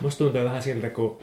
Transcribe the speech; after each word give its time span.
Musta 0.00 0.24
tuntuu 0.24 0.44
vähän 0.44 0.62
siltä, 0.62 0.90
kun 0.90 1.18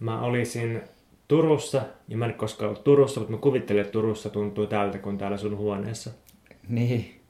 mä 0.00 0.22
olisin 0.22 0.82
Turussa, 1.28 1.82
ja 2.08 2.16
mä 2.16 2.26
en 2.26 2.34
koskaan 2.34 2.68
ollut 2.68 2.84
Turussa, 2.84 3.20
mutta 3.20 3.32
mä 3.32 3.40
kuvittelen, 3.40 3.80
että 3.80 3.92
Turussa 3.92 4.30
tuntuu 4.30 4.66
tältä 4.66 4.98
kuin 4.98 5.18
täällä 5.18 5.36
sun 5.36 5.56
huoneessa. 5.56 6.10
Niin. 6.68 7.20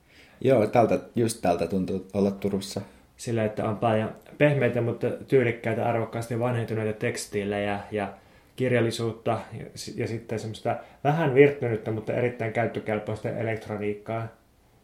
Joo, 0.41 0.67
tältä, 0.67 1.01
just 1.17 1.43
tältä 1.43 1.67
tuntuu 1.67 2.07
olla 2.12 2.30
Turussa. 2.30 2.80
Sillä, 3.17 3.45
että 3.45 3.69
on 3.69 3.77
paljon 3.77 4.12
pehmeitä, 4.38 4.80
mutta 4.80 5.11
tyylikkäitä, 5.11 5.88
arvokkaasti 5.88 6.38
vanhentuneita 6.38 6.99
tekstiilejä 6.99 7.80
ja 7.91 8.12
kirjallisuutta 8.57 9.41
ja, 9.59 9.64
ja 9.96 10.07
sitten 10.09 10.39
semmoista 10.39 10.77
vähän 11.05 11.34
virttynyttä, 11.34 11.91
mutta 11.91 12.12
erittäin 12.12 12.53
käyttökelpoista 12.53 13.29
elektroniikkaa. 13.29 14.29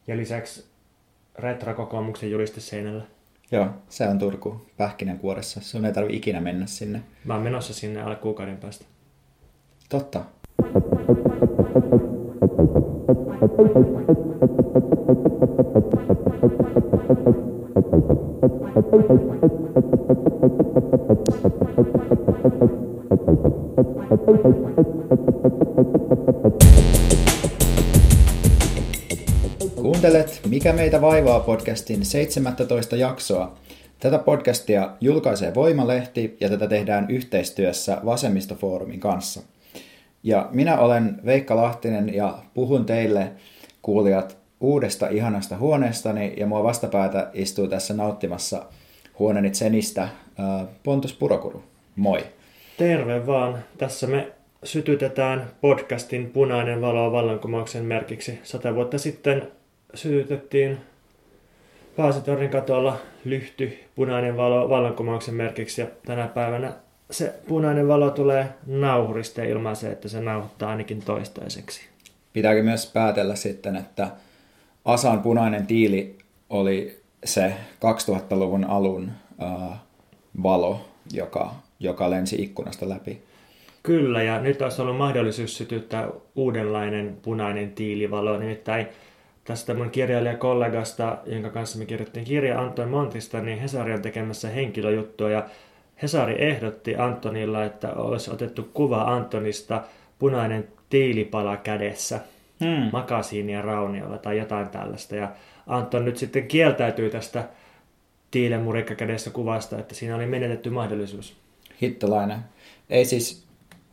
Ja 0.07 0.16
lisäksi 0.16 0.64
retrokokoomuksen 1.39 2.30
juliste 2.30 2.61
seinällä. 2.61 3.03
Joo, 3.53 3.67
se 3.89 4.09
on 4.09 4.19
Turku 4.19 4.67
pähkinänkuoressa. 4.77 5.61
Sun 5.61 5.85
ei 5.85 5.93
tarvi 5.93 6.17
ikinä 6.17 6.41
mennä 6.41 6.67
sinne. 6.67 7.03
Mä 7.25 7.35
oon 7.35 7.43
menossa 7.43 7.75
sinne 7.75 8.03
alle 8.03 8.17
kuukauden 8.17 8.57
päästä. 8.57 8.85
Totta. 9.89 10.25
Mikä 30.58 30.72
meitä 30.72 31.00
vaivaa 31.00 31.40
podcastin 31.40 32.05
17 32.05 32.97
jaksoa. 32.97 33.55
Tätä 34.00 34.19
podcastia 34.19 34.91
julkaisee 35.00 35.55
Voimalehti 35.55 36.36
ja 36.41 36.48
tätä 36.48 36.66
tehdään 36.66 37.06
yhteistyössä 37.08 38.00
Vasemmistofoorumin 38.05 39.00
kanssa. 39.00 39.42
Ja 40.22 40.48
minä 40.50 40.78
olen 40.78 41.20
Veikka 41.24 41.56
Lahtinen 41.56 42.14
ja 42.14 42.38
puhun 42.55 42.86
teille 42.86 43.33
kuulijat 43.83 44.38
uudesta 44.60 45.08
ihanasta 45.08 45.56
huoneestani 45.56 46.34
ja 46.36 46.46
mua 46.46 46.62
vastapäätä 46.62 47.30
istuu 47.34 47.68
tässä 47.68 47.94
nauttimassa 47.94 48.64
huoneni 49.18 49.55
senistä 49.55 50.08
Pontus 50.83 51.12
Purokuru. 51.12 51.62
Moi! 51.96 52.20
Terve 52.77 53.27
vaan. 53.27 53.58
Tässä 53.78 54.06
me 54.06 54.33
sytytetään 54.64 55.50
podcastin 55.61 56.30
Punainen 56.30 56.80
valo 56.80 57.12
vallankumouksen 57.12 57.84
merkiksi. 57.84 58.38
Sata 58.42 58.74
vuotta 58.74 58.98
sitten 58.98 59.58
sytytettiin 59.94 60.78
Paasitorin 61.97 62.50
katolla 62.50 62.98
lyhty 63.25 63.78
punainen 63.95 64.36
valo 64.36 64.69
vallankumouksen 64.69 65.34
merkiksi 65.34 65.80
ja 65.80 65.86
tänä 66.06 66.27
päivänä 66.27 66.72
se 67.11 67.34
punainen 67.48 67.89
valo 67.89 68.11
tulee 68.11 68.48
nauhurista 68.67 69.42
ilman 69.42 69.77
se, 69.77 69.91
että 69.91 70.08
se 70.08 70.20
nauhoittaa 70.20 70.70
ainakin 70.70 71.03
toistaiseksi. 71.03 71.80
Pitääkin 72.33 72.64
myös 72.64 72.91
päätellä 72.92 73.36
sitten, 73.36 73.77
että 73.77 74.08
Asan 74.84 75.22
punainen 75.22 75.67
tiili 75.67 76.19
oli 76.50 77.00
se 77.25 77.52
2000-luvun 77.75 78.64
alun 78.64 79.11
äh, 79.42 79.78
valo, 80.42 80.80
joka, 81.12 81.55
joka 81.80 82.11
lensi 82.11 82.42
ikkunasta 82.42 82.89
läpi. 82.89 83.23
Kyllä, 83.83 84.23
ja 84.23 84.41
nyt 84.41 84.62
olisi 84.62 84.83
ollut 84.83 84.97
mahdollisuus 84.97 85.56
sytyttää 85.56 86.08
uudenlainen 86.36 87.17
punainen 87.23 87.73
tiilivalo, 87.73 88.39
nimittäin 88.39 88.86
tästä 89.48 89.74
mun 89.74 89.91
kirjailijakollegasta, 89.91 91.18
jonka 91.27 91.50
kanssa 91.50 91.78
me 91.78 91.86
kirjoittiin 91.86 92.24
kirja 92.24 92.60
Anton 92.60 92.88
Montista, 92.88 93.41
niin 93.41 93.58
Hesari 93.58 93.94
on 93.94 94.02
tekemässä 94.02 94.48
henkilöjuttua 94.48 95.30
ja 95.30 95.48
Hesari 96.02 96.34
ehdotti 96.38 96.96
Antonilla, 96.96 97.64
että 97.64 97.92
olisi 97.92 98.30
otettu 98.30 98.70
kuva 98.74 99.02
Antonista 99.02 99.82
punainen 100.18 100.68
tiilipala 100.90 101.56
kädessä, 101.56 102.20
hmm. 102.60 102.90
makasiinia 102.92 103.62
rauniolla 103.62 104.18
tai 104.18 104.39
jotain 104.39 104.68
tällaista. 104.68 105.17
Ja 105.17 105.28
Anton 105.67 106.05
nyt 106.05 106.17
sitten 106.17 106.48
kieltäytyy 106.48 107.11
tästä 107.11 107.48
tiilemurikka 108.30 108.94
kädessä 108.94 109.30
kuvasta, 109.30 109.78
että 109.78 109.94
siinä 109.94 110.17
oli 110.17 110.27
menetetty 110.27 110.70
mahdollisuus. 110.70 111.36
Hittolainen. 111.83 112.39
Ei 112.90 113.05
siis 113.05 113.48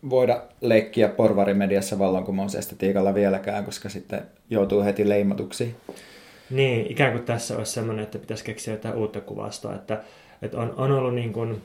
voida 0.10 0.42
leikkiä 0.62 1.10
porvarimediassa 1.10 2.00
vallankumousestetiikalla 2.00 3.14
vieläkään, 3.14 3.66
koska 3.66 3.90
sitten 3.90 4.22
joutuu 4.50 4.84
heti 4.84 5.10
leimatuksi. 5.10 5.76
Niin, 6.50 6.92
ikään 6.92 7.12
kuin 7.12 7.24
tässä 7.24 7.58
olisi 7.58 7.72
sellainen, 7.72 8.04
että 8.04 8.20
pitäisi 8.20 8.44
keksiä 8.44 8.74
jotain 8.74 8.96
uutta 8.96 9.22
kuvastoa, 9.22 9.76
että, 9.76 10.02
että 10.42 10.58
on, 10.58 10.74
on 10.78 10.92
ollut 10.92 11.16
niin 11.16 11.34
kuin 11.34 11.62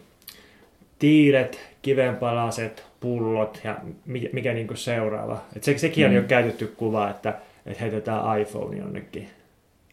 tiilet, 0.99 1.61
kivenpalaset, 1.83 2.85
pullot 3.01 3.61
ja 3.65 3.79
mikä, 4.07 4.29
mikä 4.33 4.53
niin 4.53 4.67
kuin 4.67 4.77
seuraava. 4.77 5.45
Että 5.57 5.67
se, 5.67 5.79
sekin 5.79 6.05
on 6.05 6.11
mm. 6.11 6.17
jo 6.17 6.23
käytetty 6.23 6.67
kuva, 6.67 7.11
että, 7.11 7.39
että 7.67 7.81
heitetään 7.81 8.41
iPhone 8.41 8.77
jonnekin. 8.77 9.29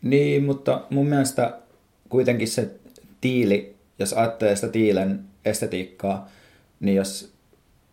Niin, 0.02 0.44
mutta 0.44 0.81
mun 0.90 1.08
mielestä 1.08 1.58
kuitenkin 2.09 2.47
se 2.47 2.69
tiili, 3.22 3.75
jos 4.00 4.14
ajattelee 4.14 4.56
sitä 4.56 4.68
tiilen 4.68 5.19
estetiikkaa, 5.46 6.29
niin 6.79 6.96
jos 6.96 7.36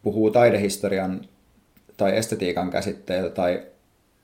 puhuu 0.04 0.30
taidehistorian 0.30 1.20
tai 1.96 2.16
estetiikan 2.16 2.70
käsitteellä 2.70 3.30
tai, 3.30 3.62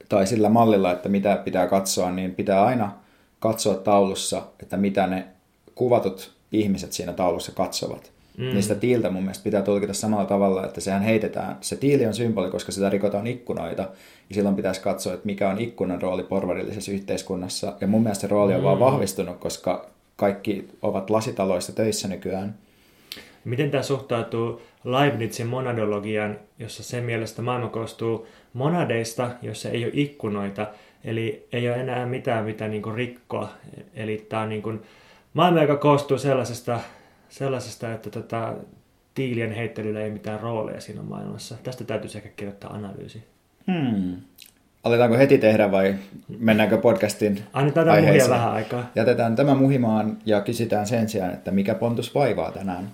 tai 0.08 0.26
sillä 0.26 0.48
mallilla, 0.48 0.92
että 0.92 1.08
mitä 1.08 1.36
pitää 1.44 1.66
katsoa, 1.66 2.10
niin 2.10 2.34
pitää 2.34 2.64
aina 2.64 2.92
katsoa 3.38 3.74
taulussa, 3.74 4.42
että 4.62 4.76
mitä 4.76 5.06
ne 5.06 5.26
kuvatut 5.74 6.32
ihmiset 6.52 6.92
siinä 6.92 7.12
taulussa 7.12 7.52
katsovat. 7.52 8.12
Mm. 8.38 8.60
Sitä 8.60 8.74
tiiltä 8.74 9.10
mun 9.10 9.22
mielestä 9.22 9.44
pitää 9.44 9.62
tulkita 9.62 9.94
samalla 9.94 10.24
tavalla, 10.24 10.66
että 10.66 10.80
sehän 10.80 11.02
heitetään. 11.02 11.56
Se 11.60 11.76
tiili 11.76 12.06
on 12.06 12.14
symboli, 12.14 12.50
koska 12.50 12.72
sitä 12.72 12.90
rikotaan 12.90 13.26
ikkunoita. 13.26 13.82
Ja 14.28 14.34
silloin 14.34 14.56
pitäisi 14.56 14.80
katsoa, 14.80 15.14
että 15.14 15.26
mikä 15.26 15.48
on 15.48 15.60
ikkunan 15.60 16.02
rooli 16.02 16.22
porvarillisessa 16.22 16.92
yhteiskunnassa. 16.92 17.72
Ja 17.80 17.86
mun 17.86 18.02
mielestä 18.02 18.20
se 18.20 18.26
rooli 18.26 18.54
on 18.54 18.60
mm. 18.60 18.64
vaan 18.64 18.80
vahvistunut, 18.80 19.38
koska 19.38 19.86
kaikki 20.16 20.68
ovat 20.82 21.10
lasitaloissa 21.10 21.72
töissä 21.72 22.08
nykyään. 22.08 22.54
Miten 23.44 23.70
tämä 23.70 23.82
suhtautuu 23.82 24.62
Leibnizin 24.84 25.46
monadologian, 25.46 26.38
jossa 26.58 26.82
sen 26.82 27.04
mielestä 27.04 27.42
maailma 27.42 27.68
koostuu 27.68 28.26
monadeista, 28.52 29.30
jossa 29.42 29.68
ei 29.68 29.84
ole 29.84 29.92
ikkunoita, 29.94 30.66
eli 31.04 31.48
ei 31.52 31.68
ole 31.68 31.80
enää 31.80 32.06
mitään, 32.06 32.44
mitä 32.44 32.68
niin 32.68 32.94
rikkoa. 32.94 33.48
Eli 33.94 34.26
tämä 34.28 34.42
on 34.42 34.48
niin 34.48 34.62
kuin 34.62 34.82
maailma, 35.34 35.62
joka 35.62 35.76
koostuu 35.76 36.18
sellaisesta, 36.18 36.80
sellaisesta 37.28 37.92
että 37.92 38.10
tota, 38.10 38.54
tiilien 39.14 39.52
heittelyllä 39.52 40.00
ei 40.00 40.10
mitään 40.10 40.40
rooleja 40.40 40.80
siinä 40.80 41.02
maailmassa. 41.02 41.54
Tästä 41.62 41.84
täytyisi 41.84 42.18
ehkä 42.18 42.28
kirjoittaa 42.28 42.72
analyysi. 42.72 43.24
Hmm. 43.66 44.16
Aletaanko 44.84 45.16
heti 45.16 45.38
tehdä 45.38 45.70
vai 45.70 45.94
mennäänkö 46.38 46.78
podcastin 46.78 47.42
Annetaan 47.52 47.86
tämä 47.86 48.28
vähän 48.28 48.52
aikaa. 48.52 48.90
Jätetään 48.94 49.36
tämä 49.36 49.54
muhimaan 49.54 50.18
ja 50.26 50.40
kysytään 50.40 50.86
sen 50.86 51.08
sijaan, 51.08 51.32
että 51.32 51.50
mikä 51.50 51.74
pontus 51.74 52.14
vaivaa 52.14 52.52
tänään. 52.52 52.88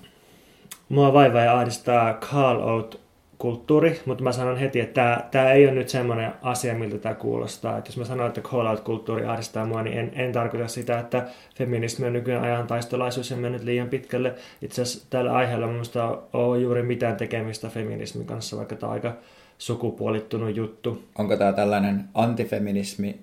Mua 0.88 1.12
vaivaa 1.12 1.40
ja 1.40 1.58
ahdistaa 1.58 2.14
call 2.14 2.60
out 2.60 3.06
kulttuuri, 3.38 4.00
mutta 4.06 4.24
mä 4.24 4.32
sanon 4.32 4.56
heti, 4.56 4.80
että 4.80 4.94
tämä, 4.94 5.28
tämä 5.30 5.52
ei 5.52 5.66
ole 5.66 5.74
nyt 5.74 5.88
semmoinen 5.88 6.32
asia, 6.42 6.74
miltä 6.74 6.98
tämä 6.98 7.14
kuulostaa. 7.14 7.78
Että 7.78 7.88
jos 7.88 7.96
mä 7.96 8.04
sanon, 8.04 8.26
että 8.26 8.40
call 8.40 8.66
out 8.66 8.80
kulttuuri 8.80 9.26
ahdistaa 9.26 9.66
mua, 9.66 9.82
niin 9.82 9.98
en, 9.98 10.12
en 10.14 10.32
tarkoita 10.32 10.68
sitä, 10.68 10.98
että 10.98 11.26
feminismi 11.54 12.06
on 12.06 12.12
nykyään 12.12 12.44
ajan 12.44 12.66
taistolaisuus 12.66 13.30
ja 13.30 13.36
mennyt 13.36 13.64
liian 13.64 13.88
pitkälle. 13.88 14.34
Itse 14.62 14.82
asiassa 14.82 15.06
tällä 15.10 15.32
aiheella 15.32 15.66
minusta 15.66 16.18
on 16.32 16.62
juuri 16.62 16.82
mitään 16.82 17.16
tekemistä 17.16 17.68
feminismin 17.68 18.26
kanssa, 18.26 18.56
vaikka 18.56 18.76
tämä 18.76 18.88
on 18.88 18.94
aika 18.94 19.12
sukupuolittunut 19.58 20.56
juttu. 20.56 21.04
Onko 21.18 21.36
tämä 21.36 21.52
tällainen 21.52 22.04
antifeminismi, 22.14 23.20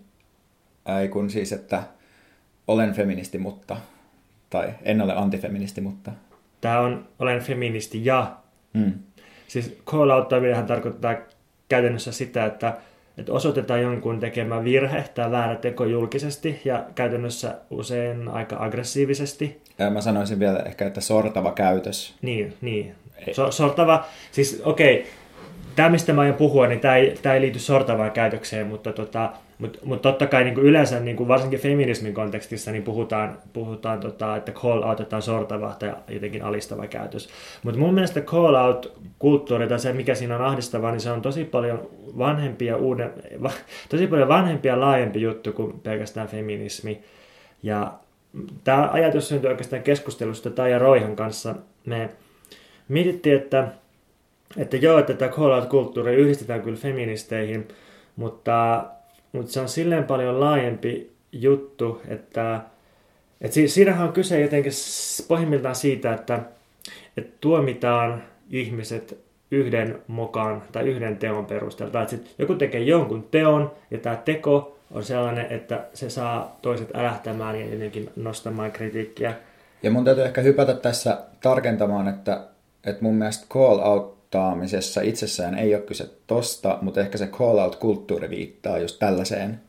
ei 1.01 1.07
kun 1.07 1.29
siis, 1.29 1.51
että 1.51 1.83
olen 2.67 2.93
feministi, 2.93 3.37
mutta, 3.37 3.77
tai 4.49 4.73
en 4.81 5.01
ole 5.01 5.13
antifeministi, 5.15 5.81
mutta 5.81 6.11
Tämä 6.63 6.79
on, 6.79 7.07
olen 7.19 7.39
feministi 7.39 8.05
ja. 8.05 8.31
Mm. 8.73 8.93
Siis 9.47 9.77
call 9.85 10.09
outtaminenhan 10.09 10.65
tarkoittaa 10.65 11.15
käytännössä 11.69 12.11
sitä, 12.11 12.45
että, 12.45 12.77
että 13.17 13.33
osoitetaan 13.33 13.81
jonkun 13.81 14.19
tekemä 14.19 14.63
virhe 14.63 15.05
tai 15.15 15.31
väärä 15.31 15.55
teko 15.55 15.85
julkisesti 15.85 16.61
ja 16.65 16.85
käytännössä 16.95 17.55
usein 17.69 18.27
aika 18.27 18.55
aggressiivisesti. 18.59 19.61
Ja 19.79 19.89
mä 19.89 20.01
sanoisin 20.01 20.39
vielä 20.39 20.59
ehkä, 20.59 20.87
että 20.87 21.01
sortava 21.01 21.51
käytös. 21.51 22.15
Niin, 22.21 22.53
niin. 22.61 22.95
So, 23.31 23.51
sortava, 23.51 24.05
siis 24.31 24.61
okei, 24.65 24.99
okay, 24.99 25.11
tämä 25.75 25.89
mistä 25.89 26.13
mä 26.13 26.21
aion 26.21 26.35
puhua, 26.35 26.67
niin 26.67 26.79
tämä 26.79 26.95
ei, 26.95 27.17
tämä 27.21 27.35
ei 27.35 27.41
liity 27.41 27.59
sortavaan 27.59 28.11
käytökseen, 28.11 28.67
mutta 28.67 28.93
tota, 28.93 29.31
mutta 29.57 29.79
mut 29.83 30.01
totta 30.01 30.27
kai 30.27 30.43
niin 30.43 30.59
yleensä, 30.59 30.99
niin 30.99 31.27
varsinkin 31.27 31.59
feminismin 31.59 32.13
kontekstissa, 32.13 32.71
niin 32.71 32.83
puhutaan, 32.83 33.37
puhutaan 33.53 33.99
tota, 33.99 34.35
että 34.35 34.51
call 34.51 34.83
out 34.83 35.13
on 35.13 35.21
sortava 35.21 35.75
tai 35.79 35.93
jotenkin 36.09 36.43
alistava 36.43 36.87
käytös. 36.87 37.29
Mutta 37.63 37.79
mun 37.79 37.93
mielestä 37.93 38.21
call 38.21 38.55
out-kulttuuri 38.55 39.67
tai 39.67 39.79
se, 39.79 39.93
mikä 39.93 40.15
siinä 40.15 40.35
on 40.35 40.45
ahdistavaa, 40.45 40.91
niin 40.91 41.01
se 41.01 41.11
on 41.11 41.21
tosi 41.21 41.43
paljon 41.43 41.89
vanhempia, 42.17 42.77
uuden, 42.77 43.13
va, 43.43 43.51
tosi 43.89 44.07
paljon 44.07 44.27
vanhempi 44.27 44.67
ja 44.67 44.79
laajempi 44.79 45.21
juttu 45.21 45.51
kuin 45.51 45.79
pelkästään 45.79 46.27
feminismi. 46.27 47.01
Ja 47.63 47.93
tämä 48.63 48.89
ajatus 48.91 49.27
syntyi 49.27 49.49
oikeastaan 49.49 49.83
keskustelusta 49.83 50.49
Taija 50.49 50.79
Roihan 50.79 51.15
kanssa. 51.15 51.55
Me 51.85 52.09
mietittiin, 52.87 53.35
että, 53.35 53.67
että 54.57 54.77
joo, 54.77 54.99
että 54.99 55.13
tämä 55.13 55.31
call 55.31 55.51
out-kulttuuri 55.51 56.15
yhdistetään 56.15 56.61
kyllä 56.61 56.77
feministeihin, 56.77 57.67
mutta, 58.15 58.85
mutta 59.33 59.51
se 59.51 59.59
on 59.59 59.69
silleen 59.69 60.03
paljon 60.03 60.39
laajempi 60.39 61.13
juttu, 61.31 62.01
että, 62.07 62.61
että 63.41 63.59
siinähän 63.67 64.07
on 64.07 64.13
kyse 64.13 64.41
jotenkin 64.41 64.71
pohjimmiltaan 65.27 65.75
siitä, 65.75 66.13
että, 66.13 66.39
että 67.17 67.37
tuomitaan 67.41 68.23
ihmiset 68.49 69.23
yhden 69.51 70.01
mukaan 70.07 70.63
tai 70.71 70.83
yhden 70.83 71.17
teon 71.17 71.45
perusteella. 71.45 71.91
Tai 71.91 72.03
että 72.03 72.29
joku 72.37 72.55
tekee 72.55 72.81
jonkun 72.81 73.27
teon 73.31 73.71
ja 73.91 73.97
tämä 73.97 74.15
teko 74.15 74.77
on 74.91 75.03
sellainen, 75.03 75.45
että 75.49 75.85
se 75.93 76.09
saa 76.09 76.57
toiset 76.61 76.89
älähtämään 76.95 77.59
ja 77.59 77.65
jotenkin 77.65 78.09
nostamaan 78.15 78.71
kritiikkiä. 78.71 79.33
Ja 79.83 79.91
mun 79.91 80.05
täytyy 80.05 80.25
ehkä 80.25 80.41
hypätä 80.41 80.73
tässä 80.73 81.17
tarkentamaan, 81.41 82.07
että, 82.07 82.41
että 82.85 83.03
mun 83.03 83.15
mielestä 83.15 83.45
call 83.49 83.79
outtaamisessa 84.33 85.01
itsessään 85.01 85.57
ei 85.57 85.75
ole 85.75 85.83
kyse 85.83 86.09
tosta, 86.27 86.77
mutta 86.81 87.01
ehkä 87.01 87.17
se 87.17 87.27
call 87.27 87.57
out-kulttuuri 87.57 88.29
viittaa 88.29 88.79
just 88.79 88.99
tällaiseen 88.99 89.59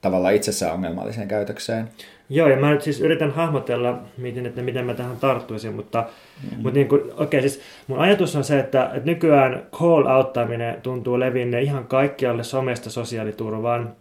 tavallaan 0.00 0.34
itsessään 0.34 0.74
ongelmalliseen 0.74 1.28
käytökseen. 1.28 1.88
Joo, 2.30 2.48
ja 2.48 2.56
mä 2.56 2.70
nyt 2.70 2.82
siis 2.82 3.00
yritän 3.00 3.30
hahmotella, 3.30 3.98
miten, 4.16 4.46
että 4.46 4.62
miten 4.62 4.86
mä 4.86 4.94
tähän 4.94 5.16
tarttuisin, 5.16 5.74
mutta, 5.74 6.00
mm-hmm. 6.00 6.62
mutta 6.62 6.78
niin 6.78 6.88
kuin, 6.88 7.02
okay, 7.16 7.40
siis 7.40 7.60
mun 7.86 7.98
ajatus 7.98 8.36
on 8.36 8.44
se, 8.44 8.58
että, 8.58 8.84
että 8.84 9.10
nykyään 9.10 9.62
call 9.72 10.06
outtaminen 10.06 10.82
tuntuu 10.82 11.20
levinneen 11.20 11.64
ihan 11.64 11.86
kaikkialle 11.86 12.44
somesta 12.44 12.90
sosiaaliturvaan 12.90 13.92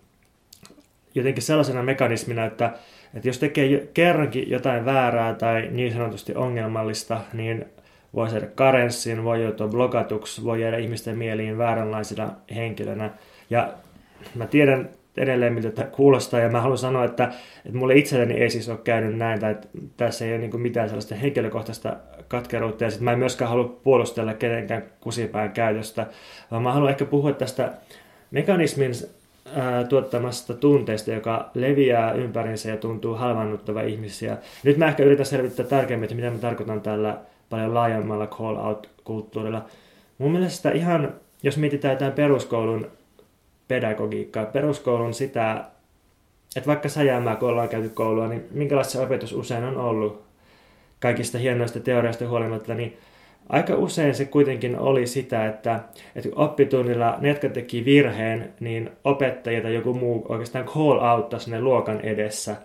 jotenkin 1.16 1.44
sellaisena 1.44 1.84
mekanismina, 1.84 2.46
että, 2.46 2.72
että 3.14 3.30
jos 3.30 3.40
tekee 3.40 3.88
kerrankin 3.94 4.50
jotain 4.50 4.86
väärää 4.86 5.34
tai 5.34 5.68
niin 5.72 5.94
sanotusti 5.94 6.36
ongelmallista, 6.36 7.22
niin 7.34 7.66
voi 8.14 8.30
saada 8.30 8.48
karenssin, 8.56 9.24
voi 9.24 9.44
joutua 9.44 9.68
blokatuksi, 9.68 10.44
voi 10.44 10.62
jäädä 10.62 10.78
ihmisten 10.78 11.18
mieliin 11.18 11.58
vääränlaisena 11.58 12.32
henkilönä. 12.56 13.10
Ja 13.50 13.74
mä 14.36 14.46
tiedän 14.46 14.90
edelleen, 15.18 15.54
miltä 15.54 15.72
tämä 15.72 15.90
kuulostaa, 15.90 16.40
ja 16.40 16.50
mä 16.50 16.62
haluan 16.62 16.78
sanoa, 16.78 17.06
että, 17.06 17.32
että 17.66 17.78
mulle 17.78 17.96
itselleni 17.96 18.34
ei 18.34 18.50
siis 18.50 18.70
ole 18.70 18.78
käynyt 18.84 19.18
näin, 19.18 19.40
tai 19.40 19.52
että 19.52 19.68
tässä 19.98 20.26
ei 20.26 20.32
ole 20.32 20.40
niin 20.40 20.62
mitään 20.62 20.90
sellaista 20.90 21.16
henkilökohtaista 21.16 21.96
katkeruutta, 22.28 22.84
ja 22.84 22.90
sitten 22.90 23.06
mä 23.06 23.12
en 23.12 23.20
myöskään 23.20 23.50
halua 23.50 23.80
puolustella 23.84 24.34
kenenkään 24.34 24.84
kusipään 25.00 25.52
käytöstä, 25.52 26.08
vaan 26.52 26.64
mä 26.64 26.74
haluan 26.74 26.90
ehkä 26.90 27.06
puhua 27.06 27.32
tästä 27.32 27.72
mekanismin 28.32 28.92
tuottamasta 29.90 30.54
tunteesta, 30.54 31.12
joka 31.12 31.50
leviää 31.54 32.12
ympärinsä 32.12 32.70
ja 32.70 32.78
tuntuu 32.78 33.16
halvannuttava 33.16 33.82
ihmisiä. 33.82 34.38
Nyt 34.64 34.78
mä 34.78 34.88
ehkä 34.88 35.04
yritän 35.04 35.26
selvittää 35.26 35.66
tarkemmin, 35.66 36.04
että 36.04 36.16
mitä 36.16 36.30
mä 36.30 36.38
tarkoitan 36.38 36.82
tällä 36.82 37.18
paljon 37.50 37.74
laajemmalla 37.74 38.28
call-out-kulttuurilla. 38.28 39.66
Mun 40.18 40.32
mielestä 40.32 40.72
ihan, 40.72 41.14
jos 41.44 41.58
mietitään 41.58 41.94
jotain 41.94 42.12
peruskoulun 42.12 42.92
pedagogiikkaa, 43.68 44.46
peruskoulun 44.46 45.14
sitä, 45.14 45.66
että 46.56 46.68
vaikka 46.68 46.90
Säjäämää, 46.90 47.36
kun 47.36 47.50
ollaan 47.50 47.70
käyty 47.70 47.90
koulua, 47.90 48.28
niin 48.28 48.48
minkälaista 48.52 48.94
se 48.94 49.00
opetus 49.00 49.34
usein 49.34 49.64
on 49.64 49.78
ollut 49.78 50.24
kaikista 51.00 51.38
hienoista 51.38 51.80
teoriasta 51.80 52.28
huolimatta, 52.28 52.74
niin 52.74 52.98
aika 53.50 53.76
usein 53.76 54.16
se 54.16 54.26
kuitenkin 54.26 54.80
oli 54.80 55.08
sitä, 55.08 55.46
että, 55.46 55.80
että 56.16 56.30
oppitunnilla 56.36 57.18
ne, 57.20 57.30
jotka 57.30 57.50
teki 57.50 57.86
virheen, 57.86 58.54
niin 58.60 58.90
opettaja 59.04 59.62
tai 59.62 59.74
joku 59.74 59.94
muu 59.94 60.26
oikeastaan 60.30 60.66
call 60.66 61.00
outtasi 61.00 61.44
sinne 61.44 61.62
luokan 61.62 62.02
edessä. 62.02 62.56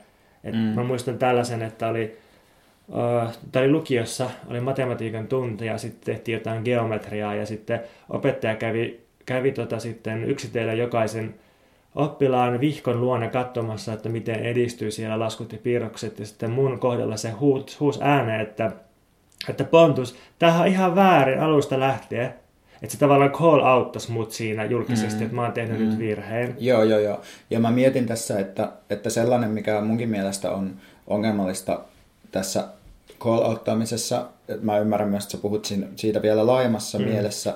Et 0.44 0.54
mm. 0.54 0.60
Mä 0.60 0.84
muistan 0.84 1.18
tällaisen, 1.18 1.62
että 1.62 1.88
oli, 1.88 2.16
oli 3.56 3.70
lukiossa, 3.70 4.30
oli 4.50 4.60
matematiikan 4.60 5.26
tunti 5.26 5.66
ja 5.66 5.78
sitten 5.78 6.14
tehtiin 6.14 6.32
jotain 6.34 6.62
geometriaa 6.64 7.34
ja 7.34 7.46
sitten 7.46 7.80
opettaja 8.08 8.56
kävi 8.56 9.02
kävi 9.26 9.52
tota 9.52 9.78
sitten 9.78 10.24
yksitellen 10.24 10.78
jokaisen 10.78 11.34
oppilaan 11.94 12.60
vihkon 12.60 13.00
luona 13.00 13.28
katsomassa, 13.28 13.92
että 13.92 14.08
miten 14.08 14.40
edistyy 14.40 14.90
siellä 14.90 15.18
laskut 15.18 15.52
ja 15.52 15.58
piirrokset. 15.62 16.18
Ja 16.18 16.26
sitten 16.26 16.50
mun 16.50 16.78
kohdalla 16.78 17.16
se 17.16 17.30
huus, 17.30 17.80
huus 17.80 17.98
ääneen, 18.02 18.40
että, 18.40 18.72
että 19.48 19.64
Pontus, 19.64 20.16
tämähän 20.38 20.60
on 20.60 20.66
ihan 20.66 20.94
väärin 20.94 21.40
alusta 21.40 21.80
lähtien. 21.80 22.34
Että 22.82 22.92
se 22.92 22.98
tavallaan 22.98 23.30
call 23.30 23.60
outtaisi 23.60 24.12
mut 24.12 24.32
siinä 24.32 24.64
julkisesti, 24.64 25.18
mm. 25.18 25.22
että 25.22 25.34
mä 25.34 25.42
oon 25.42 25.52
tehnyt 25.52 25.78
mm. 25.78 25.86
nyt 25.86 25.98
virheen. 25.98 26.56
Joo, 26.58 26.82
joo, 26.82 26.98
joo. 26.98 27.20
Ja 27.50 27.60
mä 27.60 27.70
mietin 27.70 28.06
tässä, 28.06 28.38
että, 28.38 28.72
että 28.90 29.10
sellainen, 29.10 29.50
mikä 29.50 29.80
munkin 29.80 30.08
mielestä 30.08 30.50
on 30.50 30.72
ongelmallista 31.06 31.80
tässä 32.32 32.68
call 33.20 33.56
että 34.48 34.66
mä 34.66 34.78
ymmärrän 34.78 35.08
myös, 35.08 35.24
että 35.24 35.32
sä 35.32 35.42
puhut 35.42 35.72
siitä 35.96 36.22
vielä 36.22 36.46
laajemmassa 36.46 36.98
mm. 36.98 37.04
mielessä, 37.04 37.54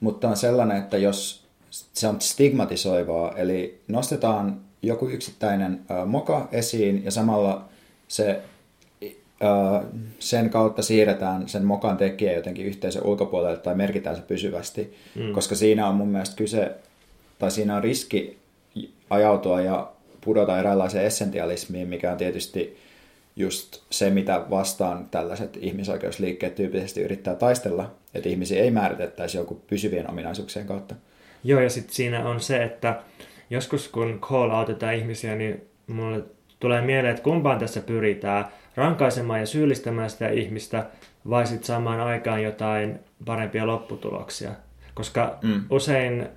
mutta 0.00 0.28
on 0.28 0.36
sellainen, 0.36 0.76
että 0.76 0.98
jos 0.98 1.44
se 1.70 2.08
on 2.08 2.20
stigmatisoivaa, 2.20 3.36
eli 3.36 3.80
nostetaan 3.88 4.60
joku 4.82 5.08
yksittäinen 5.08 5.80
äh, 5.90 6.06
moka 6.06 6.48
esiin 6.52 7.04
ja 7.04 7.10
samalla 7.10 7.64
se, 8.08 8.40
äh, 9.42 9.84
sen 10.18 10.50
kautta 10.50 10.82
siirretään 10.82 11.48
sen 11.48 11.64
mokan 11.64 11.96
tekijä 11.96 12.32
jotenkin 12.32 12.66
yhteisön 12.66 13.04
ulkopuolelle 13.04 13.58
tai 13.58 13.74
merkitään 13.74 14.16
se 14.16 14.22
pysyvästi, 14.22 14.94
mm. 15.14 15.32
koska 15.32 15.54
siinä 15.54 15.88
on 15.88 15.94
mun 15.94 16.08
mielestä 16.08 16.36
kyse, 16.36 16.70
tai 17.38 17.50
siinä 17.50 17.76
on 17.76 17.82
riski 17.82 18.38
ajautua 19.10 19.60
ja 19.60 19.92
pudota 20.20 20.58
eräänlaiseen 20.58 21.04
essentialismiin, 21.04 21.88
mikä 21.88 22.12
on 22.12 22.18
tietysti 22.18 22.83
just 23.36 23.82
se, 23.90 24.10
mitä 24.10 24.44
vastaan 24.50 25.08
tällaiset 25.10 25.58
ihmisoikeusliikkeet 25.60 26.54
tyypillisesti 26.54 27.02
yrittää 27.02 27.34
taistella, 27.34 27.94
että 28.14 28.28
ihmisiä 28.28 28.62
ei 28.62 28.70
määritettäisi 28.70 29.38
joku 29.38 29.62
pysyvien 29.66 30.10
ominaisuuksien 30.10 30.66
kautta. 30.66 30.94
Joo, 31.44 31.60
ja 31.60 31.70
sitten 31.70 31.94
siinä 31.94 32.28
on 32.28 32.40
se, 32.40 32.62
että 32.62 33.02
joskus 33.50 33.88
kun 33.88 34.20
call 34.20 34.50
outetaan 34.50 34.94
ihmisiä, 34.94 35.36
niin 35.36 35.62
mulle 35.86 36.22
tulee 36.60 36.80
mieleen, 36.80 37.10
että 37.10 37.22
kumpaan 37.22 37.58
tässä 37.58 37.80
pyritään, 37.80 38.44
rankaisemaan 38.76 39.40
ja 39.40 39.46
syyllistämään 39.46 40.10
sitä 40.10 40.28
ihmistä, 40.28 40.86
vai 41.30 41.46
sitten 41.46 41.66
saamaan 41.66 42.00
aikaan 42.00 42.42
jotain 42.42 42.98
parempia 43.24 43.66
lopputuloksia. 43.66 44.50
Koska 44.94 45.38
mm. 45.42 45.64
usein 45.70 46.28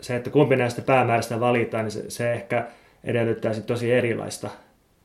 se, 0.00 0.16
että 0.16 0.30
kumpi 0.30 0.56
näistä 0.56 0.82
päämäärästä 0.82 1.40
valitaan, 1.40 1.84
niin 1.84 1.92
se, 1.92 2.10
se 2.10 2.32
ehkä 2.32 2.66
edellyttää 3.04 3.54
sit 3.54 3.66
tosi 3.66 3.92
erilaista 3.92 4.50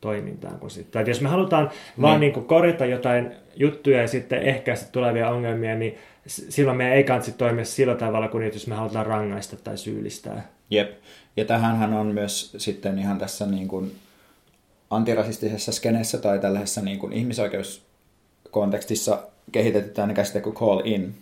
toimintaan 0.02 0.60
kuin 0.60 0.72
sitten. 0.72 0.92
Tai 0.92 1.12
jos 1.12 1.22
me 1.22 1.30
halutaan 1.30 1.66
niin. 1.66 2.02
vaan 2.02 2.20
niin 2.20 2.34
kuin 2.34 2.46
korjata 2.46 2.86
jotain 2.86 3.32
juttuja 3.56 4.02
ja 4.02 4.08
sitten 4.08 4.42
ehkäistä 4.42 4.92
tulevia 4.92 5.30
ongelmia, 5.30 5.76
niin 5.76 5.98
silloin 6.28 6.78
me 6.78 6.94
ei 6.94 7.04
kannata 7.04 7.32
toimia 7.32 7.66
sillä 7.66 7.96
tavalla 7.96 8.28
kuin 8.28 8.52
jos 8.54 8.68
me 8.68 8.76
halutaan 8.76 9.06
rangaista 9.06 9.56
tai 9.64 9.78
syyllistää. 9.78 10.48
Jep. 10.70 10.92
Ja 11.38 11.46
tähänhän 11.46 11.94
on 11.94 12.08
myös 12.08 12.56
sitten 12.58 13.00
ihan 13.00 13.18
tässä 13.18 13.46
niin 13.46 13.68
kuin 13.68 13.92
antirasistisessa 14.90 15.72
skeneessä 15.72 16.18
tai 16.18 16.40
tällaisessa 16.40 16.82
niin 16.82 17.00
kuin 17.00 17.14
ihmisoikeuskontekstissa 17.14 19.24
kehitetty 19.52 19.90
tämmöinen 19.90 20.16
käsite 20.16 20.42
kuin 20.42 20.56
call 20.56 20.82
in. 20.86 21.14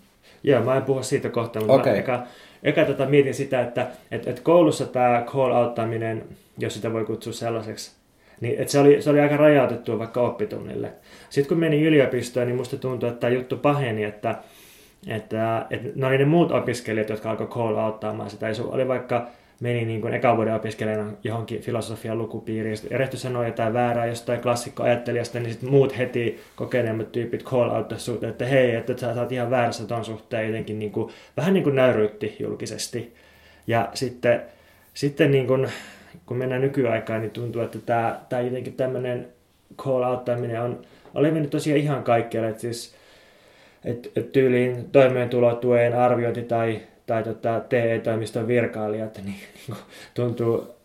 Joo, 0.43 0.63
mä 0.63 0.75
en 0.75 0.83
puhu 0.83 1.03
siitä 1.03 1.29
kohta, 1.29 1.59
mutta 1.59 1.73
okay. 1.73 1.97
eka, 1.97 2.23
eka 2.63 2.85
tota 2.85 3.05
mietin 3.05 3.33
sitä, 3.33 3.61
että 3.61 3.87
et, 4.11 4.27
et 4.27 4.39
koulussa 4.39 4.85
tämä 4.85 5.23
call 5.27 5.51
outtaminen, 5.51 6.23
jos 6.57 6.73
sitä 6.73 6.93
voi 6.93 7.05
kutsua 7.05 7.33
sellaiseksi, 7.33 7.91
niin, 8.41 8.59
että 8.59 8.71
se, 8.71 8.79
oli, 8.79 9.01
se 9.01 9.09
oli 9.09 9.19
aika 9.19 9.37
rajautettua 9.37 9.99
vaikka 9.99 10.21
oppitunnille. 10.21 10.91
Sitten 11.29 11.49
kun 11.49 11.57
meni 11.57 11.83
yliopistoon, 11.83 12.47
niin 12.47 12.57
musta 12.57 12.77
tuntui, 12.77 13.09
että 13.09 13.19
tämä 13.19 13.33
juttu 13.33 13.57
paheni, 13.57 14.03
että, 14.03 14.35
että, 15.07 15.65
että 15.69 15.89
ne 15.95 16.07
oli 16.07 16.17
ne 16.17 16.25
muut 16.25 16.51
opiskelijat, 16.51 17.09
jotka 17.09 17.29
alkoi 17.29 17.47
call 17.47 17.77
auttaamaan 17.77 18.29
sitä. 18.29 18.47
Ja 18.47 18.53
se 18.53 18.61
oli 18.61 18.87
vaikka 18.87 19.27
meni 19.59 19.85
niin 19.85 20.01
kuin 20.01 20.13
ekan 20.13 20.37
vuoden 20.37 20.55
opiskelijana 20.55 21.11
johonkin 21.23 21.61
filosofian 21.61 22.17
lukupiiriin, 22.17 22.77
ja 22.83 22.95
erehty 22.95 23.17
sanoi 23.17 23.45
jotain 23.45 23.73
väärää 23.73 24.05
jostain 24.05 24.41
klassikkoajattelijasta, 24.41 25.39
niin 25.39 25.51
sitten 25.51 25.69
muut 25.69 25.97
heti 25.97 26.39
kokeneemmat 26.55 27.11
tyypit 27.11 27.43
call 27.43 27.69
out 27.69 27.93
että 28.29 28.45
hei, 28.45 28.75
että 28.75 28.97
sä 28.97 29.13
saat 29.13 29.31
ihan 29.31 29.49
väärässä 29.49 29.85
ton 29.85 30.05
suhteen, 30.05 30.47
jotenkin 30.47 30.79
niin 30.79 30.91
kuin, 30.91 31.11
vähän 31.37 31.53
niin 31.53 31.63
kuin 31.63 31.75
näyryytti 31.75 32.35
julkisesti. 32.39 33.13
Ja 33.67 33.89
sitten, 33.93 34.41
sitten 34.93 35.31
niin 35.31 35.47
kuin, 35.47 35.67
kun 36.29 36.37
mennään 36.37 36.61
nykyaikaan, 36.61 37.21
niin 37.21 37.31
tuntuu, 37.31 37.61
että 37.61 37.79
tämä, 37.85 38.19
tämä 38.29 38.41
jotenkin 38.41 38.73
tämmöinen 38.73 39.27
call 39.77 40.03
outtaminen 40.03 40.61
on, 40.61 40.81
on 41.15 41.23
levinnyt 41.23 41.49
tosiaan 41.49 41.79
ihan 41.79 42.03
kaikkialle. 42.03 42.49
Että 42.49 42.61
siis, 42.61 42.95
et, 43.85 44.11
et 44.15 44.31
tyyliin 44.31 44.89
toimeentulotuen 44.91 45.93
arviointi 45.93 46.41
tai, 46.41 46.79
tai 47.05 47.23
tota 47.23 47.59
TE-toimiston 47.59 48.47
virkailijat 48.47 49.17
niin, 49.25 49.35
niin 49.67 49.77
tuntuu, 50.13 50.75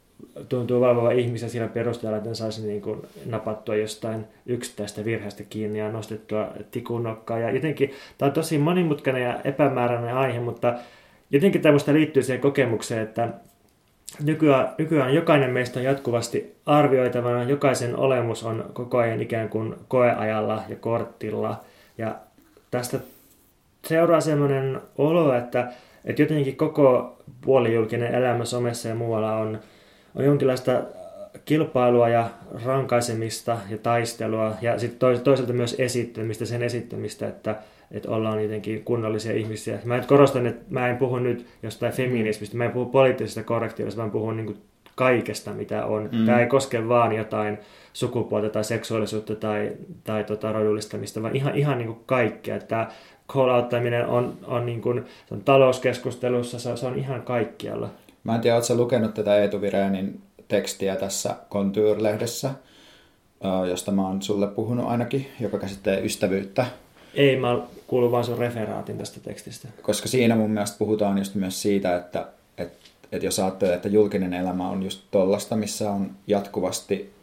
tuntuu 0.49 0.81
valvova 0.81 1.11
ihmisiä 1.11 1.49
sillä 1.49 1.69
perusteella, 1.69 2.17
että 2.17 2.29
ne 2.29 2.35
saisi 2.35 2.67
niin 2.67 2.83
kuin 2.83 3.03
napattua 3.27 3.77
jostain 3.77 4.25
yksittäistä 4.47 5.05
virheestä 5.05 5.43
kiinni 5.51 5.79
ja 5.79 5.93
nostettua 5.93 6.49
tikunokkaa. 6.71 7.39
Ja 7.39 7.51
jotenkin 7.51 7.91
tämä 8.19 8.27
on 8.29 8.33
tosi 8.33 8.59
monimutkainen 8.59 9.23
ja 9.23 9.41
epämääräinen 9.45 10.15
aihe, 10.15 10.41
mutta 10.41 10.75
jotenkin 11.31 11.63
tämmöistä 11.63 11.95
liittyy 11.95 12.23
siihen 12.23 12.41
kokemukseen, 12.41 13.03
että 13.03 13.29
nykyään, 14.23 14.69
nykyään 14.79 15.15
jokainen 15.15 15.51
meistä 15.51 15.81
on 15.81 15.85
jatkuvasti 15.85 16.57
arvioitavana, 16.67 17.45
jokaisen 17.45 17.97
olemus 17.97 18.45
on 18.45 18.71
koko 18.73 18.99
ajan 18.99 19.23
ikään 19.23 19.49
kuin 19.49 19.75
koeajalla 19.89 20.63
ja 20.69 20.77
korttilla. 20.77 21.61
Ja 21.99 22.15
tästä 22.71 22.99
seuraa 23.87 24.21
sellainen 24.21 24.81
olo, 24.99 25.35
että, 25.35 25.73
että 26.05 26.23
jotenkin 26.23 26.57
koko 26.57 27.17
puolijulkinen 27.41 28.15
elämä 28.15 28.45
somessa 28.45 28.89
ja 28.89 28.95
muualla 28.95 29.37
on, 29.37 29.59
on 30.15 30.25
jonkinlaista 30.25 30.83
kilpailua 31.45 32.09
ja 32.09 32.31
rankaisemista 32.65 33.59
ja 33.71 33.79
taistelua 33.79 34.55
ja 34.63 34.79
sitten 34.79 35.23
toisaalta 35.25 35.53
myös 35.53 35.77
esittämistä, 35.79 36.45
sen 36.45 36.63
esittämistä, 36.63 37.29
että, 37.29 37.57
että 37.95 38.11
ollaan 38.11 38.43
jotenkin 38.43 38.85
kunnollisia 38.85 39.33
ihmisiä. 39.33 39.79
Mä 39.85 39.97
nyt 39.97 40.07
korostan, 40.07 40.47
että 40.47 40.65
mä 40.71 40.89
en 40.89 40.97
puhu 40.97 41.19
nyt 41.19 41.47
jostain 41.63 41.93
feminismistä, 41.93 42.57
mä 42.57 42.65
en 42.65 42.73
puhu 42.73 42.87
poliittisesta 42.87 43.43
korrektiudesta, 43.43 43.99
vaan 43.99 44.11
puhun 44.11 44.37
niin 44.37 44.57
kaikesta, 44.95 45.53
mitä 45.53 45.87
on. 45.87 46.09
Mm. 46.13 46.27
Tämä 46.27 46.41
ei 46.41 46.47
koske 46.47 46.89
vaan 46.89 47.13
jotain 47.13 47.59
sukupuolta 47.93 48.49
tai 48.49 48.65
seksuaalisuutta 48.65 49.35
tai, 49.35 49.73
tai 50.05 50.25
tota 50.25 50.53
rodullistamista, 50.53 51.23
vaan 51.23 51.37
ihan, 51.37 51.55
ihan 51.55 51.79
niin 51.79 51.87
kuin 51.87 52.01
kaikkea. 52.07 52.61
Tämä 52.61 52.89
call 53.29 53.49
outtaminen 53.49 54.07
on, 54.07 54.39
on, 54.47 54.67
niin 54.67 54.81
kuin, 54.81 55.05
se 55.29 55.35
on 55.35 55.41
talouskeskustelussa, 55.41 56.59
se 56.59 56.69
on, 56.69 56.79
se 56.79 56.87
on 56.87 56.99
ihan 56.99 57.23
kaikkialla. 57.23 57.89
Mä 58.25 58.35
en 58.35 58.41
tiedä, 58.41 58.57
oletko 58.57 58.75
lukenut 58.75 59.15
tätä 59.15 59.37
Eetu 59.37 59.61
Vireenin 59.61 60.21
tekstiä 60.49 60.97
tässä 60.97 61.37
Contour-lehdessä, 61.51 62.51
josta 63.69 63.93
mä 63.93 64.07
oon 64.07 64.23
sulle 64.23 64.47
puhunut 64.47 64.87
ainakin, 64.89 65.27
joka 65.41 65.59
käsittelee 65.59 66.01
ystävyyttä. 66.01 66.67
Ei, 67.15 67.37
mä 67.37 67.59
kuulun 67.87 68.13
vaan 68.13 68.25
sun 68.25 68.39
referaatin 68.39 68.99
tästä 68.99 69.21
tekstistä. 69.21 69.69
Koska 69.83 70.09
siinä 70.09 70.37
mun 70.37 70.51
mielestä 70.51 70.79
puhutaan 70.79 71.19
just 71.19 71.35
myös 71.35 71.63
siitä, 71.63 71.97
että, 71.97 72.29
että, 72.59 72.89
että 73.13 73.27
jos 73.27 73.39
ajattelee, 73.39 73.75
että 73.75 73.89
julkinen 73.89 74.35
elämä 74.35 74.71
on 74.71 74.83
just 74.83 75.01
tollasta, 75.11 75.57
missä 75.57 75.91
on 75.91 76.11
jatkuvasti 76.27 77.15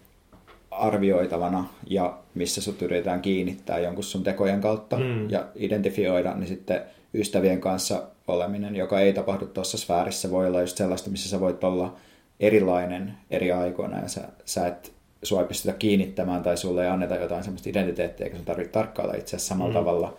arvioitavana 0.72 1.66
ja 1.88 2.18
missä 2.36 2.62
sut 2.62 2.82
yritetään 2.82 3.22
kiinnittää 3.22 3.80
jonkun 3.80 4.04
sun 4.04 4.24
tekojen 4.24 4.62
kautta 4.62 4.98
mm. 4.98 5.30
ja 5.30 5.46
identifioida, 5.56 6.34
niin 6.34 6.48
sitten 6.48 6.82
ystävien 7.14 7.62
kanssa 7.62 8.04
oleminen, 8.28 8.76
joka 8.76 9.00
ei 9.00 9.14
tapahdu 9.14 9.46
tuossa 9.46 9.78
sfäärissä, 9.78 10.32
voi 10.32 10.48
olla 10.48 10.62
just 10.62 10.78
sellaista, 10.78 11.10
missä 11.10 11.30
sä 11.30 11.40
voit 11.40 11.64
olla 11.64 11.96
erilainen 12.40 13.14
eri 13.32 13.52
aikoina 13.52 14.00
ja 14.00 14.08
sä, 14.08 14.22
sä 14.46 14.68
et, 14.68 14.92
sua 15.24 15.42
ei 15.42 15.48
pystytä 15.48 15.78
kiinnittämään 15.78 16.44
tai 16.44 16.58
sulle 16.58 16.84
ei 16.84 16.90
anneta 16.90 17.16
jotain 17.16 17.44
semmoista 17.44 17.70
identiteettiä, 17.70 18.26
eikä 18.26 18.38
sun 18.38 18.46
tarvitse 18.46 18.72
tarkkailla 18.72 19.14
itse 19.14 19.36
asiassa 19.36 19.50
samalla 19.50 19.74
mm. 19.74 19.80
tavalla. 19.80 20.18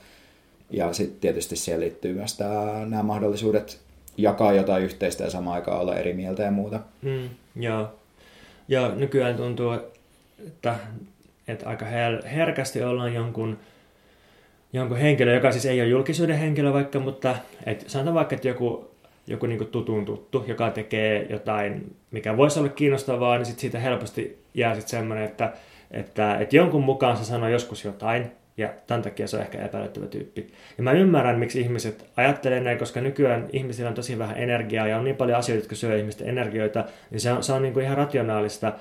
Ja 0.71 0.93
sitten 0.93 1.21
tietysti 1.21 1.57
siihen 1.57 1.81
liittyy 1.81 2.15
myös 2.15 2.37
tää, 2.37 2.87
nämä 2.87 3.03
mahdollisuudet 3.03 3.81
jakaa 4.17 4.53
jotain 4.53 4.85
yhteistä 4.85 5.25
ja 5.25 5.31
samaan 5.31 5.55
aikaan 5.55 5.81
olla 5.81 5.97
eri 5.97 6.13
mieltä 6.13 6.43
ja 6.43 6.51
muuta. 6.51 6.81
Mm, 7.03 7.29
joo. 7.57 7.89
Ja 8.69 8.89
nykyään 8.89 9.37
tuntuu, 9.37 9.73
että, 10.47 10.75
että 11.49 11.69
aika 11.69 11.85
her- 11.85 12.27
herkästi 12.27 12.83
ollaan 12.83 13.15
jonkun, 13.15 13.59
jonkun 14.73 14.97
henkilö, 14.97 15.35
joka 15.35 15.53
siis 15.53 15.67
ei 15.67 15.81
ole 15.81 15.89
julkisuuden 15.89 16.39
henkilö 16.39 16.73
vaikka, 16.73 17.01
mutta 17.01 17.37
et 17.67 17.85
sanotaan 17.87 18.15
vaikka, 18.15 18.35
että 18.35 18.49
joku, 18.49 18.91
joku 19.27 19.47
niin 19.47 19.67
tutun 19.67 20.05
tuttu, 20.05 20.45
joka 20.47 20.71
tekee 20.71 21.27
jotain, 21.31 21.97
mikä 22.11 22.37
voisi 22.37 22.59
olla 22.59 22.69
kiinnostavaa, 22.69 23.37
niin 23.37 23.47
sit 23.47 23.59
siitä 23.59 23.79
helposti 23.79 24.42
jää 24.55 24.75
sitten 24.75 24.91
semmoinen, 24.91 25.25
että, 25.25 25.53
että, 25.91 26.37
että 26.37 26.57
jonkun 26.57 26.85
mukaan 26.85 27.17
se 27.17 27.25
sanoo 27.25 27.49
joskus 27.49 27.85
jotain, 27.85 28.33
ja 28.57 28.69
tämän 28.87 29.03
takia 29.03 29.29
se 29.29 29.37
on 29.37 29.43
ehkä 29.43 29.65
epäilyttävä 29.65 30.07
tyyppi. 30.07 30.53
Ja 30.77 30.83
mä 30.83 30.93
ymmärrän, 30.93 31.39
miksi 31.39 31.61
ihmiset 31.61 32.07
ajattelee 32.17 32.61
näin, 32.61 32.79
koska 32.79 33.01
nykyään 33.01 33.49
ihmisillä 33.53 33.89
on 33.89 33.95
tosi 33.95 34.19
vähän 34.19 34.39
energiaa 34.39 34.87
ja 34.87 34.99
on 34.99 35.05
niin 35.05 35.17
paljon 35.17 35.39
asioita, 35.39 35.63
jotka 35.63 35.75
syö 35.75 35.97
ihmisten 35.97 36.29
energioita, 36.29 36.85
niin 37.11 37.21
se 37.21 37.33
on, 37.33 37.43
se 37.43 37.53
on 37.53 37.63
niin 37.63 37.75
kuin 37.75 37.85
ihan 37.85 37.97
rationaalista 37.97 38.73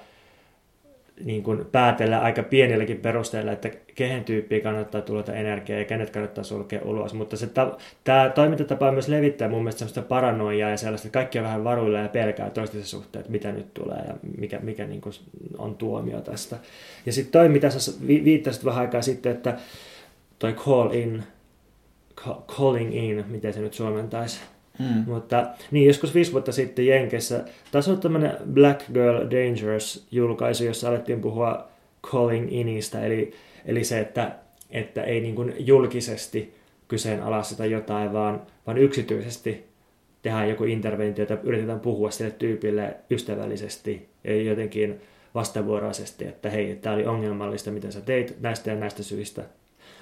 niin 1.25 1.43
kuin 1.43 1.65
päätellä 1.71 2.19
aika 2.19 2.43
pienilläkin 2.43 2.97
perusteilla, 2.97 3.51
että 3.51 3.69
kehen 3.95 4.23
tyyppiä 4.23 4.59
kannattaa 4.59 5.01
tulla 5.01 5.33
energiaa 5.33 5.79
ja 5.79 5.85
kenet 5.85 6.09
kannattaa 6.09 6.43
sulkea 6.43 6.81
ulos. 6.83 7.13
Mutta 7.13 7.37
se 7.37 7.47
ta- 7.47 7.77
tämä 8.03 8.31
toimintatapa 8.35 8.91
myös 8.91 9.07
levittää 9.07 9.49
mun 9.49 9.59
mielestä 9.63 9.79
sellaista 9.79 10.01
paranoiaa 10.01 10.69
ja 10.69 10.77
sellaista, 10.77 11.07
että 11.07 11.19
kaikki 11.19 11.39
on 11.39 11.45
vähän 11.45 11.63
varuilla 11.63 11.99
ja 11.99 12.09
pelkää 12.09 12.49
toistensa 12.49 12.87
suhteen, 12.87 13.19
että 13.19 13.31
mitä 13.31 13.51
nyt 13.51 13.73
tulee 13.73 14.03
ja 14.07 14.13
mikä, 14.37 14.59
mikä 14.59 14.87
niin 14.87 15.01
kuin 15.01 15.13
on 15.57 15.75
tuomio 15.75 16.21
tästä. 16.21 16.57
Ja 17.05 17.13
sitten 17.13 17.31
toi, 17.31 17.49
mitä 17.49 17.69
sä 17.69 17.91
viittasit 18.07 18.65
vähän 18.65 18.81
aikaa 18.81 19.01
sitten, 19.01 19.31
että 19.31 19.57
toi 20.39 20.53
call 20.53 20.91
in, 20.91 21.23
calling 22.47 22.95
in, 22.95 23.25
miten 23.27 23.53
se 23.53 23.59
nyt 23.59 23.73
suomentaisi, 23.73 24.39
Mm. 24.81 25.03
Mutta 25.11 25.47
niin, 25.71 25.87
joskus 25.87 26.15
viisi 26.15 26.31
vuotta 26.31 26.51
sitten 26.51 26.87
Jenkessä, 26.87 27.45
taas 27.71 27.87
on 27.87 27.99
tämmöinen 27.99 28.33
Black 28.53 28.81
Girl 28.93 29.17
Dangerous-julkaisu, 29.17 30.63
jossa 30.63 30.89
alettiin 30.89 31.21
puhua 31.21 31.67
calling 32.11 32.47
inistä, 32.53 33.05
eli, 33.05 33.31
eli 33.65 33.83
se, 33.83 33.99
että, 33.99 34.35
että 34.69 35.03
ei 35.03 35.21
niin 35.21 35.35
kuin 35.35 35.53
julkisesti 35.59 36.53
kyseenalaisteta 36.87 37.65
jotain, 37.65 38.13
vaan, 38.13 38.41
vaan 38.67 38.77
yksityisesti 38.77 39.65
tehdään 40.21 40.49
joku 40.49 40.63
interventio, 40.63 41.23
että 41.23 41.37
yritetään 41.43 41.79
puhua 41.79 42.11
sille 42.11 42.31
tyypille 42.31 42.95
ystävällisesti 43.11 44.09
ja 44.23 44.41
jotenkin 44.41 45.01
vastavuoroisesti, 45.35 46.27
että 46.27 46.49
hei, 46.49 46.75
tämä 46.75 46.95
oli 46.95 47.05
ongelmallista, 47.05 47.71
mitä 47.71 47.91
sä 47.91 48.01
teit 48.01 48.41
näistä 48.41 48.69
ja 48.69 48.75
näistä 48.75 49.03
syistä. 49.03 49.43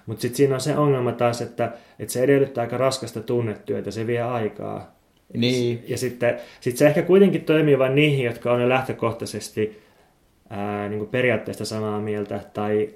Mutta 0.06 0.22
sitten 0.22 0.38
siinä 0.38 0.56
on 0.56 0.62
se 0.62 0.78
ongelma 0.78 1.12
taas, 1.12 1.42
että, 1.42 1.72
että 2.00 2.14
se 2.14 2.24
edellyttää 2.24 2.62
aika 2.62 2.78
raskasta 2.78 3.22
tunnetyötä, 3.22 3.92
se 3.92 4.08
vie 4.08 4.22
aikaa. 4.22 4.96
Niin. 5.34 5.84
Ja 5.88 5.98
sitten 5.98 6.40
sit 6.60 6.78
se 6.78 6.88
ehkä 6.88 7.02
kuitenkin 7.02 7.46
toimii 7.46 7.80
vain 7.80 7.96
niihin, 7.96 8.26
jotka 8.26 8.52
on 8.52 8.62
jo 8.62 8.70
lähtökohtaisesti 8.70 9.84
ää, 10.50 10.90
niin 10.90 11.00
kuin 11.00 11.10
periaatteesta 11.10 11.66
samaa 11.66 12.00
mieltä 12.00 12.40
tai 12.54 12.90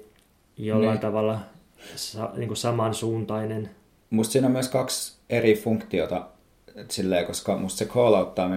jollain 0.56 0.90
niin. 0.90 1.00
tavalla 1.00 1.38
sa, 1.96 2.30
niin 2.36 2.48
kuin 2.48 2.56
samansuuntainen. 2.56 3.70
Musta 4.10 4.32
siinä 4.32 4.46
on 4.46 4.52
myös 4.52 4.68
kaksi 4.68 5.18
eri 5.30 5.54
funktiota, 5.54 6.26
silleen, 6.88 7.26
koska 7.26 7.56
musta 7.56 7.78
se 7.78 7.84
call 7.84 8.14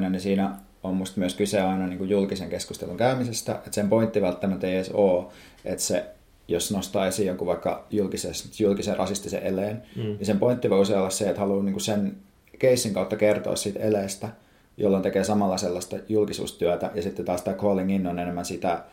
niin 0.10 0.22
siinä 0.22 0.52
on 0.84 0.96
musta 0.96 1.20
myös 1.20 1.36
kyse 1.36 1.62
aina 1.62 1.88
niin 1.88 1.98
kuin 1.98 2.10
julkisen 2.10 2.50
keskustelun 2.50 2.98
käymisestä, 2.98 3.52
että 3.52 3.72
sen 3.72 3.90
pointti 3.90 4.22
välttämättä 4.22 4.68
ei 4.68 4.76
edes 4.76 4.90
ole, 4.90 5.26
että 5.66 5.84
se 5.84 6.06
jos 6.48 6.72
nostaa 6.72 7.08
esiin 7.08 7.28
jonkun 7.28 7.48
vaikka 7.48 7.86
julkisen, 7.90 8.32
julkisen 8.60 8.98
rasistisen 8.98 9.44
eleen, 9.44 9.84
mm. 9.96 10.04
niin 10.04 10.26
sen 10.26 10.40
pointti 10.40 10.70
voi 10.70 10.84
olla 10.96 11.10
se, 11.10 11.30
että 11.30 11.40
haluaa 11.40 11.64
niin 11.64 11.82
sen 11.82 12.18
keissin 12.60 12.94
kautta 12.94 13.16
kertoa 13.16 13.56
siitä 13.56 13.80
eleestä, 13.80 14.30
jolloin 14.78 15.04
tekee 15.04 15.24
samalla 15.24 15.58
sellaista 15.58 15.98
julkisuustyötä, 16.10 16.92
ja 16.96 17.02
sitten 17.02 17.26
taas 17.26 17.42
tämä 17.42 17.58
calling 17.58 17.96
in 17.96 18.08
on 18.08 18.20
enemmän 18.20 18.46
sitä, 18.46 18.84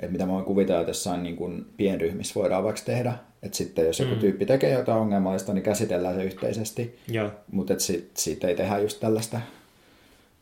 että 0.00 0.12
mitä 0.12 0.26
mä 0.26 0.32
voin 0.32 0.44
kuvitella, 0.44 0.80
että 0.80 0.90
jossain 0.90 1.22
niin 1.22 1.36
kuin 1.36 1.66
pienryhmissä 1.76 2.40
voidaan 2.40 2.64
vaikka 2.64 2.82
tehdä, 2.84 3.14
että 3.42 3.56
sitten 3.56 3.86
jos 3.86 4.00
joku 4.00 4.14
mm. 4.14 4.20
tyyppi 4.20 4.46
tekee 4.46 4.72
jotain 4.72 4.98
ongelmallista, 4.98 5.52
niin 5.52 5.62
käsitellään 5.62 6.14
se 6.14 6.24
yhteisesti, 6.24 6.98
mutta 7.52 7.78
sit, 7.78 8.10
siitä 8.16 8.48
ei 8.48 8.54
tehdä 8.54 8.78
just 8.78 9.00
tällaista 9.00 9.40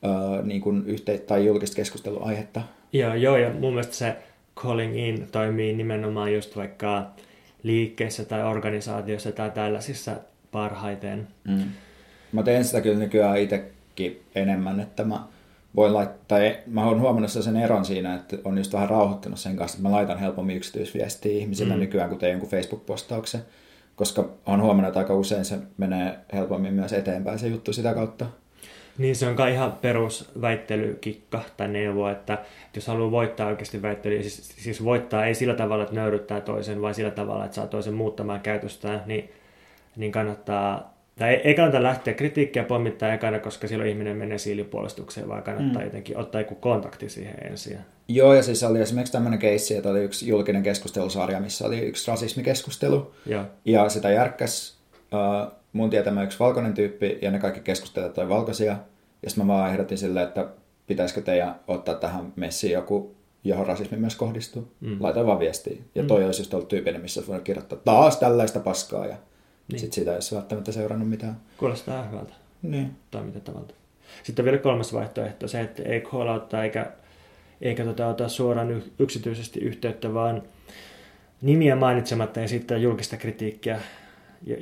uh, 0.02 0.44
niin 0.44 0.60
kuin 0.60 0.84
yhte- 0.86 1.18
tai 1.26 1.46
julkista 1.46 1.76
keskusteluaihetta. 1.76 2.62
Joo, 2.92 3.14
joo, 3.14 3.36
ja 3.36 3.50
mun 3.50 3.72
mielestä 3.72 3.94
se 3.94 4.16
calling 4.56 4.98
in 4.98 5.28
toimii 5.32 5.72
nimenomaan 5.72 6.34
just 6.34 6.56
vaikka 6.56 7.10
liikkeissä 7.62 8.24
tai 8.24 8.42
organisaatioissa 8.42 9.32
tai 9.32 9.50
tällaisissa 9.50 10.16
parhaiten. 10.52 11.28
Mm. 11.48 11.64
Mä 12.32 12.42
teen 12.42 12.64
sitä 12.64 12.80
kyllä 12.80 12.98
nykyään 12.98 13.38
itsekin 13.38 14.22
enemmän, 14.34 14.80
että 14.80 15.04
mä 15.04 15.20
voin 15.76 15.94
laittaa, 15.94 16.38
mä 16.66 16.84
oon 16.84 17.00
huomannut 17.00 17.30
sen 17.30 17.56
eron 17.56 17.84
siinä, 17.84 18.14
että 18.14 18.36
on 18.44 18.58
just 18.58 18.72
vähän 18.72 18.88
rauhoittunut 18.90 19.38
sen 19.38 19.56
kanssa, 19.56 19.76
että 19.76 19.88
mä 19.88 19.94
laitan 19.94 20.18
helpommin 20.18 20.56
yksityisviestiä 20.56 21.32
ihmisille 21.32 21.74
mm. 21.74 21.80
nykyään, 21.80 22.10
kun 22.10 22.18
teen 22.18 22.30
jonkun 22.30 22.50
Facebook-postauksen, 22.50 23.40
koska 23.96 24.30
on 24.46 24.62
huomannut, 24.62 24.88
että 24.88 24.98
aika 24.98 25.14
usein 25.14 25.44
se 25.44 25.58
menee 25.78 26.18
helpommin 26.32 26.74
myös 26.74 26.92
eteenpäin 26.92 27.38
se 27.38 27.48
juttu 27.48 27.72
sitä 27.72 27.94
kautta. 27.94 28.26
Niin 28.98 29.16
se 29.16 29.26
on 29.26 29.36
kai 29.36 29.52
ihan 29.52 29.72
perusväittelykikka 29.72 31.42
tai 31.56 31.68
neuvo, 31.68 32.08
että 32.08 32.38
jos 32.74 32.86
haluaa 32.86 33.10
voittaa 33.10 33.48
oikeasti 33.48 33.82
väittelyä, 33.82 34.22
siis, 34.22 34.48
siis 34.56 34.84
voittaa 34.84 35.26
ei 35.26 35.34
sillä 35.34 35.54
tavalla, 35.54 35.82
että 35.82 35.94
nöyryttää 35.94 36.40
toisen, 36.40 36.82
vaan 36.82 36.94
sillä 36.94 37.10
tavalla, 37.10 37.44
että 37.44 37.54
saa 37.54 37.66
toisen 37.66 37.94
muuttamaan 37.94 38.40
käytöstään, 38.40 39.02
niin, 39.06 39.30
niin 39.96 40.12
kannattaa, 40.12 40.94
tai 41.18 41.34
ei 41.34 41.54
kannata 41.54 41.82
lähteä 41.82 42.14
kritiikkiä 42.14 42.64
pommittaa 42.64 43.12
ekana, 43.12 43.38
koska 43.38 43.68
silloin 43.68 43.90
ihminen 43.90 44.16
menee 44.16 44.38
siilipuolustukseen, 44.38 45.28
vaan 45.28 45.42
kannattaa 45.42 45.80
mm. 45.82 45.86
jotenkin 45.86 46.18
ottaa 46.18 46.40
joku 46.40 46.54
kontakti 46.54 47.08
siihen 47.08 47.46
ensin. 47.50 47.78
Joo, 48.08 48.34
ja 48.34 48.42
siis 48.42 48.62
oli 48.62 48.80
esimerkiksi 48.80 49.12
tämmöinen 49.12 49.38
keissi, 49.38 49.76
että 49.76 49.88
oli 49.88 50.00
yksi 50.00 50.28
julkinen 50.28 50.62
keskustelusarja, 50.62 51.40
missä 51.40 51.66
oli 51.66 51.78
yksi 51.78 52.10
rasismikeskustelu, 52.10 53.14
ja, 53.26 53.44
ja 53.64 53.88
sitä 53.88 54.10
järkkäs 54.10 54.78
uh, 55.12 55.61
mun 55.72 55.90
tietämä 55.90 56.22
yksi 56.22 56.38
valkoinen 56.38 56.74
tyyppi, 56.74 57.18
ja 57.22 57.30
ne 57.30 57.38
kaikki 57.38 57.60
keskustelijat 57.60 58.18
oli 58.18 58.28
valkoisia. 58.28 58.76
Ja 59.22 59.30
sitten 59.30 59.46
mä 59.46 59.52
vaan 59.52 59.70
ehdotin 59.70 59.98
silleen, 59.98 60.28
että 60.28 60.48
pitäisikö 60.86 61.20
teidän 61.20 61.60
ottaa 61.68 61.94
tähän 61.94 62.32
messiin 62.36 62.72
joku, 62.72 63.14
johon 63.44 63.66
rasismi 63.66 63.98
myös 63.98 64.16
kohdistuu. 64.16 64.72
Mm. 64.80 64.96
Laitoin 65.00 65.26
vaan 65.26 65.38
viestiä. 65.38 65.76
Ja 65.94 66.02
mm. 66.02 66.08
toi 66.08 66.20
mm. 66.20 66.26
olisi 66.26 66.40
just 66.40 66.54
ollut 66.54 66.68
tyypillinen, 66.68 67.02
missä 67.02 67.22
voi 67.28 67.40
kirjoittaa 67.40 67.78
taas 67.84 68.16
tällaista 68.16 68.60
paskaa. 68.60 69.06
Ja 69.06 69.16
niin. 69.68 69.80
sitten 69.80 69.94
siitä 69.94 70.10
ei 70.10 70.16
olisi 70.16 70.34
välttämättä 70.34 70.72
seurannut 70.72 71.08
mitään. 71.08 71.36
Kuulostaa 71.56 72.04
hyvältä. 72.04 72.32
Niin. 72.62 72.96
Toimintatavalta. 73.10 73.74
Sitten 74.22 74.44
vielä 74.44 74.58
kolmas 74.58 74.92
vaihtoehto, 74.92 75.48
se, 75.48 75.60
että 75.60 75.82
ei 75.82 76.00
call 76.00 76.40
eikä, 76.62 76.92
eikä 77.60 77.84
tota, 77.84 78.08
ota 78.08 78.28
suoraan 78.28 78.82
yksityisesti 78.98 79.60
yhteyttä, 79.60 80.14
vaan 80.14 80.42
nimiä 81.42 81.76
mainitsematta 81.76 82.40
ja 82.40 82.48
sitten 82.48 82.82
julkista 82.82 83.16
kritiikkiä 83.16 83.80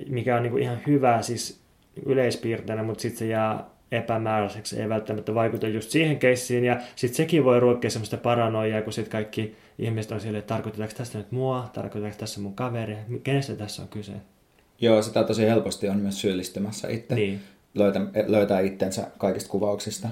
mikä 0.08 0.36
on 0.36 0.42
niin 0.42 0.50
kuin 0.50 0.62
ihan 0.62 0.78
hyvä 0.86 1.22
siis 1.22 1.60
yleispiirteinä, 2.06 2.82
mutta 2.82 3.02
sitten 3.02 3.18
se 3.18 3.26
jää 3.26 3.64
epämääräiseksi, 3.92 4.80
ei 4.80 4.88
välttämättä 4.88 5.34
vaikuta 5.34 5.68
just 5.68 5.90
siihen 5.90 6.18
keissiin, 6.18 6.64
ja 6.64 6.80
sitten 6.96 7.16
sekin 7.16 7.44
voi 7.44 7.60
ruokkia 7.60 7.90
semmoista 7.90 8.16
paranoiaa, 8.16 8.82
kun 8.82 8.92
sitten 8.92 9.12
kaikki 9.12 9.56
ihmiset 9.78 10.12
on 10.12 10.20
silleen, 10.20 10.38
että 10.38 10.54
tarkoitetaanko 10.54 10.94
tästä 10.96 11.18
nyt 11.18 11.32
mua, 11.32 11.70
tarkoitetaanko 11.72 12.18
tässä 12.20 12.40
mun 12.40 12.54
kaveri, 12.54 12.96
kenestä 13.22 13.56
tässä 13.56 13.82
on 13.82 13.88
kyse? 13.88 14.12
Joo, 14.80 15.02
sitä 15.02 15.24
tosi 15.24 15.42
helposti 15.42 15.88
on 15.88 15.96
myös 15.96 16.20
syyllistymässä 16.20 16.88
itse. 16.88 17.14
Niin. 17.14 17.40
Löytä, 17.74 18.00
löytää 18.26 18.60
itsensä 18.60 19.06
kaikista 19.18 19.50
kuvauksista. 19.50 20.08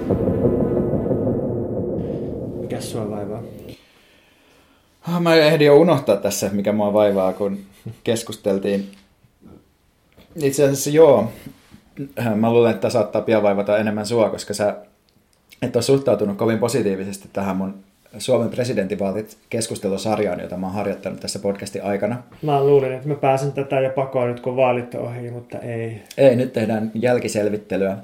Mikäs 0.00 0.29
Mä 5.18 5.34
ehdin 5.34 5.66
jo 5.66 5.76
unohtaa 5.76 6.16
tässä, 6.16 6.50
mikä 6.52 6.72
mua 6.72 6.92
vaivaa, 6.92 7.32
kun 7.32 7.58
keskusteltiin. 8.04 8.90
Itse 10.36 10.64
asiassa 10.64 10.90
joo. 10.90 11.32
Mä 12.34 12.52
luulen, 12.52 12.70
että 12.70 12.80
tämä 12.80 12.90
saattaa 12.90 13.22
pian 13.22 13.42
vaivata 13.42 13.78
enemmän 13.78 14.06
sua, 14.06 14.30
koska 14.30 14.54
sä 14.54 14.76
et 15.62 15.76
ole 15.76 15.82
suhtautunut 15.82 16.36
kovin 16.36 16.58
positiivisesti 16.58 17.28
tähän 17.32 17.56
mun 17.56 17.74
Suomen 18.18 18.48
presidentinvaalit 18.48 19.38
keskustelusarjaan, 19.50 20.40
jota 20.40 20.56
mä 20.56 20.66
oon 20.66 20.74
harjoittanut 20.74 21.20
tässä 21.20 21.38
podcastin 21.38 21.84
aikana. 21.84 22.22
Mä 22.42 22.64
luulin, 22.64 22.92
että 22.92 23.08
mä 23.08 23.14
pääsen 23.14 23.52
tätä 23.52 23.80
jo 23.80 23.90
pakoon 23.90 24.28
nyt, 24.28 24.40
kun 24.40 24.56
vaalit 24.56 24.94
on 24.94 25.00
ohi, 25.00 25.30
mutta 25.30 25.58
ei. 25.58 26.02
Ei, 26.18 26.36
nyt 26.36 26.52
tehdään 26.52 26.90
jälkiselvittelyä. 26.94 27.96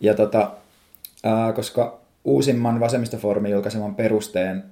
Ja 0.00 0.14
tota, 0.14 0.50
ää, 1.24 1.52
koska 1.52 1.98
uusimman 2.24 2.80
vasemmistofoorumin 2.80 3.52
julkaiseman 3.52 3.94
perusteen 3.94 4.64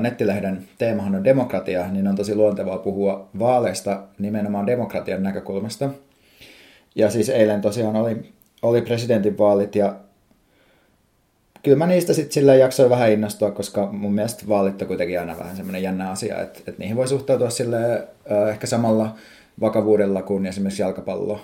nettilehden 0.00 0.68
teemahan 0.78 1.14
on 1.14 1.24
demokratia, 1.24 1.88
niin 1.88 2.08
on 2.08 2.16
tosi 2.16 2.34
luontevaa 2.34 2.78
puhua 2.78 3.28
vaaleista 3.38 4.02
nimenomaan 4.18 4.66
demokratian 4.66 5.22
näkökulmasta. 5.22 5.90
Ja 6.94 7.10
siis 7.10 7.28
eilen 7.28 7.60
tosiaan 7.60 7.96
oli, 7.96 8.16
oli 8.62 8.82
presidentinvaalit 8.82 9.74
ja 9.74 9.96
kyllä 11.62 11.76
mä 11.76 11.86
niistä 11.86 12.12
sitten 12.12 12.32
sillä 12.32 12.54
jaksoin 12.54 12.90
vähän 12.90 13.12
innostua, 13.12 13.50
koska 13.50 13.88
mun 13.92 14.14
mielestä 14.14 14.44
vaalit 14.48 14.82
on 14.82 14.88
kuitenkin 14.88 15.20
aina 15.20 15.38
vähän 15.38 15.56
semmoinen 15.56 15.82
jännä 15.82 16.10
asia, 16.10 16.42
että, 16.42 16.58
että 16.58 16.78
niihin 16.78 16.96
voi 16.96 17.08
suhtautua 17.08 17.50
sille 17.50 18.08
äh, 18.32 18.48
ehkä 18.48 18.66
samalla 18.66 19.14
vakavuudella 19.60 20.22
kuin 20.22 20.46
esimerkiksi 20.46 20.82
jalkapallo 20.82 21.40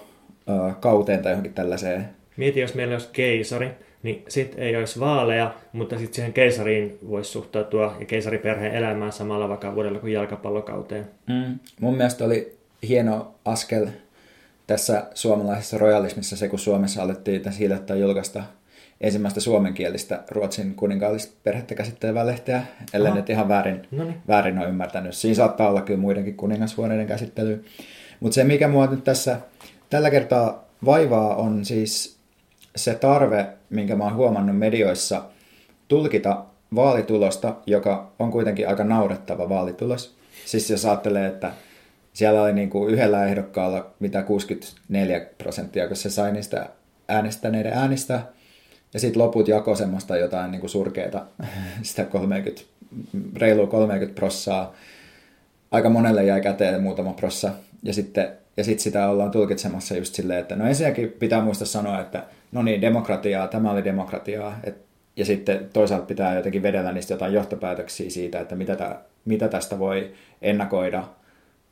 äh, 0.51 0.77
kauteen 0.81 1.23
tai 1.23 1.33
johonkin 1.33 1.55
tällaiseen. 1.55 2.09
Mieti, 2.37 2.61
jos 2.61 2.75
meillä 2.75 2.95
olisi 2.95 3.09
keisari, 3.13 3.71
niin 4.05 4.25
sitten 4.29 4.59
ei 4.65 4.77
olisi 4.77 5.01
vaaleja, 5.01 5.55
mutta 5.73 5.99
sitten 5.99 6.15
siihen 6.15 6.33
keisariin 6.33 6.99
voisi 7.09 7.31
suhtautua 7.31 7.97
ja 8.01 8.07
keisariperheen 8.07 8.75
elämään 8.75 9.13
samalla 9.13 9.49
vakavuudella 9.49 9.99
kuin 9.99 10.13
jalkapallokauteen. 10.13 11.07
Mm. 11.27 11.59
Mun 11.81 11.97
mielestä 11.97 12.25
oli 12.25 12.57
hieno 12.89 13.35
askel 13.45 13.87
tässä 14.67 15.07
suomalaisessa 15.15 15.79
royalismissa 15.79 16.37
se, 16.37 16.49
kun 16.49 16.59
Suomessa 16.59 17.03
alettiin 17.03 17.43
tässä 17.43 17.59
hiljattain 17.59 18.01
julkaista 18.01 18.43
ensimmäistä 19.01 19.41
suomenkielistä 19.41 20.23
Ruotsin 20.31 20.75
kuninkaallista 20.75 21.35
perhettä 21.45 21.75
käsittelevää 21.75 22.27
lehteä, 22.27 22.63
ellei 22.93 23.11
Aha. 23.11 23.21
nyt 23.21 23.31
ihan 23.31 23.49
väärin, 23.49 23.87
Noniin. 23.91 24.17
väärin 24.29 24.59
ole 24.59 24.69
ymmärtänyt. 24.69 25.15
Siinä 25.15 25.35
saattaa 25.35 25.69
olla 25.69 25.83
kyllä 25.83 26.01
muidenkin 26.01 26.37
kuningashuoneiden 26.37 27.07
käsittely. 27.07 27.65
Mutta 28.21 28.35
se, 28.35 28.45
mikä 28.45 28.69
mua 28.69 28.87
nyt 28.87 29.05
tässä 29.05 29.41
tällä 29.91 30.11
kertaa 30.11 30.65
vaivaa, 30.85 31.37
on 31.37 31.65
siis 31.65 32.14
se 32.77 32.95
tarve, 32.95 33.47
minkä 33.71 33.97
mä 33.97 34.05
oon 34.05 34.15
huomannut 34.15 34.59
medioissa, 34.59 35.25
tulkita 35.89 36.45
vaalitulosta, 36.75 37.57
joka 37.67 38.13
on 38.19 38.31
kuitenkin 38.31 38.69
aika 38.69 38.85
naurettava 38.85 39.49
vaalitulos. 39.49 40.17
Siis 40.47 40.71
jos 40.71 40.85
ajattelee, 40.85 41.27
että 41.27 41.53
siellä 42.13 42.43
oli 42.43 42.53
niin 42.53 42.71
kuin 42.71 42.95
yhdellä 42.95 43.27
ehdokkaalla 43.27 43.91
mitä 44.01 44.23
64 44.23 45.21
prosenttia, 45.39 45.87
kun 45.87 45.97
se 45.97 46.11
sai 46.11 46.33
niistä 46.33 46.69
äänestäneiden 47.09 47.73
äänistä, 47.73 48.23
ja 48.95 49.01
sitten 49.01 49.23
loput 49.23 49.49
jako 49.49 49.75
semmoista 49.75 50.17
jotain 50.17 50.51
niin 50.51 50.61
kuin 50.61 50.71
surkeita, 50.71 51.27
sitä 51.83 52.05
30, 52.05 52.63
reilu 53.37 53.67
30 53.67 54.15
prossaa. 54.15 54.75
Aika 55.71 55.89
monelle 55.89 56.25
jäi 56.25 56.41
käteen 56.41 56.83
muutama 56.83 57.13
prossa. 57.13 57.51
Ja 57.83 57.95
sitten 57.95 58.29
ja 58.57 58.65
sit 58.65 58.81
sitä 58.81 59.09
ollaan 59.09 59.31
tulkitsemassa 59.31 59.97
just 59.97 60.15
silleen, 60.15 60.41
että 60.41 60.57
no 60.57 60.67
ensinnäkin 60.67 61.09
pitää 61.09 61.43
muistaa 61.43 61.67
sanoa, 61.67 62.01
että 62.01 62.25
no 62.55 62.63
niin, 62.63 62.81
demokratiaa, 62.81 63.49
tämä 63.49 63.71
oli 63.71 63.85
demokratiaa. 63.85 64.57
Et, 64.65 64.77
ja 65.17 65.25
sitten 65.25 65.69
toisaalta 65.73 66.07
pitää 66.07 66.35
jotenkin 66.35 66.63
vedellä 66.63 66.93
niistä 66.93 67.15
jotain 67.15 67.33
johtopäätöksiä 67.33 68.11
siitä, 68.11 68.41
että 68.41 68.55
mitä, 68.55 68.77
tä, 68.77 68.99
mitä 69.25 69.49
tästä 69.49 69.79
voi 69.79 70.13
ennakoida 70.43 71.05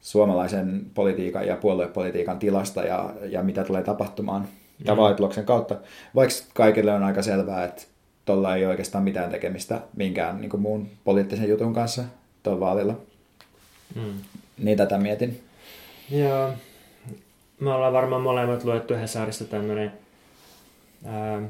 suomalaisen 0.01 0.87
politiikan 0.95 1.47
ja 1.47 1.57
puoluepolitiikan 1.57 2.39
tilasta 2.39 2.83
ja, 2.83 3.15
ja 3.29 3.43
mitä 3.43 3.65
tulee 3.65 3.83
tapahtumaan 3.83 4.49
tämän 4.85 4.97
vaalituloksen 4.97 5.45
kautta. 5.45 5.77
Vaikka 6.15 6.35
kaikille 6.55 6.93
on 6.93 7.03
aika 7.03 7.23
selvää, 7.23 7.65
että 7.65 7.83
tuolla 8.25 8.57
ei 8.57 8.65
ole 8.65 8.71
oikeastaan 8.71 9.05
mitään 9.05 9.31
tekemistä 9.31 9.81
minkään 9.97 10.41
niin 10.41 10.51
kuin 10.51 10.61
muun 10.61 10.89
poliittisen 11.05 11.49
jutun 11.49 11.75
kanssa 11.75 12.05
tuolla 12.43 12.61
vaalilla. 12.61 12.95
Mm. 13.95 14.15
Niin 14.59 14.79
tätä 14.79 14.99
mietin. 14.99 15.41
Joo. 16.11 16.53
Me 17.61 17.71
ollaan 17.73 17.93
varmaan 17.93 18.23
molemmat 18.23 18.65
luettu 18.65 18.95
Hesarista 18.95 19.45
tämmöinen 19.45 19.93
ää, 21.05 21.43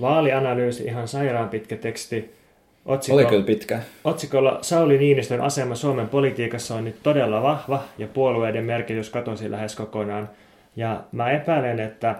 vaalianalyysi, 0.00 0.84
ihan 0.84 1.08
sairaan 1.08 1.48
pitkä 1.48 1.76
teksti. 1.76 2.34
Otsikko, 2.86 3.16
Oli 3.16 3.26
kyllä 3.26 3.44
pitkä. 3.44 3.80
Otsikolla 4.04 4.58
Sauli 4.62 4.98
Niinistön 4.98 5.40
asema 5.40 5.74
Suomen 5.74 6.08
politiikassa 6.08 6.74
on 6.74 6.84
nyt 6.84 6.96
todella 7.02 7.42
vahva 7.42 7.84
ja 7.98 8.06
puolueiden 8.06 8.64
merkitys 8.64 9.10
katosi 9.10 9.50
lähes 9.50 9.76
kokonaan. 9.76 10.28
Ja 10.76 11.04
mä 11.12 11.30
epäilen, 11.30 11.80
että 11.80 12.16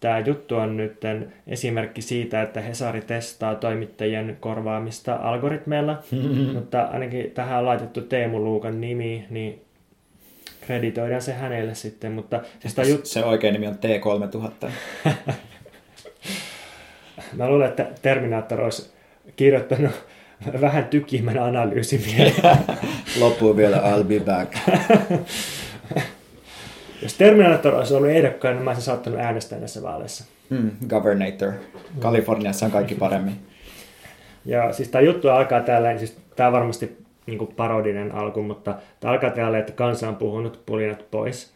tämä 0.00 0.18
juttu 0.18 0.56
on 0.56 0.76
nyt 0.76 1.00
esimerkki 1.46 2.02
siitä, 2.02 2.42
että 2.42 2.60
Hesari 2.60 3.00
testaa 3.00 3.54
toimittajien 3.54 4.36
korvaamista 4.40 5.14
algoritmeilla, 5.14 5.98
mutta 6.54 6.82
ainakin 6.82 7.30
tähän 7.30 7.58
on 7.58 7.66
laitettu 7.66 8.00
Teemu 8.00 8.44
Luukan 8.44 8.80
nimi, 8.80 9.26
niin 9.30 9.62
kreditoidaan 10.66 11.22
se 11.22 11.32
hänelle 11.32 11.74
sitten, 11.74 12.12
mutta 12.12 12.40
siis 12.60 12.74
tää 12.74 12.84
jut... 12.84 13.06
Se 13.06 13.24
oikein 13.24 13.52
nimi 13.52 13.66
on 13.66 13.74
T3000. 13.74 14.70
mä 17.36 17.48
luulen, 17.48 17.68
että 17.68 17.86
Terminaattor 18.02 18.60
olisi 18.60 18.90
kirjoittanut 19.36 19.92
vähän 20.60 20.84
tykimän 20.84 21.38
analyysin 21.38 22.02
Loppuun 23.20 23.56
vielä 23.56 23.76
I'll 23.76 24.04
be 24.04 24.20
back. 24.20 24.56
Jos 27.02 27.14
Terminator 27.14 27.74
olisi 27.74 27.94
ollut 27.94 28.10
ehdokkaana, 28.10 28.54
niin 28.54 28.64
mä 28.64 28.70
olisin 28.70 28.84
saattanut 28.84 29.20
äänestää 29.20 29.58
näissä 29.58 29.82
vaaleissa. 29.82 30.24
Mm, 30.50 30.70
Governator. 30.88 31.52
Kaliforniassa 31.98 32.66
on 32.66 32.72
kaikki 32.72 32.94
paremmin. 32.94 33.34
Ja 34.44 34.72
siis 34.72 34.88
tämä 34.88 35.02
juttu 35.02 35.28
alkaa 35.28 35.60
täällä, 35.60 35.88
niin 35.88 35.98
siis 35.98 36.18
tämä 36.36 36.46
on 36.46 36.52
varmasti 36.52 36.98
niin 37.26 37.48
parodinen 37.56 38.14
alku, 38.14 38.42
mutta 38.42 38.74
tämä 39.00 39.12
alkaa 39.12 39.30
täällä, 39.30 39.58
että 39.58 39.72
kansa 39.72 40.08
on 40.08 40.16
puhunut 40.16 40.62
pulinat 40.66 41.10
pois. 41.10 41.52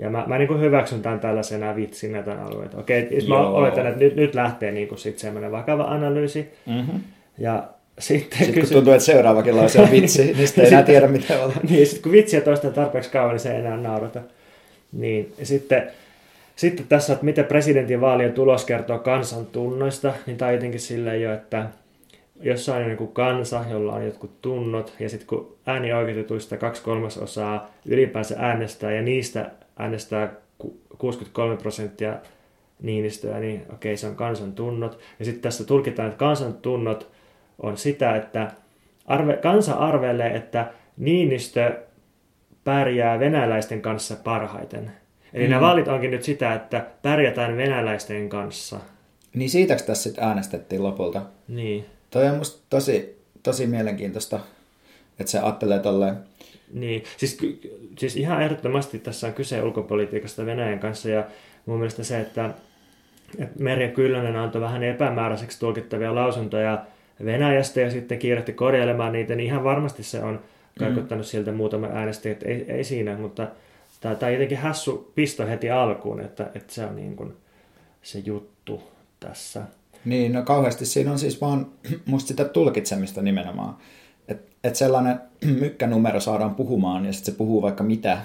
Ja 0.00 0.10
mä, 0.10 0.24
mä 0.26 0.38
niin 0.38 0.60
hyväksyn 0.60 1.02
tämän 1.02 1.20
tällaisena 1.20 1.76
vitsinä 1.76 2.22
tämän 2.22 2.42
alueen. 2.42 2.70
Okei, 2.76 3.08
siis 3.08 3.28
mä 3.28 3.34
Joo. 3.34 3.54
oletan, 3.54 3.86
että 3.86 4.00
nyt, 4.00 4.16
nyt 4.16 4.34
lähtee 4.34 4.72
niin 4.72 4.88
kuin 4.88 4.98
sit 4.98 5.18
semmoinen 5.18 5.52
vakava 5.52 5.82
analyysi. 5.82 6.52
Mm-hmm. 6.66 7.00
Ja 7.38 7.64
sitten 7.98 8.38
Sitten 8.38 8.54
kun 8.54 8.62
kysy... 8.62 8.74
tuntuu, 8.74 8.92
että 8.92 9.04
seuraavakin 9.04 9.56
lause 9.56 9.80
on 9.80 9.90
vitsi, 9.90 10.24
niin 10.24 10.46
sitten 10.46 10.64
ei 10.64 10.70
enää 10.70 10.82
tiedä 10.82 11.08
mitä 11.08 11.42
olla. 11.42 11.54
niin, 11.68 11.86
sitten 11.86 12.02
kun 12.02 12.12
vitsiä 12.12 12.40
toistaa 12.40 12.70
tarpeeksi 12.70 13.10
kauan, 13.10 13.30
niin 13.30 13.40
se 13.40 13.52
ei 13.52 13.60
enää 13.60 13.76
naurata. 13.76 14.20
Niin, 14.92 15.32
sitten, 15.42 15.90
sitten 16.56 16.86
tässä, 16.88 17.12
että 17.12 17.24
miten 17.24 17.44
presidentin 17.44 18.00
vaalien 18.00 18.32
tulos 18.32 18.64
kertoo 18.64 18.98
kansan 18.98 19.46
tunnoista, 19.46 20.12
niin 20.26 20.36
tämä 20.36 20.48
on 20.48 20.54
jotenkin 20.54 20.80
silleen 20.80 21.22
jo, 21.22 21.34
että 21.34 21.66
jossain 22.40 22.84
on 22.84 22.90
joku 22.90 23.06
kansa, 23.06 23.64
jolla 23.70 23.92
on 23.92 24.04
jotkut 24.04 24.42
tunnot, 24.42 24.92
ja 25.00 25.08
sitten 25.08 25.26
kun 25.26 25.56
äänioikeutetuista 25.66 26.56
kaksi 26.56 26.82
kolmasosaa 26.82 27.70
ylipäänsä 27.86 28.34
äänestää, 28.38 28.92
ja 28.92 29.02
niistä 29.02 29.50
äänestää 29.80 30.32
ku- 30.58 30.80
63 30.98 31.56
prosenttia 31.56 32.18
Niinistöä, 32.82 33.40
niin 33.40 33.62
okei, 33.72 33.96
se 33.96 34.06
on 34.06 34.16
kansan 34.16 34.52
tunnot. 34.52 34.98
Ja 35.18 35.24
sitten 35.24 35.42
tässä 35.42 35.64
tulkitaan, 35.64 36.08
että 36.08 36.18
kansan 36.18 36.54
tunnot 36.54 37.10
on 37.58 37.76
sitä, 37.76 38.16
että 38.16 38.50
arve, 39.06 39.36
kansa 39.36 39.74
arvelee, 39.74 40.36
että 40.36 40.72
Niinistö 40.96 41.82
pärjää 42.64 43.18
venäläisten 43.18 43.82
kanssa 43.82 44.16
parhaiten. 44.24 44.90
Eli 45.32 45.44
mm. 45.44 45.50
nämä 45.50 45.60
vaalit 45.60 45.88
onkin 45.88 46.10
nyt 46.10 46.22
sitä, 46.22 46.54
että 46.54 46.86
pärjätään 47.02 47.56
venäläisten 47.56 48.28
kanssa. 48.28 48.80
Niin 49.34 49.50
siitäks 49.50 49.82
tässä 49.82 50.02
sitten 50.02 50.24
äänestettiin 50.24 50.82
lopulta? 50.82 51.22
Niin. 51.48 51.86
Toi 52.10 52.28
on 52.28 52.36
musta 52.36 52.62
tosi, 52.70 53.22
tosi 53.42 53.66
mielenkiintoista, 53.66 54.40
että 55.20 55.30
se 55.30 55.38
ajattelee 55.38 55.78
tolleen. 55.78 56.16
Niin, 56.72 57.04
siis, 57.16 57.38
siis 57.98 58.16
ihan 58.16 58.42
ehdottomasti 58.42 58.98
tässä 58.98 59.26
on 59.26 59.32
kyse 59.32 59.62
ulkopolitiikasta 59.62 60.46
Venäjän 60.46 60.78
kanssa 60.78 61.08
ja 61.10 61.24
mun 61.66 61.78
mielestä 61.78 62.04
se, 62.04 62.20
että, 62.20 62.50
että 63.38 63.62
Merja 63.62 63.88
Kyllönen 63.88 64.36
antoi 64.36 64.60
vähän 64.60 64.82
epämääräiseksi 64.82 65.60
tulkittavia 65.60 66.14
lausuntoja 66.14 66.84
Venäjästä 67.24 67.80
ja 67.80 67.90
sitten 67.90 68.18
kiirehti 68.18 68.52
korjailemaan 68.52 69.12
niitä, 69.12 69.34
niin 69.34 69.46
ihan 69.46 69.64
varmasti 69.64 70.02
se 70.02 70.20
on 70.22 70.40
kaikuttanut 70.78 71.26
mm. 71.26 71.28
siltä 71.28 71.52
muutama 71.52 71.86
äänestäjä, 71.86 72.32
että 72.32 72.48
ei, 72.48 72.64
ei 72.68 72.84
siinä, 72.84 73.16
mutta 73.16 73.48
tämä, 74.00 74.14
tämä 74.14 74.30
jotenkin 74.30 74.58
hassu 74.58 75.12
pisto 75.14 75.46
heti 75.46 75.70
alkuun, 75.70 76.20
että, 76.20 76.50
että 76.54 76.74
se 76.74 76.84
on 76.84 76.96
niin 76.96 77.16
kuin 77.16 77.32
se 78.02 78.18
juttu 78.18 78.82
tässä. 79.20 79.62
Niin, 80.04 80.32
no 80.32 80.42
kauheasti 80.42 80.86
siinä 80.86 81.12
on 81.12 81.18
siis 81.18 81.40
vaan 81.40 81.66
musta 82.06 82.28
sitä 82.28 82.44
tulkitsemista 82.44 83.22
nimenomaan. 83.22 83.76
Että 84.28 84.56
et 84.64 84.76
sellainen 84.76 85.20
mykkänumero 85.60 86.20
saadaan 86.20 86.54
puhumaan 86.54 87.06
ja 87.06 87.12
sitten 87.12 87.34
se 87.34 87.38
puhuu 87.38 87.62
vaikka 87.62 87.84
mitä 87.84 88.18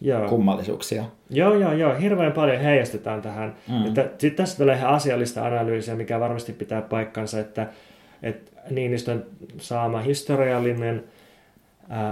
joo. 0.00 0.28
kummallisuuksia. 0.28 1.04
Joo, 1.30 1.54
joo, 1.54 1.72
joo. 1.72 1.94
Hirveän 1.94 2.32
paljon 2.32 2.60
heijastetaan 2.60 3.22
tähän. 3.22 3.54
Mm. 3.68 3.84
Sitten 4.18 4.34
tässä 4.34 4.56
tulee 4.56 4.76
ihan 4.76 4.94
asiallista 4.94 5.46
analyysiä, 5.46 5.94
mikä 5.94 6.20
varmasti 6.20 6.52
pitää 6.52 6.82
paikkansa, 6.82 7.40
että, 7.40 7.66
että 8.22 8.52
Niinistön 8.70 9.26
saama 9.58 10.00
historiallinen 10.00 11.04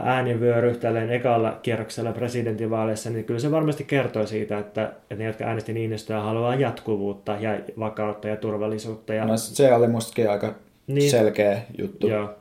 äänivyöry 0.05 0.77
tälleen 0.77 1.11
ekalla 1.11 1.59
kierroksella 1.63 2.13
presidentinvaaleissa, 2.13 3.11
niin 3.11 3.25
kyllä 3.25 3.41
se 3.41 3.51
varmasti 3.51 3.85
kertoo 3.85 4.27
siitä, 4.27 4.59
että, 4.59 4.85
että 4.85 5.15
ne, 5.15 5.25
jotka 5.25 5.45
äänesti 5.45 5.73
Niinistöä, 5.73 6.21
haluaa 6.21 6.55
jatkuvuutta 6.55 7.37
ja 7.41 7.61
vakautta 7.79 8.29
ja 8.29 8.37
turvallisuutta. 8.37 9.15
Ja... 9.15 9.25
No 9.25 9.37
se 9.37 9.75
oli 9.75 9.89
mustakin 9.89 10.31
aika 10.31 10.55
niin. 10.87 11.11
selkeä 11.11 11.63
juttu. 11.79 12.09
Joo. 12.09 12.35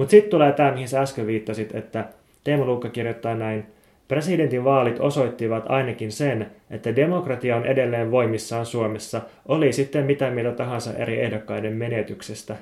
Mutta 0.00 0.10
sitten 0.10 0.30
tulee 0.30 0.52
tämä, 0.52 0.72
mihin 0.72 0.88
sä 0.88 1.00
äsken 1.00 1.26
viittasit, 1.26 1.74
että 1.74 2.04
Teemu 2.44 2.66
Luukka 2.66 2.88
kirjoittaa 2.88 3.34
näin, 3.34 3.66
Presidentin 4.08 4.64
vaalit 4.64 5.00
osoittivat 5.00 5.64
ainakin 5.68 6.12
sen, 6.12 6.50
että 6.70 6.96
demokratia 6.96 7.56
on 7.56 7.66
edelleen 7.66 8.10
voimissaan 8.10 8.66
Suomessa, 8.66 9.20
oli 9.48 9.72
sitten 9.72 10.04
mitä 10.04 10.30
mieltä 10.30 10.56
tahansa 10.56 10.92
eri 10.92 11.20
ehdokkaiden 11.20 11.72
menetyksestä. 11.72 12.56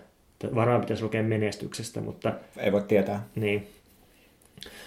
Varmaan 0.55 0.81
pitäisi 0.81 1.03
lukea 1.03 1.23
menestyksestä, 1.23 2.01
mutta... 2.01 2.33
Ei 2.57 2.73
voi 2.73 2.83
tietää. 2.83 3.23
Niin. 3.35 3.67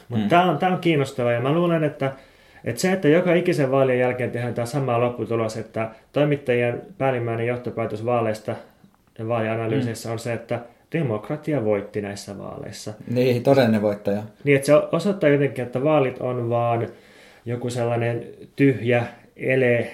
Mutta 0.10 0.26
mm. 0.26 0.30
tämä 0.30 0.72
on, 0.72 0.74
on 0.74 0.80
kiinnostavaa 0.82 1.32
ja 1.32 1.42
mä 1.42 1.52
luulen, 1.52 1.84
että, 1.84 2.12
että 2.64 2.82
se, 2.82 2.92
että 2.92 3.08
joka 3.08 3.34
ikisen 3.34 3.72
vaalien 3.72 4.00
jälkeen 4.00 4.32
tehdään 4.32 4.54
tämä 4.54 4.66
sama 4.66 5.00
lopputulos, 5.00 5.58
että 5.58 5.90
toimittajien 6.14 6.82
päällimmäinen 6.98 7.48
johtopäätös 7.48 8.06
vaaleista 8.06 8.56
ja 9.20 9.28
vaalianalyyseissä 9.28 10.10
mm. 10.10 10.14
on 10.14 10.20
se, 10.20 10.34
että 10.34 10.60
demokratia 10.94 11.66
voitti 11.66 12.02
näissä 12.02 12.38
vaaleissa. 12.38 12.94
Niin, 13.08 13.44
todellinen 13.44 13.82
voittaja. 13.82 14.24
Niin, 14.44 14.56
että 14.56 14.66
se 14.66 14.74
osoittaa 14.92 15.30
jotenkin, 15.30 15.66
että 15.66 15.84
vaalit 15.84 16.18
on 16.18 16.50
vaan 16.50 16.88
joku 17.46 17.70
sellainen 17.70 18.28
tyhjä 18.56 19.06
ele, 19.36 19.92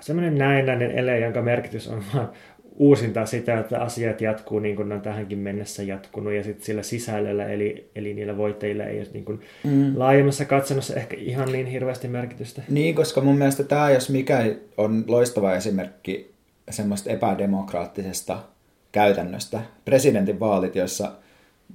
sellainen 0.00 0.38
näennäinen 0.38 0.90
ele, 0.90 1.20
jonka 1.20 1.42
merkitys 1.42 1.88
on 1.88 2.02
vaan 2.14 2.28
uusinta 2.76 3.26
sitä, 3.26 3.58
että 3.58 3.80
asiat 3.80 4.20
jatkuu 4.20 4.58
niin 4.58 4.76
kuin 4.76 4.88
ne 4.88 4.94
on 4.94 5.00
tähänkin 5.00 5.38
mennessä 5.38 5.82
jatkunut 5.82 6.32
ja 6.32 6.42
sitten 6.42 6.64
sillä 6.64 6.82
sisällöllä, 6.82 7.46
eli, 7.46 7.90
eli 7.94 8.14
niillä 8.14 8.36
voittajilla 8.36 8.84
ei 8.84 8.98
ole 8.98 9.06
niin 9.12 9.24
kuin 9.24 9.40
mm. 9.64 9.92
laajemmassa 9.96 10.44
katsannossa 10.44 10.94
ehkä 10.94 11.16
ihan 11.18 11.52
niin 11.52 11.66
hirveästi 11.66 12.08
merkitystä. 12.08 12.62
Niin, 12.68 12.94
koska 12.94 13.20
mun 13.20 13.38
mielestä 13.38 13.64
tämä, 13.64 13.90
jos 13.90 14.10
mikä 14.10 14.44
on 14.76 15.04
loistava 15.06 15.54
esimerkki 15.54 16.30
semmoista 16.70 17.10
epädemokraattisesta 17.10 18.38
käytännöstä. 18.92 19.60
Presidentin 19.84 20.40
vaalit, 20.40 20.76
joissa 20.76 21.12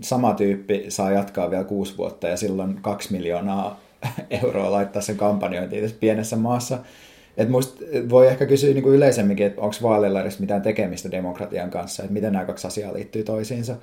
sama 0.02 0.34
tyyppi 0.34 0.86
saa 0.89 1.12
jatkaa 1.12 1.52
vielä 1.52 1.63
kuusi 1.63 1.97
vuotta 1.97 2.28
ja 2.28 2.38
silloin 2.38 2.82
kaksi 2.82 3.12
miljoonaa 3.12 3.80
euroa 4.43 4.71
laittaa 4.71 5.02
sen 5.02 5.17
kampanjointiin 5.17 5.82
tässä 5.82 5.97
pienessä 6.00 6.36
maassa. 6.36 6.80
Et 7.38 7.50
musta 7.50 7.86
voi 8.10 8.28
ehkä 8.28 8.45
kysyä 8.45 8.74
niin 8.74 8.84
kuin 8.84 8.95
yleisemminkin, 8.95 9.45
että 9.45 9.62
onko 9.62 9.76
vaaleilla 9.82 10.21
edes 10.21 10.39
mitään 10.39 10.62
tekemistä 10.62 11.12
demokratian 11.12 11.69
kanssa, 11.69 12.04
että 12.04 12.13
miten 12.13 12.34
nämä 12.34 12.45
kaksi 12.45 12.67
asiaa 12.67 12.93
liittyy 12.93 13.24
toisiinsa. 13.24 13.74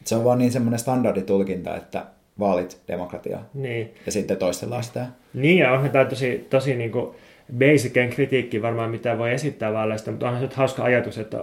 Et 0.00 0.06
se 0.06 0.16
on 0.16 0.24
vaan 0.24 0.38
niin 0.38 0.52
semmoinen 0.52 0.78
standarditulkinta, 0.78 1.76
että 1.76 2.04
vaalit 2.38 2.78
demokratia 2.88 3.38
niin. 3.54 3.94
ja 4.06 4.12
sitten 4.12 4.36
toistellaan 4.36 4.84
sitä. 4.84 5.06
Niin 5.34 5.58
ja 5.58 5.72
onhan 5.72 5.90
tämä 5.90 6.04
tosi, 6.04 6.46
tosi 6.50 6.76
niin 6.76 6.92
kuin 6.92 7.16
basicen 7.58 8.10
kritiikki 8.10 8.62
varmaan, 8.62 8.90
mitä 8.90 9.18
voi 9.18 9.32
esittää 9.32 9.72
vaaleista, 9.72 10.10
mutta 10.10 10.28
onhan 10.28 10.48
se 10.48 10.54
hauska 10.54 10.82
ajatus, 10.84 11.18
että 11.18 11.38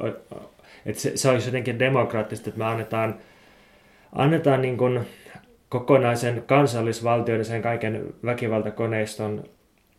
että 0.86 1.02
se, 1.02 1.12
se 1.18 1.30
olisi 1.30 1.48
jotenkin 1.48 1.80
demokraattista, 1.80 2.50
että 2.50 2.60
me 2.60 2.66
annetaan, 2.66 3.16
annetaan 4.12 4.62
niin 4.62 4.78
kuin 4.78 5.00
kokonaisen 5.70 6.44
kansallisvaltioiden 6.48 7.46
sen 7.46 7.62
kaiken 7.62 8.14
väkivaltakoneiston 8.26 9.44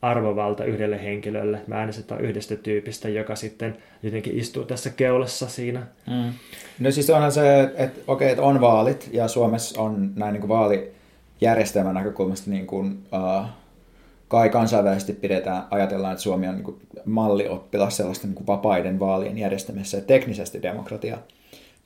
arvovalta 0.02 0.64
yhdelle 0.64 1.04
henkilölle. 1.04 1.60
Me 1.66 1.76
äänestetään 1.76 2.20
yhdestä 2.20 2.56
tyypistä, 2.56 3.08
joka 3.08 3.36
sitten 3.36 3.76
jotenkin 4.02 4.38
istuu 4.38 4.64
tässä 4.64 4.90
keulassa 4.90 5.48
siinä. 5.48 5.82
Mm. 6.06 6.32
No 6.78 6.90
siis 6.90 7.10
onhan 7.10 7.32
se, 7.32 7.72
että 7.76 8.00
okei, 8.06 8.30
että 8.30 8.42
on 8.42 8.60
vaalit 8.60 9.10
ja 9.12 9.28
Suomessa 9.28 9.82
on 9.82 10.12
näin 10.16 10.32
niin 10.32 10.40
kuin 10.40 10.48
vaalijärjestelmän 10.48 11.94
näkökulmasta 11.94 12.50
niin 12.50 12.66
kuin, 12.66 13.06
uh, 13.12 13.46
kai 14.28 14.50
kansainvälisesti 14.50 15.12
pidetään, 15.12 15.62
ajatellaan, 15.70 16.12
että 16.12 16.22
Suomi 16.22 16.48
on 16.48 16.54
niin 16.54 16.80
mallioppilas 17.04 17.96
sellaista 17.96 18.26
niin 18.26 18.34
kuin 18.34 18.46
vapaiden 18.46 19.00
vaalien 19.00 19.38
järjestämisessä, 19.38 19.98
että 19.98 20.08
teknisesti 20.08 20.62
demokratia 20.62 21.18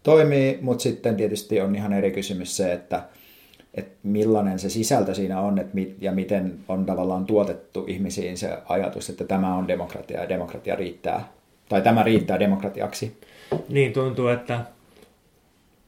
toimii, 0.02 0.58
mutta 0.62 0.82
sitten 0.82 1.16
tietysti 1.16 1.60
on 1.60 1.76
ihan 1.76 1.92
eri 1.92 2.10
kysymys 2.10 2.56
se, 2.56 2.72
että, 2.72 3.02
että 3.74 3.96
millainen 4.02 4.58
se 4.58 4.68
sisältö 4.68 5.14
siinä 5.14 5.40
on 5.40 5.58
että 5.58 5.74
mit, 5.74 5.96
ja 6.00 6.12
miten 6.12 6.58
on 6.68 6.86
tavallaan 6.86 7.26
tuotettu 7.26 7.84
ihmisiin 7.86 8.38
se 8.38 8.58
ajatus, 8.68 9.10
että 9.10 9.24
tämä 9.24 9.54
on 9.54 9.68
demokratia 9.68 10.20
ja 10.20 10.28
demokratia 10.28 10.76
riittää, 10.76 11.28
tai 11.68 11.82
tämä 11.82 12.02
riittää 12.02 12.40
demokratiaksi. 12.40 13.20
Niin, 13.68 13.92
tuntuu, 13.92 14.28
että, 14.28 14.60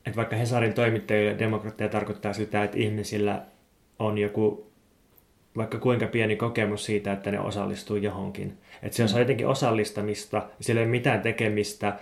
että 0.07 0.17
vaikka 0.17 0.37
Hesarin 0.37 0.75
toimittajille 0.75 1.39
demokratia 1.39 1.89
tarkoittaa 1.89 2.33
sitä, 2.33 2.65
että 2.65 2.79
ihmisillä 2.79 3.43
on 3.99 4.19
joku 4.19 4.70
vaikka 5.57 5.79
kuinka 5.79 6.07
pieni 6.07 6.37
kokemus 6.37 6.85
siitä, 6.85 7.13
että 7.13 7.31
ne 7.31 7.41
osallistuu 7.41 7.97
johonkin. 7.97 8.59
Että 8.83 8.97
se 8.97 9.15
on 9.15 9.21
jotenkin 9.21 9.49
osallistamista, 9.49 10.43
sillä 10.61 10.81
ei 10.81 10.85
ole 10.85 10.91
mitään 10.91 11.21
tekemistä 11.21 11.99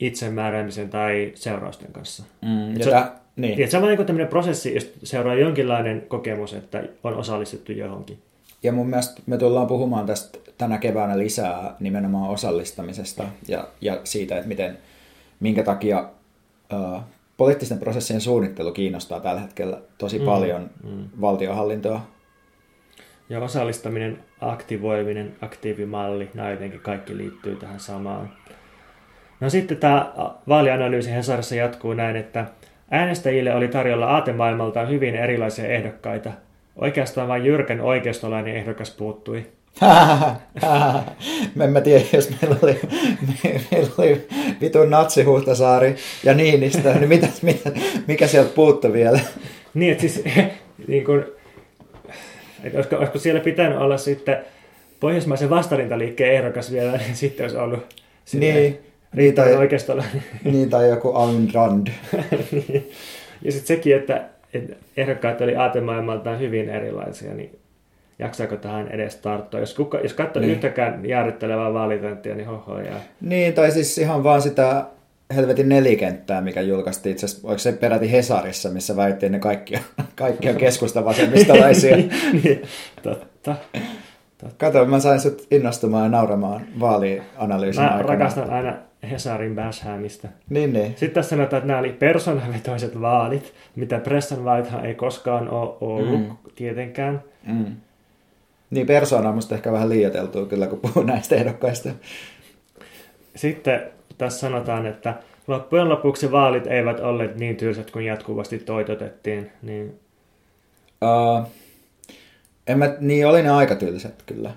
itsemääräämisen 0.00 0.88
tai 0.88 1.32
seurausten 1.34 1.92
kanssa. 1.92 2.22
Mm, 2.42 2.82
se, 2.82 2.90
ta, 2.90 3.12
niin. 3.36 3.70
Se 3.70 3.78
on 3.78 3.88
niin 3.88 4.06
tämmöinen 4.06 4.28
prosessi, 4.28 4.74
jos 4.74 4.92
seuraa 5.02 5.34
jonkinlainen 5.34 6.04
kokemus, 6.08 6.54
että 6.54 6.82
on 7.04 7.14
osallistettu 7.14 7.72
johonkin. 7.72 8.18
Ja 8.62 8.72
mun 8.72 8.86
mielestä 8.86 9.22
me 9.26 9.38
tullaan 9.38 9.66
puhumaan 9.66 10.06
tästä 10.06 10.38
tänä 10.58 10.78
keväänä 10.78 11.18
lisää 11.18 11.76
nimenomaan 11.80 12.30
osallistamisesta 12.30 13.24
ja, 13.48 13.68
ja 13.80 14.00
siitä, 14.04 14.36
että 14.36 14.48
miten, 14.48 14.78
minkä 15.40 15.62
takia 15.62 16.08
uh, 16.72 17.00
poliittisten 17.36 17.78
prosessien 17.78 18.20
suunnittelu 18.20 18.72
kiinnostaa 18.72 19.20
tällä 19.20 19.40
hetkellä 19.40 19.80
tosi 19.98 20.18
mm, 20.18 20.24
paljon 20.24 20.70
mm. 20.84 21.04
valtiohallintoa 21.20 22.00
ja 23.28 23.40
osallistaminen, 23.40 24.18
aktivoiminen, 24.40 25.36
aktiivimalli, 25.40 26.28
nämä 26.34 26.50
jotenkin 26.50 26.80
kaikki 26.80 27.16
liittyy 27.16 27.56
tähän 27.56 27.80
samaan. 27.80 28.30
No 29.40 29.50
sitten 29.50 29.76
tämä 29.76 30.12
vaalianalyysi 30.48 31.12
Hesarissa 31.12 31.54
jatkuu 31.54 31.94
näin, 31.94 32.16
että 32.16 32.46
äänestäjille 32.90 33.54
oli 33.54 33.68
tarjolla 33.68 34.06
aatemaailmalta 34.06 34.86
hyvin 34.86 35.14
erilaisia 35.14 35.66
ehdokkaita. 35.66 36.32
Oikeastaan 36.76 37.28
vain 37.28 37.44
jyrkän 37.44 37.80
oikeistolainen 37.80 38.56
ehdokas 38.56 38.90
puuttui. 38.90 39.46
mä 41.54 41.64
en 41.64 41.70
mä 41.70 41.80
tiedä, 41.80 42.04
jos 42.12 42.30
meillä 42.30 42.56
oli, 42.62 42.80
meillä 43.70 43.90
oli 43.98 44.28
vitun 44.60 44.90
natsihuhtasaari 44.90 45.96
ja 46.24 46.34
Niinistä, 46.34 46.94
niin 46.94 47.08
mitä, 47.08 47.28
mitä, 47.42 47.70
mikä 48.06 48.26
sieltä 48.26 48.50
puuttu 48.54 48.92
vielä? 48.92 49.20
niin, 49.74 49.92
että 49.92 50.00
siis 50.00 50.24
niin 50.88 51.04
kuin, 51.04 51.24
että 52.64 52.78
olisiko, 52.78 52.96
olisiko 52.96 53.18
siellä 53.18 53.40
pitänyt 53.40 53.78
olla 53.78 53.98
sitten 53.98 54.38
pohjoismaisen 55.00 55.50
vastarintaliikkeen 55.50 56.34
ehdokas 56.34 56.72
vielä, 56.72 56.96
niin 56.96 57.16
sitten 57.16 57.44
olisi 57.44 57.56
ollut 57.56 58.02
niin, 58.32 58.78
niin, 59.16 59.34
tai, 59.34 59.54
oikeastaan. 59.54 60.04
niin, 60.44 60.70
tai 60.70 60.88
joku 60.88 61.16
Ayn 61.16 61.48
Rand. 61.54 61.86
Niin. 62.52 62.90
ja 63.44 63.52
sitten 63.52 63.66
sekin, 63.66 63.96
että, 63.96 64.24
että 64.54 64.76
ehdokkaat 64.96 65.40
oli 65.40 65.56
aatemaailmaltaan 65.56 66.40
hyvin 66.40 66.68
erilaisia, 66.68 67.34
niin 67.34 67.58
jaksaako 68.18 68.56
tähän 68.56 68.88
edes 68.88 69.16
tarttua? 69.16 69.60
Jos, 69.60 69.74
kuka, 69.74 69.98
jos 69.98 70.14
katsoo 70.14 70.40
niin. 70.40 70.52
yhtäkään 70.52 71.06
jäädyttelevää 71.06 71.72
vaalitenttia, 71.72 72.34
niin 72.34 72.46
hoho 72.46 72.80
jää. 72.80 73.00
Niin, 73.20 73.54
tai 73.54 73.70
siis 73.70 73.98
ihan 73.98 74.24
vaan 74.24 74.42
sitä 74.42 74.84
helvetin 75.34 75.68
nelikenttää, 75.68 76.40
mikä 76.40 76.60
julkaistiin 76.60 77.12
itse 77.12 77.26
asiassa, 77.26 77.48
oliko 77.48 77.58
se 77.58 77.72
peräti 77.72 78.12
Hesarissa, 78.12 78.70
missä 78.70 78.96
väittiin 78.96 79.32
ne 79.32 79.38
kaikki, 79.38 79.74
kaikki 80.14 80.50
on 80.50 80.56
keskusta 80.56 81.04
vasemmistolaisia. 81.04 81.96
niin, 82.42 82.62
totta. 83.02 83.26
totta. 83.42 83.56
Kato, 84.58 84.84
mä 84.84 85.00
sain 85.00 85.20
sut 85.20 85.46
innostumaan 85.50 86.04
ja 86.04 86.08
nauramaan 86.08 86.66
vaalianalyysin 86.80 87.82
mä 87.82 87.88
aikana. 87.88 88.08
rakastan 88.08 88.50
aina 88.50 88.76
Hesarin 89.10 89.54
bashäämistä. 89.54 90.28
Niin, 90.50 90.72
niin. 90.72 90.90
Sitten 90.90 91.10
tässä 91.10 91.30
sanotaan, 91.30 91.58
että 91.58 91.66
nämä 91.66 91.78
oli 91.80 91.92
persoonavetoiset 91.92 93.00
vaalit, 93.00 93.54
mitä 93.76 93.98
pressan 93.98 94.44
vaalithan 94.44 94.86
ei 94.86 94.94
koskaan 94.94 95.48
ole 95.48 95.74
ollut 95.80 96.20
mm. 96.20 96.36
tietenkään. 96.54 97.22
Mm. 97.46 97.76
Niin, 98.70 98.86
persoona 98.86 99.28
on 99.28 99.34
musta 99.34 99.54
ehkä 99.54 99.72
vähän 99.72 99.88
liioteltua 99.88 100.46
kyllä, 100.46 100.66
kun 100.66 100.80
puhuu 100.80 101.02
näistä 101.02 101.36
ehdokkaista. 101.36 101.88
Sitten 103.34 103.95
tässä 104.18 104.38
sanotaan, 104.38 104.86
että 104.86 105.14
loppujen 105.46 105.88
lopuksi 105.88 106.32
vaalit 106.32 106.66
eivät 106.66 107.00
olleet 107.00 107.36
niin 107.36 107.56
tylsät 107.56 107.90
kuin 107.90 108.04
jatkuvasti 108.04 108.58
toitotettiin. 108.58 109.50
Niin... 109.62 110.00
Uh, 111.02 111.48
en 112.66 112.78
mä, 112.78 112.94
niin 113.00 113.26
oli 113.26 113.42
ne 113.42 113.50
aika 113.50 113.74
tylsät 113.74 114.22
kyllä. 114.26 114.50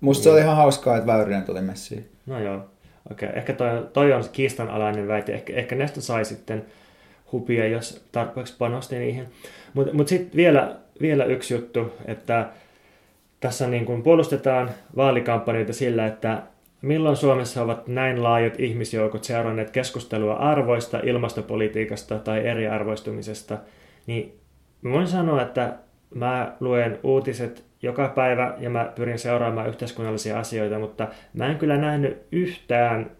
Musta 0.00 0.24
se 0.24 0.30
oli 0.30 0.40
ihan 0.40 0.56
hauskaa, 0.56 0.96
että 0.96 1.06
Väyrynen 1.06 1.42
tuli 1.42 1.60
messiin. 1.60 2.08
No 2.26 2.40
joo. 2.40 2.56
Okei, 3.10 3.28
okay. 3.28 3.38
ehkä 3.38 3.52
toi, 3.52 3.86
toi 3.92 4.12
on 4.12 4.24
kiistanalainen 4.32 5.08
väite. 5.08 5.32
Ehkä, 5.32 5.52
ehkä 5.52 5.74
näistä 5.76 6.00
sai 6.00 6.24
sitten 6.24 6.66
hupia, 7.32 7.68
jos 7.68 8.04
tarpeeksi 8.12 8.54
panosti 8.58 8.98
niihin. 8.98 9.26
Mutta 9.74 9.94
mut 9.94 10.08
sitten 10.08 10.36
vielä, 10.36 10.76
vielä 11.00 11.24
yksi 11.24 11.54
juttu, 11.54 11.92
että 12.06 12.48
tässä 13.40 13.66
niin 13.66 13.86
kuin 13.86 14.02
puolustetaan 14.02 14.70
vaalikampanjoita 14.96 15.72
sillä, 15.72 16.06
että 16.06 16.42
milloin 16.82 17.16
Suomessa 17.16 17.62
ovat 17.62 17.88
näin 17.88 18.22
laajat 18.22 18.60
ihmisjoukot 18.60 19.24
seuranneet 19.24 19.70
keskustelua 19.70 20.34
arvoista, 20.34 21.00
ilmastopolitiikasta 21.02 22.18
tai 22.18 22.46
eriarvoistumisesta, 22.46 23.58
niin 24.06 24.32
voin 24.84 25.06
sanoa, 25.06 25.42
että 25.42 25.76
mä 26.14 26.56
luen 26.60 26.98
uutiset 27.02 27.64
joka 27.82 28.08
päivä 28.08 28.54
ja 28.58 28.70
mä 28.70 28.92
pyrin 28.94 29.18
seuraamaan 29.18 29.68
yhteiskunnallisia 29.68 30.38
asioita, 30.38 30.78
mutta 30.78 31.08
mä 31.34 31.46
en 31.46 31.58
kyllä 31.58 31.76
nähnyt 31.76 32.18
yhtään 32.32 33.10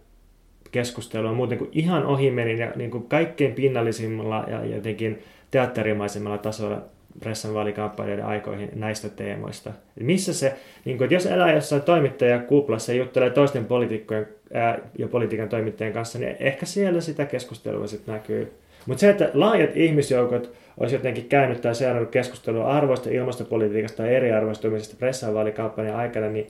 keskustelua 0.71 1.33
muuten 1.33 1.57
kuin 1.57 1.69
ihan 1.73 2.05
ohimenin 2.05 2.57
ja 2.57 2.71
niin 2.75 2.91
kuin 2.91 3.07
kaikkein 3.07 3.53
pinnallisimmalla 3.53 4.45
ja 4.47 4.65
jotenkin 4.65 5.19
teatterimaisemmalla 5.51 6.37
tasolla 6.37 6.81
pressan 7.19 7.53
vaalikampanjoiden 7.53 8.25
aikoihin 8.25 8.69
näistä 8.75 9.09
teemoista. 9.09 9.71
Missä 9.99 10.33
se, 10.33 10.55
niin 10.85 10.97
kuin, 10.97 11.05
että 11.05 11.13
jos 11.13 11.25
elää 11.25 11.53
jossain 11.53 11.81
toimittajakuplassa 11.81 12.91
ja 12.91 12.97
juttelee 12.97 13.29
toisten 13.29 13.65
poliitikkojen 13.65 14.27
ää, 14.53 14.79
ja 14.97 15.07
politiikan 15.07 15.49
toimittajien 15.49 15.93
kanssa, 15.93 16.19
niin 16.19 16.35
ehkä 16.39 16.65
siellä 16.65 17.01
sitä 17.01 17.25
keskustelua 17.25 17.87
sitten 17.87 18.13
näkyy. 18.13 18.53
Mutta 18.85 19.01
se, 19.01 19.09
että 19.09 19.29
laajat 19.33 19.77
ihmisjoukot 19.77 20.53
olisi 20.77 20.95
jotenkin 20.95 21.25
käynyt 21.29 21.61
tai 21.61 21.75
seurannut 21.75 22.11
keskustelua 22.11 22.67
arvoista, 22.67 23.09
ilmastopolitiikasta 23.09 24.05
ja 24.05 24.11
eriarvoistumisesta 24.11 24.95
pressan 24.99 25.33
vaalikampanjan 25.33 25.95
aikana, 25.95 26.29
niin 26.29 26.47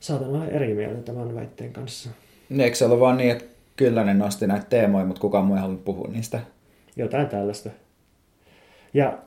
saatan 0.00 0.28
olla 0.28 0.46
eri 0.46 0.74
mieltä 0.74 1.02
tämän 1.02 1.34
väitteen 1.34 1.72
kanssa. 1.72 2.10
Niin, 2.48 2.60
eikö 2.60 2.76
se 2.76 2.84
ollut 2.84 3.00
vaan 3.00 3.16
niin, 3.16 3.30
että 3.30 3.44
kyllä 3.76 4.04
ne 4.04 4.14
nosti 4.14 4.46
näitä 4.46 4.66
teemoja, 4.70 5.04
mutta 5.04 5.20
kukaan 5.20 5.44
muu 5.44 5.56
ei 5.56 5.60
halunnut 5.60 5.84
puhua 5.84 6.08
niistä? 6.08 6.40
Jotain 6.96 7.26
tällaista. 7.26 7.70
Ja 8.96 9.18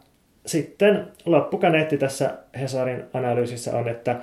sitten 0.45 1.07
loppukaneetti 1.25 1.97
tässä 1.97 2.37
Hesarin 2.59 3.03
analyysissä 3.13 3.77
on, 3.77 3.87
että 3.87 4.15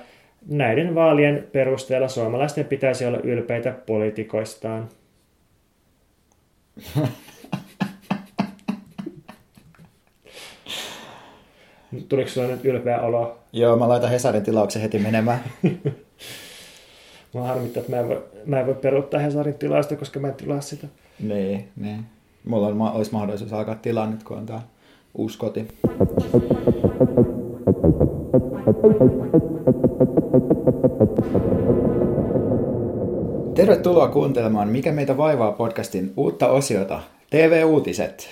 näiden 0.47 0.95
vaalien 0.95 1.47
perusteella 1.51 2.07
suomalaisten 2.07 2.65
pitäisi 2.65 3.05
olla 3.05 3.17
ylpeitä 3.17 3.71
poliitikoistaan. 3.71 4.89
Tuliko 12.09 12.29
sinulla 12.29 12.53
nyt 12.53 12.65
ylpeä 12.65 13.01
olo? 13.01 13.39
Joo, 13.53 13.77
mä 13.77 13.89
laitan 13.89 14.09
Hesarin 14.09 14.43
tilauksen 14.43 14.81
heti 14.81 14.99
menemään. 14.99 15.39
Mä 17.33 17.41
harmittaa, 17.41 17.81
että 17.81 17.91
mä 17.91 17.99
en, 17.99 18.07
voi, 18.07 18.23
mä 18.45 18.59
en 18.59 18.65
voi 18.65 18.75
peruuttaa 18.75 19.19
Hesarin 19.19 19.53
tilausta, 19.53 19.95
koska 19.95 20.19
mä 20.19 20.27
en 20.27 20.33
tilaa 20.33 20.61
sitä. 20.61 20.87
Niin, 21.19 21.69
niin. 21.75 22.05
Mulla 22.45 22.67
on, 22.67 22.81
olisi 22.81 23.11
mahdollisuus 23.11 23.53
alkaa 23.53 23.75
tilaa 23.75 24.07
nyt, 24.07 24.23
kun 24.23 24.37
on 24.37 24.45
tää 24.45 24.61
uusi 25.17 25.37
koti. 25.37 25.67
Tervetuloa 33.55 34.07
kuuntelemaan 34.07 34.69
Mikä 34.69 34.91
meitä 34.91 35.17
vaivaa 35.17 35.51
podcastin 35.51 36.13
uutta 36.17 36.47
osiota, 36.47 36.99
TV-uutiset. 37.29 38.29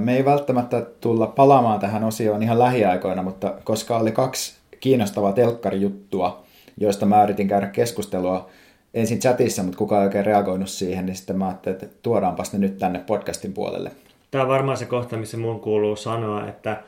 Me 0.00 0.16
ei 0.16 0.24
välttämättä 0.24 0.86
tulla 1.00 1.26
palaamaan 1.26 1.80
tähän 1.80 2.04
osioon 2.04 2.42
ihan 2.42 2.58
lähiaikoina, 2.58 3.22
mutta 3.22 3.54
koska 3.64 3.98
oli 3.98 4.12
kaksi 4.12 4.54
kiinnostavaa 4.80 5.32
telkkarijuttua, 5.32 6.42
joista 6.76 7.06
mä 7.06 7.24
yritin 7.24 7.48
käydä 7.48 7.66
keskustelua 7.66 8.48
ensin 8.94 9.18
chatissa, 9.18 9.62
mutta 9.62 9.78
kukaan 9.78 10.02
ei 10.02 10.06
oikein 10.06 10.26
reagoinut 10.26 10.68
siihen, 10.68 11.06
niin 11.06 11.16
sitten 11.16 11.38
mä 11.38 11.46
ajattelin, 11.46 11.74
että 11.82 11.96
tuodaanpas 12.02 12.52
ne 12.52 12.58
nyt 12.58 12.78
tänne 12.78 12.98
podcastin 12.98 13.52
puolelle. 13.52 13.90
Tämä 14.30 14.42
on 14.42 14.48
varmaan 14.48 14.76
se 14.76 14.84
kohta, 14.84 15.16
missä 15.16 15.36
mun 15.36 15.60
kuuluu 15.60 15.96
sanoa, 15.96 16.48
että 16.48 16.82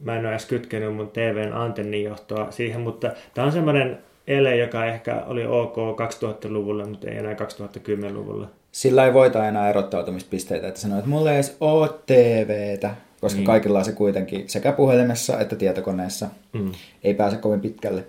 mä 0.00 0.16
en 0.16 0.20
ole 0.20 0.30
edes 0.30 0.46
kytkenyt 0.46 0.94
mun 0.94 1.10
TVn 1.10 1.52
antennijohtoa 1.52 2.50
siihen, 2.50 2.80
mutta 2.80 3.10
tämä 3.34 3.46
on 3.46 3.52
semmoinen 3.52 3.98
ele, 4.26 4.56
joka 4.56 4.86
ehkä 4.86 5.22
oli 5.26 5.46
ok 5.46 5.76
2000-luvulla, 5.76 6.86
mutta 6.86 7.10
ei 7.10 7.16
enää 7.16 7.32
2010-luvulla. 7.32 8.48
Sillä 8.72 9.06
ei 9.06 9.14
voita 9.14 9.48
enää 9.48 9.70
erottautumispisteitä, 9.70 10.68
että 10.68 10.80
sanoo, 10.80 10.98
että 10.98 11.10
mulla 11.10 11.30
ei 11.30 11.36
edes 11.36 11.56
ole 11.60 11.88
TVtä, 12.06 12.90
koska 13.20 13.36
niin. 13.36 13.46
kaikilla 13.46 13.78
on 13.78 13.84
se 13.84 13.92
kuitenkin 13.92 14.48
sekä 14.48 14.72
puhelimessa 14.72 15.40
että 15.40 15.56
tietokoneessa. 15.56 16.28
Mm. 16.52 16.72
Ei 17.04 17.14
pääse 17.14 17.36
kovin 17.36 17.60
pitkälle. 17.60 18.04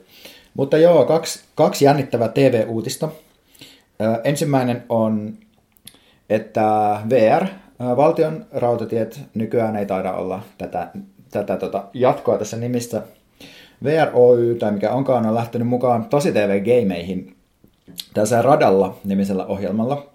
Mutta 0.54 0.78
joo, 0.78 1.06
kaksi, 1.06 1.44
kaksi 1.56 1.86
jännittävää 1.86 2.28
TV-uutista. 2.28 3.10
Ö, 4.02 4.22
ensimmäinen 4.24 4.84
on, 4.90 5.34
että 6.30 7.00
VR, 7.10 7.46
valtion 7.80 8.46
rautatiet, 8.52 9.22
nykyään 9.34 9.76
ei 9.76 9.86
taida 9.86 10.14
olla 10.14 10.42
tätä, 10.58 10.88
tätä 11.32 11.58
tota, 11.58 11.84
jatkoa 11.94 12.38
tässä 12.38 12.58
nimistä. 12.58 13.02
VR 13.84 14.10
Oy, 14.14 14.56
tai 14.56 14.72
mikä 14.72 14.92
onkaan, 14.92 15.26
on 15.26 15.36
lähtenyt 15.36 15.68
mukaan 15.68 16.06
tosi 16.06 16.32
TV-gameihin 16.32 17.36
tässä 18.14 18.42
Radalla 18.42 18.98
nimisellä 19.04 19.46
ohjelmalla, 19.46 20.10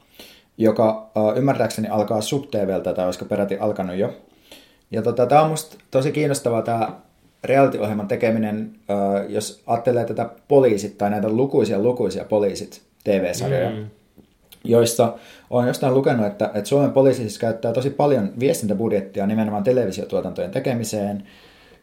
joka 0.59 1.11
ymmärtääkseni 1.37 1.88
alkaa 1.88 2.20
SubTVltä, 2.20 2.94
tai 2.94 3.05
olisiko 3.05 3.24
peräti 3.24 3.59
alkanut 3.59 3.96
jo. 3.96 4.12
Ja 4.90 5.03
tota, 5.03 5.27
tämä 5.27 5.42
on 5.42 5.50
musta 5.50 5.77
tosi 5.90 6.12
kiinnostavaa 6.12 6.62
tämä 6.62 6.88
reality-ohjelman 7.44 8.09
tekeminen, 8.09 8.72
jos 9.29 9.62
ajattelee 9.66 10.05
tätä 10.05 10.31
poliisit 10.48 10.98
tai 10.98 11.11
näitä 11.11 11.29
lukuisia 11.29 11.79
lukuisia 11.79 12.24
poliisit 12.24 12.83
TV-sarjoja, 13.05 13.70
mm. 13.70 13.87
Joissa 14.64 15.14
olen 15.50 15.68
jostain 15.68 15.94
lukenut, 15.94 16.27
että, 16.27 16.50
että 16.55 16.68
Suomen 16.68 16.92
poliisi 16.92 17.20
siis 17.20 17.38
käyttää 17.38 17.72
tosi 17.72 17.90
paljon 17.90 18.33
viestintäbudjettia 18.40 19.27
nimenomaan 19.27 19.64
televisiotuotantojen 19.64 20.50
tekemiseen, 20.50 21.24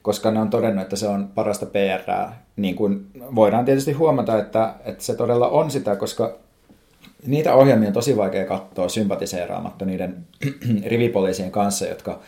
koska 0.01 0.31
ne 0.31 0.39
on 0.39 0.49
todennut, 0.49 0.83
että 0.83 0.95
se 0.95 1.07
on 1.07 1.29
parasta 1.35 1.65
PR. 1.65 2.31
Niin 2.55 2.75
kuin 2.75 3.07
voidaan 3.35 3.65
tietysti 3.65 3.91
huomata, 3.91 4.39
että, 4.39 4.73
että 4.85 5.03
se 5.03 5.15
todella 5.15 5.47
on 5.47 5.71
sitä, 5.71 5.95
koska 5.95 6.39
niitä 7.27 7.53
ohjelmia 7.53 7.87
on 7.87 7.93
tosi 7.93 8.17
vaikea 8.17 8.45
katsoa 8.45 8.89
sympatiseeraamatta 8.89 9.85
niiden 9.85 10.27
rivipoliisien 10.85 11.51
kanssa, 11.51 11.85
jotka 11.85 12.19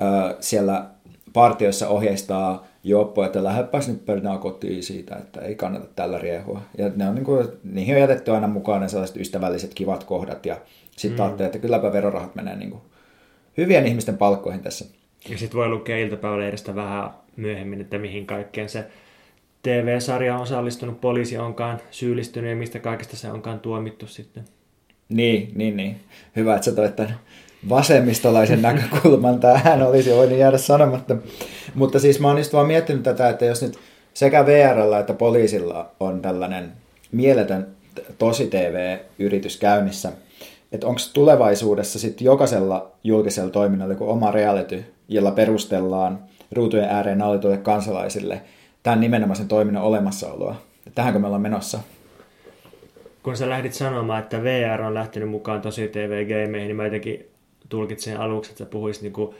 ö, 0.00 0.36
siellä 0.40 0.84
partioissa 1.32 1.88
ohjeistaa 1.88 2.66
Joppo, 2.84 3.24
että 3.24 3.44
lähdepäs 3.44 3.88
nyt 3.88 4.06
pöydän 4.06 4.38
kotiin 4.38 4.82
siitä, 4.82 5.16
että 5.16 5.40
ei 5.40 5.54
kannata 5.54 5.86
tällä 5.96 6.18
riehua. 6.18 6.62
Ja 6.78 6.90
ne 6.96 7.08
on, 7.08 7.14
niin 7.14 7.24
kuin, 7.24 7.48
niihin 7.64 7.94
on 7.94 8.00
jätetty 8.00 8.30
aina 8.30 8.46
mukaan 8.46 8.80
ne 8.80 8.88
sellaiset 8.88 9.16
ystävälliset 9.16 9.74
kivat 9.74 10.04
kohdat 10.04 10.46
ja 10.46 10.56
sitten 10.96 11.18
mm. 11.18 11.24
ajattelee, 11.24 11.46
että 11.46 11.58
kylläpä 11.58 11.92
verorahat 11.92 12.34
menee 12.34 12.56
niin 12.56 12.70
kuin 12.70 12.82
hyvien 13.56 13.86
ihmisten 13.86 14.18
palkkoihin 14.18 14.62
tässä. 14.62 14.84
Ja 15.28 15.38
sitten 15.38 15.58
voi 15.58 15.68
lukea 15.68 15.98
iltapäivälehdestä 15.98 16.74
vähän 16.74 17.10
myöhemmin, 17.36 17.80
että 17.80 17.98
mihin 17.98 18.26
kaikkeen 18.26 18.68
se 18.68 18.84
TV-sarja 19.62 20.34
on 20.34 20.42
osallistunut, 20.42 21.00
poliisi 21.00 21.38
onkaan 21.38 21.80
syyllistynyt 21.90 22.50
ja 22.50 22.56
mistä 22.56 22.78
kaikesta 22.78 23.16
se 23.16 23.32
onkaan 23.32 23.60
tuomittu 23.60 24.06
sitten. 24.06 24.44
Niin, 25.08 25.52
niin, 25.54 25.76
niin. 25.76 26.00
Hyvä, 26.36 26.54
että 26.54 26.64
sä 26.64 26.72
toit 26.72 26.96
tämän 26.96 27.18
vasemmistolaisen 27.68 28.62
näkökulman 28.62 29.40
tähän 29.40 29.82
olisi 29.82 30.10
voinut 30.10 30.38
jäädä 30.38 30.58
sanomatta. 30.58 31.16
Mutta 31.74 31.98
siis 31.98 32.20
mä 32.20 32.28
oon 32.28 32.38
just 32.38 32.52
vaan 32.52 32.66
miettinyt 32.66 33.02
tätä, 33.02 33.28
että 33.28 33.44
jos 33.44 33.62
nyt 33.62 33.78
sekä 34.14 34.46
VRllä 34.46 34.98
että 34.98 35.14
poliisilla 35.14 35.90
on 36.00 36.22
tällainen 36.22 36.72
mieletön 37.12 37.66
tosi 38.18 38.46
TV-yritys 38.46 39.56
käynnissä, 39.56 40.12
että 40.72 40.86
onko 40.86 41.00
tulevaisuudessa 41.14 41.98
sitten 41.98 42.24
jokaisella 42.24 42.90
julkisella 43.04 43.50
toiminnalla 43.50 43.94
joku 43.94 44.10
oma 44.10 44.30
reality, 44.30 44.84
jolla 45.08 45.30
perustellaan 45.30 46.18
ruutujen 46.52 46.88
ääreen 46.88 47.18
naulituille 47.18 47.58
kansalaisille 47.58 48.40
tämän 48.82 49.00
nimenomaisen 49.00 49.48
toiminnan 49.48 49.82
olemassaoloa. 49.82 50.56
Tähänkö 50.94 51.18
me 51.18 51.26
ollaan 51.26 51.42
menossa? 51.42 51.78
Kun 53.22 53.36
sä 53.36 53.48
lähdit 53.48 53.72
sanomaan, 53.72 54.22
että 54.22 54.42
VR 54.42 54.82
on 54.82 54.94
lähtenyt 54.94 55.28
mukaan 55.28 55.60
tosi 55.60 55.88
TV-gameihin, 55.88 56.68
niin 56.68 56.76
mä 56.76 56.84
jotenkin 56.84 57.26
tulkitsin 57.68 58.16
aluksi, 58.16 58.50
että 58.50 58.64
sä 58.64 58.70
puhuisit 58.70 59.02
niinku 59.02 59.34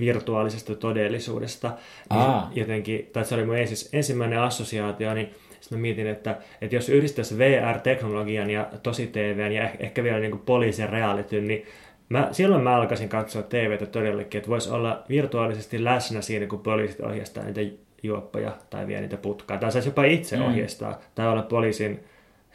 virtuaalisesta 0.00 0.74
todellisuudesta. 0.74 1.72
Niin 2.10 2.22
jotenkin, 2.54 3.10
tai 3.12 3.24
se 3.24 3.34
oli 3.34 3.44
mun 3.44 3.56
ensimmäinen 3.92 4.40
assosiaatio, 4.40 5.14
niin 5.14 5.30
sitten 5.60 5.78
mä 5.78 5.82
mietin, 5.82 6.06
että, 6.06 6.36
että 6.60 6.76
jos 6.76 6.88
yhdistäisi 6.88 7.38
VR-teknologian 7.38 8.50
ja 8.50 8.66
tosi 8.82 9.06
TVn 9.06 9.52
ja 9.52 9.70
ehkä 9.78 10.02
vielä 10.04 10.20
niin 10.20 10.38
poliisin 10.38 10.88
reality, 10.88 11.40
niin 11.40 11.64
mä, 12.08 12.28
silloin 12.32 12.62
mä 12.62 12.76
alkaisin 12.76 13.08
katsoa 13.08 13.42
TVtä 13.42 13.86
todellakin, 13.86 14.38
että 14.38 14.50
voisi 14.50 14.70
olla 14.70 15.04
virtuaalisesti 15.08 15.84
läsnä 15.84 16.20
siinä, 16.20 16.46
kun 16.46 16.58
poliisit 16.58 17.00
ohjastaa 17.00 17.44
niitä 17.44 17.60
juoppoja 18.02 18.56
tai 18.70 18.86
vie 18.86 19.00
niitä 19.00 19.16
putkaa. 19.16 19.58
Tai 19.58 19.72
saisi 19.72 19.88
jopa 19.88 20.04
itse 20.04 20.36
mm. 20.36 20.42
ohjastaa 20.42 21.00
tai 21.14 21.28
olla 21.28 21.42
poliisin 21.42 22.00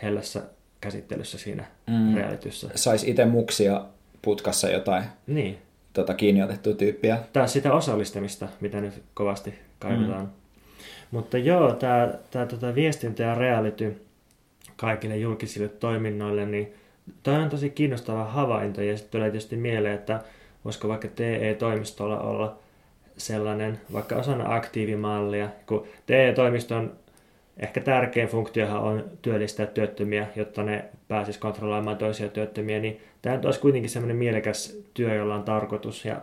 hellässä 0.02 0.42
käsittelyssä 0.82 1.38
siinä 1.38 1.66
Mm. 1.88 2.16
realityssä. 2.16 2.70
Sais 2.76 3.04
itse 3.04 3.26
muksia 3.26 3.82
putkassa 4.24 4.70
jotain 4.70 5.04
Niin. 5.28 5.58
tota, 5.94 6.14
kiinni 6.14 6.44
otettua 6.44 6.74
tyyppiä. 6.74 7.18
Tää 7.34 7.48
sitä 7.48 7.74
osallistamista, 7.74 8.48
mitä 8.62 8.82
nyt 8.82 9.04
kovasti 9.14 9.54
kaivataan. 9.80 10.26
Mm. 10.26 10.32
Mutta 11.12 11.38
joo, 11.38 11.72
tämä 11.74 12.14
tää, 12.32 12.46
tota 12.46 12.76
viestintä 12.76 13.24
ja 13.24 13.36
reality 13.36 14.02
kaikille 14.76 15.18
julkisille 15.18 15.68
toiminnoille, 15.68 16.46
niin 16.46 16.74
tämä 17.24 17.44
on 17.44 17.50
tosi 17.50 17.70
kiinnostava 17.70 18.24
havainto 18.24 18.82
ja 18.82 18.98
sitten 18.98 19.12
tulee 19.12 19.32
tietysti 19.32 19.56
mieleen, 19.56 19.96
että 19.96 20.22
voisiko 20.66 20.88
vaikka 20.88 21.08
TE-toimistolla 21.08 22.20
olla 22.20 22.60
sellainen 23.18 23.82
vaikka 23.94 24.16
osana 24.16 24.56
aktiivimallia, 24.56 25.50
kun 25.66 25.88
TE-toimiston 26.06 26.92
ehkä 27.58 27.82
tärkein 27.82 28.28
funktiohan 28.28 28.82
on 28.82 29.04
työllistää 29.22 29.66
työttömiä, 29.66 30.28
jotta 30.36 30.64
ne 30.64 30.86
pääsis 31.08 31.38
kontrolloimaan 31.38 31.98
toisia 31.98 32.30
työttömiä, 32.30 32.80
niin 32.80 33.02
tämä 33.22 33.40
olisi 33.46 33.60
kuitenkin 33.60 33.90
semmoinen 33.90 34.18
mielekäs 34.18 34.78
työ, 34.94 35.16
jolla 35.16 35.36
on 35.36 35.44
tarkoitus 35.44 36.06
ja 36.06 36.22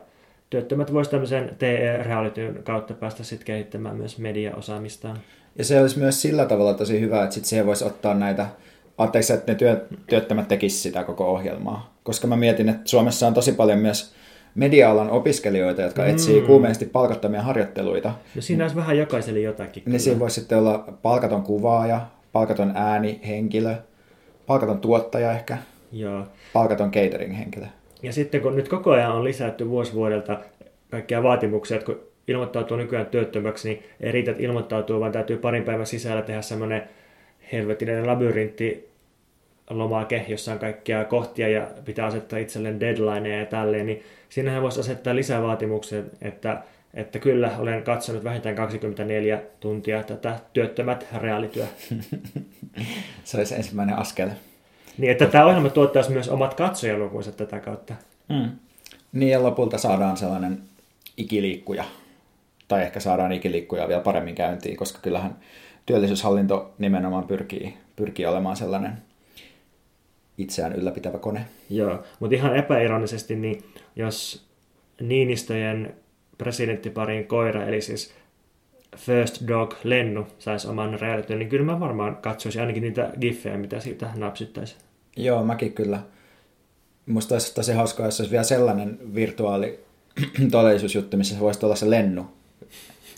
työttömät 0.50 0.92
voisivat 0.92 1.10
tämmöisen 1.10 1.56
TE-realityn 1.58 2.62
kautta 2.62 2.94
päästä 2.94 3.24
sitten 3.24 3.46
kehittämään 3.46 3.96
myös 3.96 4.18
mediaosaamistaan. 4.18 5.18
Ja 5.58 5.64
se 5.64 5.80
olisi 5.80 5.98
myös 5.98 6.22
sillä 6.22 6.46
tavalla 6.46 6.74
tosi 6.74 7.00
hyvä, 7.00 7.22
että 7.22 7.34
sit 7.34 7.44
siihen 7.44 7.66
voisi 7.66 7.84
ottaa 7.84 8.14
näitä, 8.14 8.46
anteeksi, 8.98 9.32
että 9.32 9.52
ne 9.52 9.58
työ, 9.58 9.86
työttömät 10.06 10.48
tekisivät 10.48 10.82
sitä 10.82 11.04
koko 11.04 11.32
ohjelmaa. 11.32 11.94
Koska 12.02 12.26
mä 12.26 12.36
mietin, 12.36 12.68
että 12.68 12.82
Suomessa 12.84 13.26
on 13.26 13.34
tosi 13.34 13.52
paljon 13.52 13.78
myös 13.78 14.14
media-alan 14.54 15.10
opiskelijoita, 15.10 15.82
jotka 15.82 16.02
mm. 16.02 16.08
etsii 16.08 16.40
kuumeisesti 16.40 16.86
palkattomia 16.86 17.42
harjoitteluita. 17.42 18.12
No 18.34 18.42
siinä 18.42 18.64
olisi 18.64 18.76
vähän 18.76 18.98
jokaiselle 18.98 19.40
jotakin. 19.40 19.82
Niin 19.86 20.00
siinä 20.00 20.18
voisi 20.18 20.40
sitten 20.40 20.58
olla 20.58 20.84
palkaton 21.02 21.42
kuvaaja, 21.42 22.00
palkaton 22.32 22.72
äänihenkilö, 22.74 23.74
palkaton 24.46 24.78
tuottaja 24.80 25.32
ehkä, 25.32 25.58
Joo. 25.92 26.26
palkaton 26.52 26.90
catering-henkilö. 26.90 27.66
Ja 28.02 28.12
sitten 28.12 28.40
kun 28.40 28.56
nyt 28.56 28.68
koko 28.68 28.90
ajan 28.90 29.12
on 29.12 29.24
lisätty 29.24 29.68
vuosi 29.68 29.94
vuodelta 29.94 30.38
kaikkia 30.90 31.22
vaatimuksia, 31.22 31.76
että 31.76 31.86
kun 31.86 32.00
ilmoittautuu 32.28 32.76
nykyään 32.76 33.06
työttömäksi, 33.06 33.68
niin 33.68 33.82
ei 34.00 34.12
riitä, 34.12 34.30
että 34.30 34.42
ilmoittautuu, 34.42 35.00
vaan 35.00 35.12
täytyy 35.12 35.36
parin 35.36 35.64
päivän 35.64 35.86
sisällä 35.86 36.22
tehdä 36.22 36.42
semmoinen 36.42 36.82
helvetinen 37.52 38.06
labyrintti 38.06 38.89
lomake, 39.70 40.24
jossa 40.28 40.52
on 40.52 40.58
kaikkia 40.58 41.04
kohtia 41.04 41.48
ja 41.48 41.66
pitää 41.84 42.06
asettaa 42.06 42.38
itselleen 42.38 42.80
deadlineja 42.80 43.38
ja 43.38 43.46
tälleen, 43.46 43.86
niin 43.86 44.02
siinähän 44.28 44.62
voisi 44.62 44.80
asettaa 44.80 45.16
lisävaatimuksen, 45.16 46.10
että, 46.22 46.62
että 46.94 47.18
kyllä 47.18 47.50
olen 47.58 47.82
katsonut 47.82 48.24
vähintään 48.24 48.54
24 48.54 49.40
tuntia 49.60 50.02
tätä 50.02 50.38
työttömät 50.52 51.06
reaalityö. 51.16 51.66
Se 53.24 53.36
olisi 53.36 53.54
ensimmäinen 53.54 53.98
askel. 53.98 54.28
Niin, 54.98 55.12
että 55.12 55.26
tämä 55.26 55.46
ohjelma 55.46 55.68
tuottaisi 55.68 56.10
myös 56.10 56.28
omat 56.28 56.54
katsojalukunsa 56.54 57.32
tätä 57.32 57.58
kautta. 57.58 57.94
Mm. 58.28 58.50
Niin 59.12 59.32
ja 59.32 59.42
lopulta 59.42 59.78
saadaan 59.78 60.16
sellainen 60.16 60.58
ikiliikkuja. 61.16 61.84
Tai 62.68 62.82
ehkä 62.82 63.00
saadaan 63.00 63.32
ikiliikkuja 63.32 63.88
vielä 63.88 64.00
paremmin 64.00 64.34
käyntiin, 64.34 64.76
koska 64.76 64.98
kyllähän 65.02 65.36
työllisyyshallinto 65.86 66.74
nimenomaan 66.78 67.26
pyrkii, 67.26 67.76
pyrkii 67.96 68.26
olemaan 68.26 68.56
sellainen 68.56 68.92
itseään 70.40 70.72
ylläpitävä 70.72 71.18
kone. 71.18 71.44
Joo, 71.70 72.02
mutta 72.20 72.36
ihan 72.36 72.56
epäironisesti, 72.56 73.36
niin 73.36 73.64
jos 73.96 74.46
Niinistöjen 75.00 75.94
presidenttiparin 76.38 77.26
koira, 77.26 77.66
eli 77.66 77.80
siis 77.80 78.14
First 78.96 79.48
Dog 79.48 79.74
Lennu, 79.84 80.26
saisi 80.38 80.68
oman 80.68 81.00
realityn, 81.00 81.38
niin 81.38 81.48
kyllä 81.48 81.64
mä 81.64 81.80
varmaan 81.80 82.16
katsoisin 82.16 82.60
ainakin 82.60 82.82
niitä 82.82 83.10
giffejä, 83.20 83.56
mitä 83.56 83.80
siitä 83.80 84.10
napsittaisi. 84.16 84.76
Joo, 85.16 85.44
mäkin 85.44 85.72
kyllä. 85.72 86.00
Musta 87.06 87.34
olisi 87.34 87.54
tosi 87.54 87.72
hauskaa, 87.72 88.06
jos 88.06 88.20
olisi 88.20 88.30
vielä 88.30 88.44
sellainen 88.44 88.98
virtuaali 89.14 89.78
todellisuusjuttu, 90.50 91.16
missä 91.16 91.34
se 91.34 91.40
voisi 91.40 91.66
olla 91.66 91.76
se 91.76 91.90
lennu. 91.90 92.26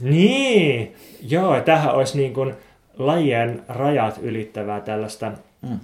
Niin, 0.01 0.95
joo, 1.29 1.61
tähän 1.61 1.95
olisi 1.95 2.19
niin 2.19 2.35
kuin 2.35 2.55
lajien 2.99 3.63
rajat 3.69 4.19
ylittävää 4.23 4.81
tällaista 4.81 5.33
Mm. 5.63 5.79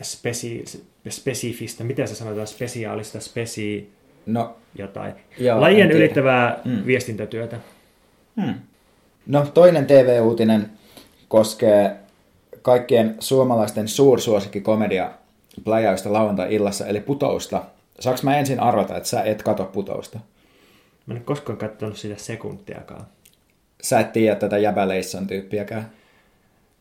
Interspesifistä, 0.00 1.84
mitä 1.84 2.06
se 2.06 2.14
sanotaan, 2.14 2.46
spesiaalista, 2.46 3.20
spesi 3.20 3.92
No, 4.26 4.56
jotain. 4.78 5.12
Joo, 5.38 5.60
Lajien 5.60 5.90
ylittävää 5.90 6.60
Mm. 6.64 6.86
viestintätyötä. 6.86 7.56
Hmm. 8.42 8.54
No 9.26 9.46
toinen 9.54 9.86
TV-uutinen 9.86 10.70
koskee 11.28 11.96
kaikkien 12.62 13.16
suomalaisten 13.20 13.88
suursuosikki 13.88 14.60
komedia 14.60 15.10
pläjäystä 15.64 16.12
lauantai-illassa, 16.12 16.86
eli 16.86 17.00
putousta. 17.00 17.62
Saanko 18.00 18.20
mä 18.24 18.38
ensin 18.38 18.60
arvata, 18.60 18.96
että 18.96 19.08
sä 19.08 19.22
et 19.22 19.42
kato 19.42 19.64
putousta? 19.64 20.18
Mä 21.06 21.14
en 21.14 21.24
koskaan 21.24 21.58
katsonut 21.58 21.96
sitä 21.96 22.14
sekuntiakaan. 22.16 23.06
Sä 23.82 24.00
et 24.00 24.12
tiedä 24.12 24.36
tätä 24.36 24.58
jäbäleisson 24.58 25.26
tyyppiäkään. 25.26 25.90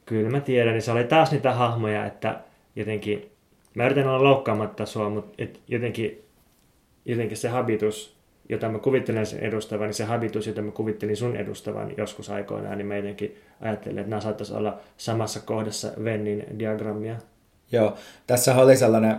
Kyllä 0.05 0.29
mä 0.29 0.39
tiedän, 0.39 0.73
niin 0.73 0.81
se 0.81 0.91
oli 0.91 1.03
taas 1.03 1.31
niitä 1.31 1.53
hahmoja, 1.53 2.05
että 2.05 2.39
jotenkin, 2.75 3.31
mä 3.75 3.85
yritän 3.85 4.07
olla 4.07 4.23
loukkaamatta 4.23 4.85
sua, 4.85 5.09
mutta 5.09 5.33
et 5.37 5.59
jotenkin, 5.67 6.21
jotenkin 7.05 7.37
se 7.37 7.49
habitus, 7.49 8.15
jota 8.49 8.69
mä 8.69 8.79
kuvittelen 8.79 9.25
sen 9.25 9.39
edustavan, 9.39 9.85
niin 9.87 9.93
se 9.93 10.03
habitus, 10.03 10.47
jota 10.47 10.61
mä 10.61 10.71
kuvittelin 10.71 11.17
sun 11.17 11.35
edustavan 11.35 11.93
joskus 11.97 12.29
aikoinaan, 12.29 12.77
niin 12.77 12.87
mä 12.87 12.95
jotenkin 12.95 13.35
ajattelin, 13.61 13.97
että 13.97 14.09
nämä 14.09 14.21
saattaisi 14.21 14.53
olla 14.53 14.77
samassa 14.97 15.39
kohdassa 15.39 15.91
Vennin 16.03 16.45
diagrammia. 16.59 17.15
Joo, 17.71 17.93
tässä 18.27 18.55
oli 18.55 18.77
sellainen 18.77 19.17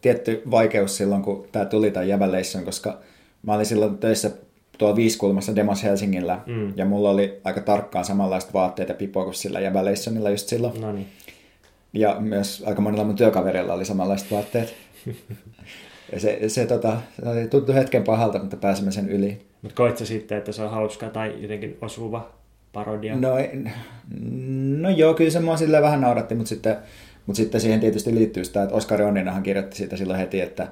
tietty 0.00 0.42
vaikeus 0.50 0.96
silloin, 0.96 1.22
kun 1.22 1.46
tämä 1.52 1.64
tuli 1.64 1.90
tämä 1.90 2.04
jäbäleisson, 2.04 2.64
koska 2.64 2.98
mä 3.42 3.54
olin 3.54 3.66
silloin 3.66 3.98
töissä 3.98 4.30
tuolla 4.78 4.96
viiskulmassa 4.96 5.56
Demos 5.56 5.82
Helsingillä, 5.84 6.40
Mm. 6.46 6.72
ja 6.76 6.84
mulla 6.84 7.10
oli 7.10 7.40
aika 7.44 7.60
tarkkaan 7.60 8.04
samanlaiset 8.04 8.54
vaatteet 8.54 8.88
ja 8.88 8.94
pipoa 8.94 9.24
kuin 9.24 9.34
sillä 9.34 9.60
jäbäleissonilla 9.60 10.30
just 10.30 10.48
silloin. 10.48 10.80
No 10.80 10.92
niin. 10.92 11.06
Ja 11.92 12.16
myös 12.20 12.62
aika 12.66 12.82
monella 12.82 13.04
mun 13.04 13.16
työkaverilla 13.16 13.74
oli 13.74 13.84
samanlaiset 13.84 14.30
vaatteet. 14.30 14.74
Ja 16.12 16.20
se, 16.20 16.38
se, 16.48 16.66
tota, 16.66 16.96
se 17.34 17.46
tuntui 17.46 17.74
hetken 17.74 18.04
pahalta, 18.04 18.38
mutta 18.38 18.56
pääsimme 18.56 18.92
sen 18.92 19.08
yli. 19.08 19.46
Mutta 19.62 19.76
koit 19.76 19.98
sä 19.98 20.06
sitten, 20.06 20.38
että 20.38 20.52
se 20.52 20.62
on 20.62 20.70
hauska 20.70 21.08
tai 21.08 21.42
jotenkin 21.42 21.78
osuva 21.80 22.30
parodia? 22.72 23.16
No, 23.16 23.30
no 24.80 24.90
joo, 24.90 25.14
kyllä 25.14 25.30
se 25.30 25.40
mua 25.40 25.56
silleen 25.56 25.82
vähän 25.82 26.00
nauratti, 26.00 26.34
mutta 26.34 26.48
sitten, 26.48 26.76
mutta 27.26 27.36
sitten 27.36 27.60
siihen 27.60 27.80
tietysti 27.80 28.14
liittyy 28.14 28.44
sitä, 28.44 28.62
että 28.62 28.74
Oskari 28.74 29.04
Onninahan 29.04 29.42
kirjoitti 29.42 29.76
siitä 29.76 29.96
silloin 29.96 30.18
heti, 30.18 30.40
että, 30.40 30.68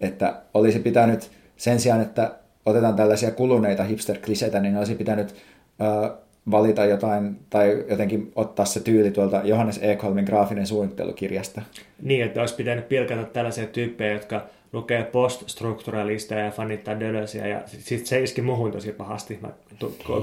että 0.00 0.42
olisi 0.54 0.78
pitänyt 0.78 1.30
sen 1.56 1.80
sijaan, 1.80 2.00
että 2.00 2.34
otetaan 2.66 2.96
tällaisia 2.96 3.30
kuluneita 3.30 3.84
hipster-kliseitä, 3.84 4.60
niin 4.60 4.76
olisi 4.76 4.94
pitänyt 4.94 5.34
ö, 5.80 6.16
valita 6.50 6.84
jotain 6.84 7.36
tai 7.50 7.84
jotenkin 7.90 8.32
ottaa 8.34 8.66
se 8.66 8.80
tyyli 8.80 9.10
tuolta 9.10 9.40
Johannes 9.44 9.80
Ekholmin 9.82 10.24
graafinen 10.24 10.66
suunnittelukirjasta. 10.66 11.62
Niin, 12.02 12.24
että 12.24 12.40
olisi 12.40 12.54
pitänyt 12.54 12.88
pilkata 12.88 13.24
tällaisia 13.24 13.66
tyyppejä, 13.66 14.12
jotka 14.12 14.46
lukee 14.72 15.02
poststrukturalisteja 15.04 16.44
ja 16.44 16.50
fanittaa 16.50 17.00
Dölösiä, 17.00 17.46
ja 17.46 17.62
sitten 17.66 18.06
se 18.06 18.22
iski 18.22 18.42
muhun 18.42 18.72
tosi 18.72 18.92
pahasti. 18.92 19.38
Mä 19.42 19.48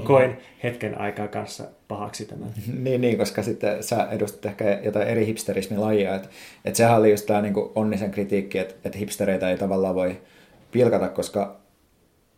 koin 0.04 0.36
hetken 0.62 1.00
aikaa 1.00 1.28
kanssa 1.28 1.64
pahaksi 1.88 2.24
tämän. 2.24 2.48
Niin, 2.82 3.00
niin, 3.00 3.18
koska 3.18 3.42
sitten 3.42 3.82
sä 3.82 4.08
edustat 4.10 4.46
ehkä 4.46 4.80
jotain 4.84 5.08
eri 5.08 5.26
hipsterismin 5.26 5.80
lajia. 5.80 6.14
Että 6.14 6.28
et 6.64 6.76
sehän 6.76 6.98
oli 6.98 7.10
just 7.10 7.26
tämä 7.26 7.42
niinku 7.42 7.72
onnisen 7.74 8.10
kritiikki, 8.10 8.58
että 8.58 8.74
et 8.84 8.98
hipstereitä 8.98 9.50
ei 9.50 9.58
tavallaan 9.58 9.94
voi 9.94 10.20
pilkata, 10.72 11.08
koska, 11.08 11.56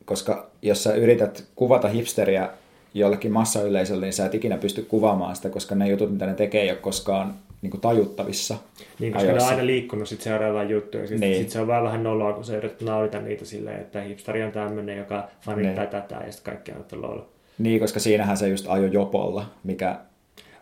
koska 0.04 0.50
jos 0.62 0.82
sä 0.82 0.94
yrität 0.94 1.44
kuvata 1.56 1.88
hipsteriä 1.88 2.48
jollekin 2.98 3.32
massayleisölle, 3.32 4.06
niin 4.06 4.12
sä 4.12 4.26
et 4.26 4.34
ikinä 4.34 4.56
pysty 4.58 4.82
kuvaamaan 4.82 5.36
sitä, 5.36 5.48
koska 5.48 5.74
ne 5.74 5.88
jutut, 5.88 6.12
mitä 6.12 6.26
ne 6.26 6.34
tekee, 6.34 6.62
ei 6.62 6.70
ole 6.70 6.78
koskaan 6.78 7.34
niinku 7.62 7.78
tajuttavissa. 7.78 8.56
Niin, 8.98 9.12
koska 9.12 9.26
ne 9.26 9.30
ajoissa. 9.32 9.48
on 9.48 9.54
aina 9.54 9.66
liikkunut 9.66 10.08
sit 10.08 10.20
seuraavaan 10.20 10.70
juttuun. 10.70 11.08
Sitten 11.08 11.20
Niin. 11.30 11.38
sit 11.42 11.50
se 11.50 11.60
on 11.60 11.66
vaan 11.66 11.84
vähän 11.84 12.02
noloa, 12.02 12.32
kun 12.32 12.44
sä 12.44 12.56
yrität 12.56 12.80
naurita 12.80 13.20
niitä 13.20 13.44
silleen, 13.44 13.80
että 13.80 14.00
hipsteri 14.00 14.42
on 14.42 14.52
tämmöinen, 14.52 14.98
joka 14.98 15.28
fanittaa 15.40 15.84
Niin. 15.84 15.90
tätä, 15.90 16.14
ja 16.26 16.32
sitten 16.32 16.52
kaikki 16.54 16.72
on, 16.96 17.02
lol. 17.02 17.18
Niin, 17.58 17.80
koska 17.80 18.00
siinähän 18.00 18.36
se 18.36 18.48
just 18.48 18.66
ajo 18.68 18.86
jopolla, 18.86 19.44
mikä... 19.64 19.96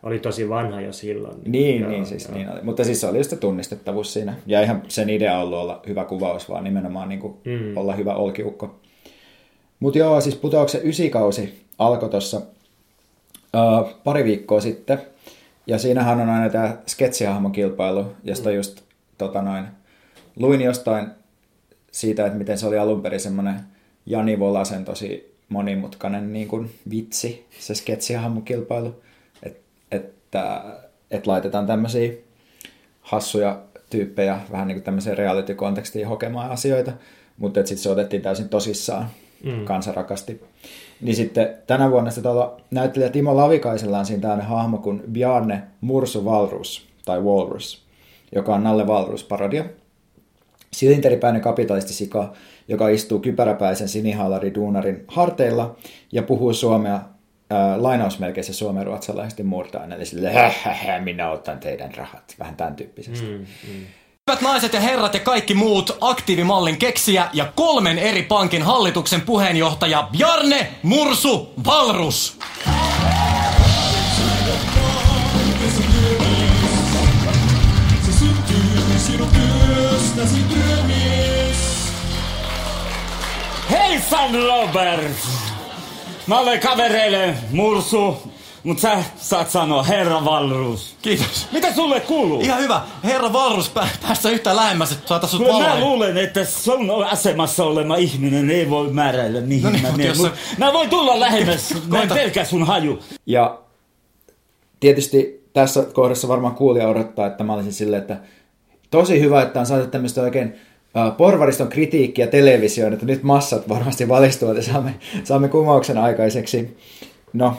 Oli 0.02 0.18
tosi 0.18 0.48
vanha 0.48 0.80
jo 0.80 0.92
silloin. 0.92 1.36
Niin, 1.46 1.80
Joo, 1.80 1.90
niin 1.90 2.06
siis 2.06 2.24
joo. 2.28 2.34
niin 2.38 2.50
oli. 2.52 2.60
Mutta 2.62 2.84
siis 2.84 3.00
se 3.00 3.06
oli 3.06 3.18
just 3.18 3.30
se 3.30 3.36
tunnistettavuus 3.36 4.12
siinä. 4.12 4.34
Ja 4.46 4.60
eihän 4.60 4.82
sen 4.88 5.10
idea 5.10 5.38
ollut 5.38 5.58
olla 5.58 5.80
hyvä 5.88 6.04
kuvaus, 6.04 6.48
vaan 6.48 6.64
nimenomaan 6.64 7.08
niin 7.08 7.20
kuin 7.20 7.34
Mm. 7.44 7.76
olla 7.76 7.94
hyvä 7.94 8.14
olkiukko. 8.14 8.74
Mutta 9.80 9.98
joo, 9.98 10.20
siis 10.20 10.36
putouksen 10.36 10.80
ysikausi 10.84 11.63
alkoi 11.78 12.08
tuossa 12.08 12.36
uh, 12.36 14.02
pari 14.04 14.24
viikkoa 14.24 14.60
sitten. 14.60 15.02
Ja 15.66 15.78
siinähän 15.78 16.20
on 16.20 16.28
aina 16.28 16.50
tämä 16.50 16.76
sketsihahmokilpailu, 16.86 18.12
josta 18.24 18.50
Mm. 18.50 18.56
just 18.56 18.80
tota 19.18 19.42
noin, 19.42 19.64
luin 20.36 20.60
jostain 20.60 21.06
siitä, 21.90 22.26
että 22.26 22.38
miten 22.38 22.58
se 22.58 22.66
oli 22.66 22.78
alun 22.78 23.02
perin 23.02 23.20
semmoinen 23.20 23.60
Jani 24.06 24.38
Volasen 24.38 24.84
tosi 24.84 25.34
monimutkainen 25.48 26.32
niin 26.32 26.48
kuin 26.48 26.70
vitsi, 26.90 27.46
se 27.58 27.74
sketsihahmokilpailu. 27.74 29.02
Et, 29.42 29.60
että 29.90 30.64
et 31.10 31.26
laitetaan 31.26 31.66
tämmöisiä 31.66 32.12
hassuja 33.00 33.62
tyyppejä 33.90 34.40
vähän 34.52 34.68
niin 34.68 34.76
kuin 34.76 34.84
tämmöiseen 34.84 35.18
reality-kontekstiin 35.18 36.08
hokemaan 36.08 36.50
asioita, 36.50 36.92
mutta 37.38 37.60
sitten 37.60 37.82
se 37.82 37.90
otettiin 37.90 38.22
täysin 38.22 38.48
tosissaan, 38.48 39.10
mm. 39.44 39.64
kansa 39.64 39.92
rakasti. 39.92 40.40
Niin 41.00 41.16
sitten 41.16 41.54
tänä 41.66 41.90
vuonna 41.90 42.10
se 42.10 42.22
tuolla 42.22 42.60
näyttelijä 42.70 43.10
Timo 43.10 43.36
Lavikaisella 43.36 43.98
on 43.98 44.06
siinä 44.06 44.20
tämmöinen 44.20 44.46
hahmo 44.46 44.78
kuin 44.78 45.02
Bjarne 45.12 45.62
Mursu 45.80 46.24
Valrus, 46.24 46.88
tai 47.04 47.20
Walrus, 47.20 47.86
joka 48.34 48.54
on 48.54 48.64
Nalle 48.64 48.86
Valrus-parodia. 48.86 49.64
Silinteripäinen 50.72 51.42
kapitalistisika, 51.42 52.32
joka 52.68 52.88
istuu 52.88 53.18
kypäräpäisen 53.18 53.88
sinihaalari 53.88 54.54
duunarin 54.54 55.04
harteilla 55.08 55.76
ja 56.12 56.22
puhuu 56.22 56.54
suomea 56.54 56.94
äh, 56.94 57.02
lainausmerkeissä 57.76 58.52
suomenruotsalaisesti 58.52 59.42
murtaen. 59.42 59.92
Eli 59.92 60.06
sille, 60.06 60.32
minä 61.00 61.30
otan 61.30 61.58
teidän 61.58 61.94
rahat. 61.94 62.34
Vähän 62.38 62.56
tämän 62.56 62.74
tyyppisesti. 62.74 63.26
Mm, 63.26 63.46
mm. 63.72 63.84
Hyvät 64.30 64.40
naiset 64.40 64.72
ja 64.72 64.80
herrat 64.80 65.14
ja 65.14 65.20
kaikki 65.20 65.54
muut, 65.54 65.98
aktiivimallin 66.00 66.76
keksiä 66.76 67.28
ja 67.32 67.52
kolmen 67.54 67.98
eri 67.98 68.22
pankin 68.22 68.62
hallituksen 68.62 69.20
puheenjohtaja 69.20 70.08
Bjarne 70.12 70.74
Mursu 70.82 71.52
Valrus. 71.66 72.38
Hei 83.70 84.00
San 84.00 84.30
Robert! 84.34 85.16
Mä 86.26 86.38
olen 86.38 86.60
kavereille 86.60 87.34
Mursu, 87.50 88.33
Mut 88.64 88.78
sä 88.78 89.04
saat 89.16 89.50
sanoa 89.50 89.82
herra 89.82 90.24
Valrus. 90.24 90.96
Kiitos. 91.02 91.46
Mitä 91.52 91.72
sulle 91.72 92.00
kuuluu? 92.00 92.40
Ihan 92.40 92.60
hyvä. 92.60 92.80
Herra 93.04 93.32
Valrus, 93.32 93.68
pää, 93.68 93.88
päästä 94.02 94.30
yhtään 94.30 94.56
lähemmäs, 94.56 94.92
että 94.92 95.08
saata 95.08 95.26
sut 95.26 95.42
Kyllä 95.42 95.68
mä 95.68 95.80
luulen, 95.80 96.18
että 96.18 96.44
sun 96.44 97.04
asemassa 97.04 97.64
olema 97.64 97.96
ihminen 97.96 98.50
ei 98.50 98.70
voi 98.70 98.92
määräillä 98.92 99.40
mihin 99.40 99.62
no 99.62 99.70
niin, 99.70 99.82
mä 99.82 99.92
menen. 99.96 100.16
Sä... 100.16 100.30
Mä 100.58 100.72
voin 100.72 100.90
tulla 100.90 101.20
lähemmäs, 101.20 101.74
mä 101.88 102.02
en 102.02 102.08
pelkää 102.08 102.44
sun 102.44 102.66
haju. 102.66 102.98
Ja 103.26 103.58
tietysti 104.80 105.48
tässä 105.52 105.82
kohdassa 105.92 106.28
varmaan 106.28 106.54
kuulija 106.54 106.88
odottaa, 106.88 107.26
että 107.26 107.44
mä 107.44 107.52
olisin 107.52 107.72
silleen, 107.72 108.02
että 108.02 108.16
tosi 108.90 109.20
hyvä, 109.20 109.42
että 109.42 109.60
on 109.60 109.66
saatu 109.66 109.86
tämmöistä 109.86 110.22
oikein 110.22 110.54
porvariston 111.16 111.68
kritiikkiä 111.68 112.26
televisioon, 112.26 112.92
että 112.92 113.06
nyt 113.06 113.22
massat 113.22 113.68
varmasti 113.68 114.08
valistuvat 114.08 114.56
ja 114.56 114.62
saamme, 114.62 114.94
saamme 115.24 115.48
kumouksen 115.48 115.98
aikaiseksi. 115.98 116.76
No, 117.32 117.56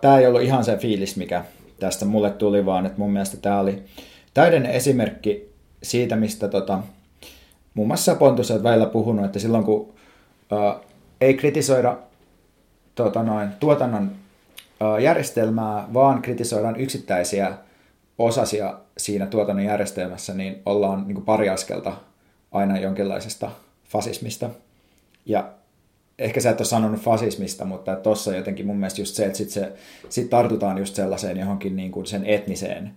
tämä 0.00 0.18
ei 0.18 0.26
ollut 0.26 0.42
ihan 0.42 0.64
se 0.64 0.76
fiilis, 0.76 1.16
mikä 1.16 1.44
tästä 1.80 2.04
mulle 2.04 2.30
tuli, 2.30 2.66
vaan 2.66 2.86
että 2.86 2.98
mun 2.98 3.10
mielestä 3.10 3.36
tämä 3.36 3.60
oli 3.60 3.82
täydellinen 4.34 4.72
esimerkki 4.72 5.52
siitä, 5.82 6.16
mistä 6.16 6.48
tota, 6.48 6.78
muun 7.74 7.88
muassa 7.88 8.14
Pontus 8.14 8.50
on 8.50 8.62
välillä 8.62 8.86
puhunut, 8.86 9.24
että 9.24 9.38
silloin 9.38 9.64
kun 9.64 9.94
ää, 10.50 10.76
ei 11.20 11.34
kritisoida 11.34 11.98
tota 12.94 13.22
noin, 13.22 13.48
tuotannon 13.60 14.12
ää, 14.80 14.98
järjestelmää, 14.98 15.88
vaan 15.94 16.22
kritisoidaan 16.22 16.80
yksittäisiä 16.80 17.52
osasia 18.18 18.78
siinä 18.98 19.26
tuotannon 19.26 19.64
järjestelmässä, 19.64 20.34
niin 20.34 20.62
ollaan 20.66 21.08
niin 21.08 21.22
pari 21.22 21.48
askelta 21.48 21.92
aina 22.52 22.78
jonkinlaisesta 22.78 23.50
fasismista. 23.84 24.50
Ja 25.26 25.48
ehkä 26.20 26.40
sä 26.40 26.50
et 26.50 26.60
ole 26.60 26.66
sanonut 26.66 27.00
fasismista, 27.00 27.64
mutta 27.64 27.96
tuossa 27.96 28.36
jotenkin 28.36 28.66
mun 28.66 28.76
mielestä 28.76 29.00
just 29.00 29.14
se, 29.14 29.26
että 29.26 29.38
sit, 29.38 29.50
se, 29.50 29.72
sit 30.08 30.30
tartutaan 30.30 30.78
just 30.78 30.94
sellaiseen 30.94 31.38
johonkin 31.38 31.76
niin 31.76 31.92
kuin 31.92 32.06
sen 32.06 32.26
etniseen 32.26 32.94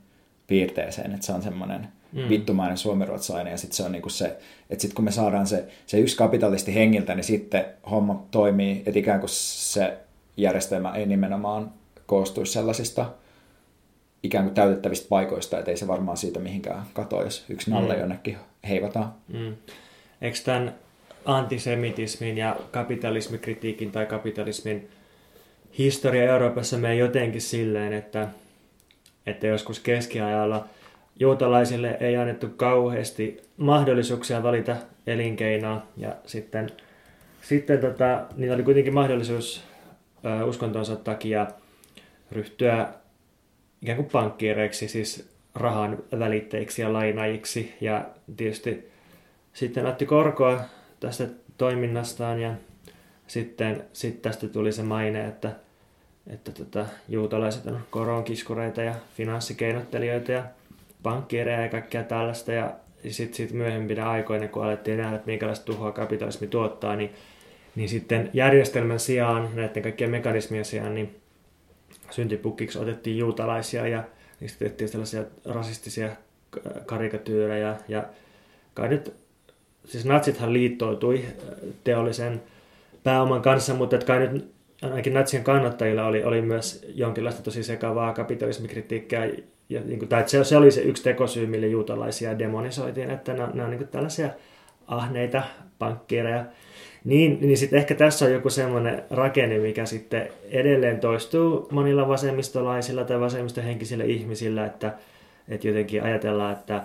piirteeseen, 0.48 1.14
että 1.14 1.26
se 1.26 1.32
on 1.32 1.42
semmoinen 1.42 1.88
mm. 2.12 2.30
vittumainen 2.30 2.78
suomiruotsalainen 2.78 3.52
ja 3.52 3.58
sitten 3.58 3.78
se 3.78 3.84
on 3.84 3.92
niin 3.92 4.02
kuin 4.02 4.12
se, 4.12 4.26
että 4.70 4.82
sitten 4.82 4.96
kun 4.96 5.06
me 5.06 5.12
saadaan 5.12 5.48
se, 5.48 5.66
se 5.86 6.00
yksi 6.00 6.18
kapitalisti 6.18 6.76
hengiltä, 6.76 7.16
niin 7.16 7.24
sitten 7.24 7.66
homma 7.92 8.26
toimii, 8.32 8.84
että 8.86 9.00
ikään 9.00 9.20
kuin 9.20 9.30
se 9.30 9.98
järjestelmä 10.38 10.96
ei 10.96 11.06
nimenomaan 11.06 11.74
koostuisi 12.06 12.54
sellaisista 12.54 13.12
ikään 14.24 14.46
kuin 14.46 14.56
täytettävistä 14.56 15.10
paikoista, 15.10 15.60
että 15.60 15.72
ei 15.72 15.78
se 15.78 15.88
varmaan 15.88 16.18
siitä 16.18 16.40
mihinkään 16.40 16.84
katoa, 16.94 17.24
jos 17.24 17.46
yksi 17.50 17.72
nalle 17.72 17.94
mm. 17.94 18.00
jonnekin 18.00 18.38
heivataan. 18.70 19.14
Mm. 19.28 19.56
Eikö 20.22 20.38
tämän 20.46 20.76
antisemitismin 21.26 22.38
ja 22.38 22.56
kapitalismikritiikin 22.72 23.92
tai 23.92 24.06
kapitalismin 24.06 24.90
historia 25.78 26.24
Euroopassa 26.24 26.78
menee 26.78 26.96
jotenkin 26.96 27.42
silleen, 27.42 27.94
että, 27.94 28.28
että 29.26 29.48
joskus 29.48 29.80
keskiajalla 29.80 30.68
juutalaisille 31.20 31.98
ei 32.00 32.18
annettu 32.18 32.48
kauheasti 32.48 33.42
mahdollisuuksia 33.58 34.44
valita 34.44 34.76
elinkeinoa 35.08 35.84
ja 35.98 36.16
sitten, 36.26 36.70
sitten 37.42 37.80
tota, 37.80 38.26
niin 38.36 38.54
oli 38.54 38.64
kuitenkin 38.64 38.94
mahdollisuus 38.94 39.64
ö, 40.26 40.46
uskontonsa 40.46 40.96
takia 40.96 41.48
ryhtyä 42.32 42.88
ikään 43.82 43.96
kuin 43.96 44.10
pankkiireiksi, 44.12 44.88
siis 44.88 45.34
rahan 45.56 45.98
välittäjiksi 46.20 46.82
ja 46.82 46.94
lainajiksi. 46.94 47.74
Ja 47.82 48.06
tietysti 48.38 48.92
sitten 49.54 49.86
otti 49.86 50.06
korkoa 50.06 50.62
tästä 51.04 51.28
toiminnastaan 51.58 52.42
ja 52.42 52.54
sitten 53.28 53.84
sit 53.94 54.22
tästä 54.22 54.48
tuli 54.48 54.72
se 54.72 54.84
maine, 54.84 55.28
että, 55.28 55.52
että 56.28 56.52
tota, 56.52 56.86
juutalaiset 57.10 57.66
on 57.68 57.80
koronkiskureita 57.90 58.82
ja 58.82 58.96
finanssikeinottelijoita 59.18 60.32
ja 60.32 60.44
pankkiereja 61.04 61.62
ja 61.62 61.70
kaikkea 61.70 62.04
tällaista. 62.04 62.52
Ja 62.52 62.74
sitten 63.10 63.36
sit 63.36 63.52
myöhempinä 63.52 64.10
aikoina, 64.10 64.48
kun 64.48 64.64
alettiin 64.64 64.98
nähdä, 64.98 65.16
että 65.16 65.28
minkälaista 65.28 65.66
tuhoa 65.66 65.92
kapitalismi 65.92 66.48
tuottaa, 66.48 66.96
niin, 66.96 67.14
niin 67.76 67.90
sitten 67.90 68.30
järjestelmän 68.34 69.00
sijaan, 69.00 69.50
näiden 69.56 69.84
kaikkien 69.84 70.12
mekanismien 70.12 70.66
sijaan, 70.66 70.96
niin 70.96 71.16
syntipukkiksi 72.10 72.80
otettiin 72.80 73.18
juutalaisia 73.18 73.88
ja 73.88 74.04
niistä 74.40 74.60
tehtiin 74.60 74.90
sellaisia 74.90 75.24
rasistisia 75.46 76.10
karikatyyrejä. 76.86 77.76
Ja 77.88 78.04
kai 78.74 78.90
nyt 78.90 79.23
siis 79.86 80.06
natsithan 80.06 80.54
liittoutui 80.54 81.26
äh, 81.26 81.58
teollisen 81.84 82.42
pääoman 83.04 83.42
kanssa, 83.42 83.74
mutta 83.74 83.96
että 83.96 84.06
kai 84.06 84.28
nyt 84.28 84.54
ainakin 84.82 85.14
natsien 85.14 85.44
kannattajilla 85.44 86.06
oli, 86.06 86.24
oli 86.24 86.42
myös 86.42 86.86
jonkinlaista 86.96 87.44
tosi 87.44 87.64
sekavaa 87.64 88.14
kapitalismikritiikkiä, 88.14 89.30
ja 89.70 89.82
niin 89.86 90.00
kuin, 90.00 90.10
tai 90.10 90.30
se, 90.30 90.44
se 90.44 90.58
oli 90.58 90.72
se 90.72 90.82
yksi 90.82 91.04
tekosyy, 91.04 91.48
mille 91.48 91.68
juutalaisia 91.68 92.40
demonisoitiin, 92.40 93.10
että 93.10 93.34
ne, 93.34 93.48
ne 93.54 93.64
on 93.64 93.70
niin 93.70 93.88
tällaisia 93.88 94.30
ahneita 94.88 95.44
pankkiireja. 95.80 96.46
Niin, 97.04 97.38
niin 97.42 97.58
sitten 97.58 97.80
ehkä 97.80 97.96
tässä 97.96 98.26
on 98.26 98.32
joku 98.32 98.50
semmoinen 98.50 99.04
rakenne, 99.10 99.58
mikä 99.58 99.86
sitten 99.86 100.28
edelleen 100.52 101.00
toistuu 101.00 101.68
monilla 101.72 102.08
vasemmistolaisilla 102.08 103.04
tai 103.04 103.20
vasemmistohenkisillä 103.20 104.04
ihmisillä, 104.04 104.66
että, 104.66 104.94
että 105.50 105.68
jotenkin 105.68 106.04
ajatellaan, 106.04 106.54
että, 106.54 106.84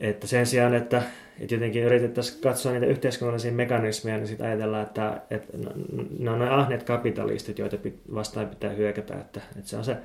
että 0.00 0.26
sen 0.26 0.46
sijaan, 0.46 0.74
että, 0.74 1.02
että 1.40 1.54
jotenkin 1.54 1.82
yritettäisiin 1.82 2.42
katsoa 2.42 2.72
niitä 2.72 2.86
yhteiskunnallisia 2.86 3.52
mekanismeja, 3.52 4.16
niin 4.16 4.26
sitten 4.26 4.46
ajatellaan, 4.46 4.82
että, 4.82 5.20
että 5.30 5.58
ne 6.18 6.30
on 6.30 6.38
noin 6.38 6.52
ahneet 6.52 6.82
kapitalistit, 6.82 7.58
joita 7.58 7.76
vastaan 8.14 8.48
pitää 8.48 8.70
hyökätä. 8.70 9.14
Että, 9.14 9.40
että 9.56 9.70
se 9.70 9.76
on 9.76 9.84
se, 9.84 9.96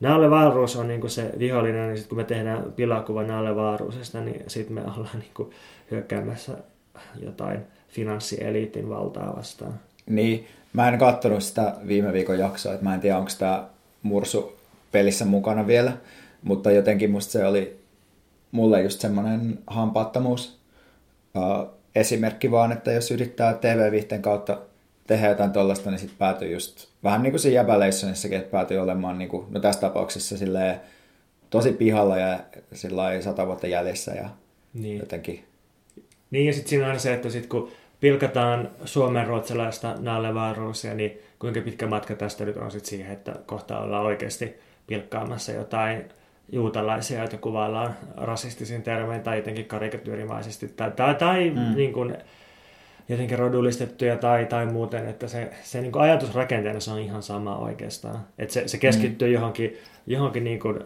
Nalle 0.00 0.30
Vaaruus 0.30 0.76
on 0.76 0.88
niin 0.88 1.10
se 1.10 1.32
vihollinen, 1.38 1.88
niin 1.88 1.96
sitten 1.96 2.08
kun 2.08 2.18
me 2.18 2.24
tehdään 2.24 2.72
pilakuva 2.72 3.22
Nalle 3.22 3.56
Vaaruusesta, 3.56 4.20
niin 4.20 4.42
sitten 4.46 4.74
me 4.74 4.80
ollaan 4.80 5.18
niin 5.18 5.50
hyökkäämässä 5.90 6.52
jotain 7.22 7.60
finanssieliitin 7.88 8.88
valtaa 8.88 9.36
vastaan. 9.36 9.74
Niin, 10.06 10.46
mä 10.72 10.88
en 10.88 10.98
katsonut 10.98 11.42
sitä 11.42 11.74
viime 11.86 12.12
viikon 12.12 12.38
jaksoa, 12.38 12.72
että 12.72 12.84
mä 12.84 12.94
en 12.94 13.00
tiedä, 13.00 13.18
onko 13.18 13.30
tämä 13.38 13.68
Mursu 14.02 14.56
pelissä 14.92 15.24
mukana 15.24 15.66
vielä, 15.66 15.92
mutta 16.42 16.70
jotenkin 16.70 17.10
musta 17.10 17.32
se 17.32 17.46
oli 17.46 17.77
mulle 18.52 18.82
just 18.82 19.00
semmoinen 19.00 19.58
hampaattomuus 19.66 20.60
esimerkki 21.94 22.50
vaan, 22.50 22.72
että 22.72 22.92
jos 22.92 23.10
yrittää 23.10 23.54
TV-viihteen 23.54 24.22
kautta 24.22 24.58
tehdä 25.06 25.28
jotain 25.28 25.52
tuollaista, 25.52 25.90
niin 25.90 25.98
sitten 25.98 26.18
päätyy 26.18 26.52
just 26.52 26.88
vähän 27.04 27.22
niin 27.22 27.32
kuin 27.32 27.40
se 27.40 27.50
Jäbäleissonissakin, 27.50 28.38
että 28.38 28.50
päätyy 28.50 28.78
olemaan, 28.78 29.18
niin 29.18 29.28
kuin, 29.28 29.46
no 29.50 29.60
tässä 29.60 29.80
tapauksessa 29.80 30.38
silleen, 30.38 30.80
tosi 31.50 31.72
pihalla 31.72 32.16
ja 32.16 32.40
sillä 32.72 33.20
sata 33.20 33.46
vuotta 33.46 33.66
jäljessä 33.66 34.12
ja 34.14 34.28
niin. 34.74 34.98
jotenkin. 34.98 35.44
Niin 36.30 36.46
ja 36.46 36.52
sitten 36.52 36.70
siinä 36.70 36.92
on 36.92 37.00
se, 37.00 37.14
että 37.14 37.30
sit 37.30 37.46
kun 37.46 37.70
pilkataan 38.00 38.70
suomen 38.84 39.26
ruotsalaista 39.26 39.94
Nalle 39.98 40.34
Vaaruusia, 40.34 40.94
niin 40.94 41.18
kuinka 41.38 41.60
pitkä 41.60 41.86
matka 41.86 42.14
tästä 42.14 42.44
nyt 42.44 42.56
on 42.56 42.70
sitten 42.70 42.90
siihen, 42.90 43.12
että 43.12 43.34
kohta 43.46 43.80
ollaan 43.80 44.06
oikeasti 44.06 44.54
pilkkaamassa 44.86 45.52
jotain 45.52 46.04
juutalaisia, 46.52 47.18
joita 47.18 47.36
kuvaillaan 47.36 47.94
rasistisin 48.16 48.82
termein 48.82 49.22
tai 49.22 49.36
jotenkin 49.36 49.64
karikatyyrimaisesti 49.64 50.68
tai, 50.68 50.90
tai, 50.90 51.14
tai 51.14 51.50
mm. 51.50 51.76
niin 51.76 51.92
kuin, 51.92 52.16
jotenkin 53.08 53.38
rodullistettuja 53.38 54.16
tai, 54.16 54.46
tai 54.46 54.66
muuten, 54.66 55.08
että 55.08 55.28
se, 55.28 55.50
se 55.62 55.80
niin 55.80 55.92
kuin 55.92 56.02
ajatusrakenteena 56.02 56.80
se 56.80 56.90
on 56.90 56.98
ihan 56.98 57.22
sama 57.22 57.56
oikeastaan. 57.56 58.20
Että 58.38 58.54
se, 58.54 58.68
se 58.68 58.78
keskittyy 58.78 59.28
mm. 59.28 59.34
johonkin, 59.34 59.76
johonkin 60.06 60.44
niin 60.44 60.60
kuin 60.60 60.80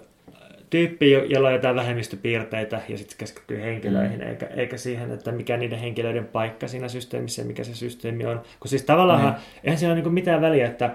tyyppi, 0.70 1.10
jo- 1.10 1.24
jolla 1.24 1.48
on 1.48 1.54
jotain 1.54 1.76
vähemmistöpiirteitä 1.76 2.80
ja 2.88 2.98
sitten 2.98 3.18
keskittyy 3.18 3.62
henkilöihin, 3.62 4.20
mm. 4.20 4.26
eikä, 4.26 4.46
eikä 4.46 4.76
siihen, 4.76 5.10
että 5.10 5.32
mikä 5.32 5.56
niiden 5.56 5.78
henkilöiden 5.78 6.26
paikka 6.26 6.68
siinä 6.68 6.88
systeemissä 6.88 7.42
ja 7.42 7.46
mikä 7.46 7.64
se 7.64 7.74
systeemi 7.74 8.26
on. 8.26 8.42
Kun 8.60 8.68
siis 8.68 8.82
tavallaan, 8.82 9.24
mm. 9.24 9.34
eihän 9.64 9.78
siinä 9.78 9.92
ole 9.92 10.02
niin 10.02 10.14
mitään 10.14 10.40
väliä, 10.40 10.66
että, 10.66 10.90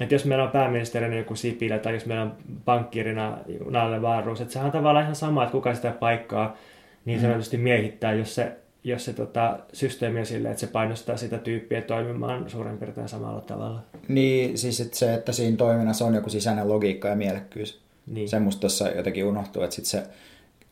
että 0.00 0.14
jos 0.14 0.24
meillä 0.24 0.44
on 0.44 0.50
pääministerinä 0.50 1.16
joku 1.16 1.36
Sipilä 1.36 1.78
tai 1.78 1.94
jos 1.94 2.06
meillä 2.06 2.22
on 2.22 2.32
pankkirina 2.64 3.38
Nalle 3.70 4.02
Vaarus, 4.02 4.40
että 4.40 4.52
sehän 4.52 4.66
on 4.66 4.72
tavallaan 4.72 5.04
ihan 5.04 5.16
sama, 5.16 5.42
että 5.42 5.52
kuka 5.52 5.74
sitä 5.74 5.90
paikkaa 5.90 6.56
niin 7.04 7.20
sanotusti 7.20 7.56
miehittää, 7.56 8.12
jos 8.12 8.34
se 8.34 8.56
jos 8.84 9.04
se 9.04 9.12
tota, 9.12 9.58
systeemi 9.72 10.20
on 10.20 10.26
silleen, 10.26 10.52
että 10.52 10.60
se 10.60 10.66
painostaa 10.66 11.16
sitä 11.16 11.38
tyyppiä 11.38 11.82
toimimaan 11.82 12.50
suurin 12.50 12.78
piirtein 12.78 13.08
samalla 13.08 13.40
tavalla. 13.40 13.82
Niin, 14.08 14.58
siis 14.58 14.80
että 14.80 14.96
se, 14.96 15.14
että 15.14 15.32
siinä 15.32 15.56
toiminnassa 15.56 16.04
on 16.04 16.14
joku 16.14 16.30
sisäinen 16.30 16.68
logiikka 16.68 17.08
ja 17.08 17.16
mielekkyys. 17.16 17.80
Niin. 18.06 18.28
Se 18.28 18.38
musta 18.38 18.60
tuossa 18.60 18.88
jotenkin 18.88 19.24
unohtuu, 19.24 19.62
että 19.62 19.76
sit 19.76 19.84
se 19.84 20.02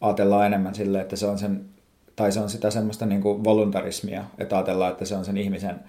ajatellaan 0.01 0.47
enemmän 0.47 0.74
silleen, 0.74 1.03
että 1.03 1.16
se 1.16 1.26
on 1.26 1.39
sen, 1.39 1.64
tai 2.16 2.33
se 2.33 2.41
on 2.41 2.51
sitä 2.51 2.70
semmoista 2.70 3.07
niin 3.07 3.20
kuin 3.20 3.45
voluntarismia, 3.45 4.24
että 4.39 4.57
ajatellaan, 4.57 4.93
että 4.93 5.05
se 5.05 5.14
on 5.14 5.24
sen 5.24 5.37
ihmisen 5.37 5.81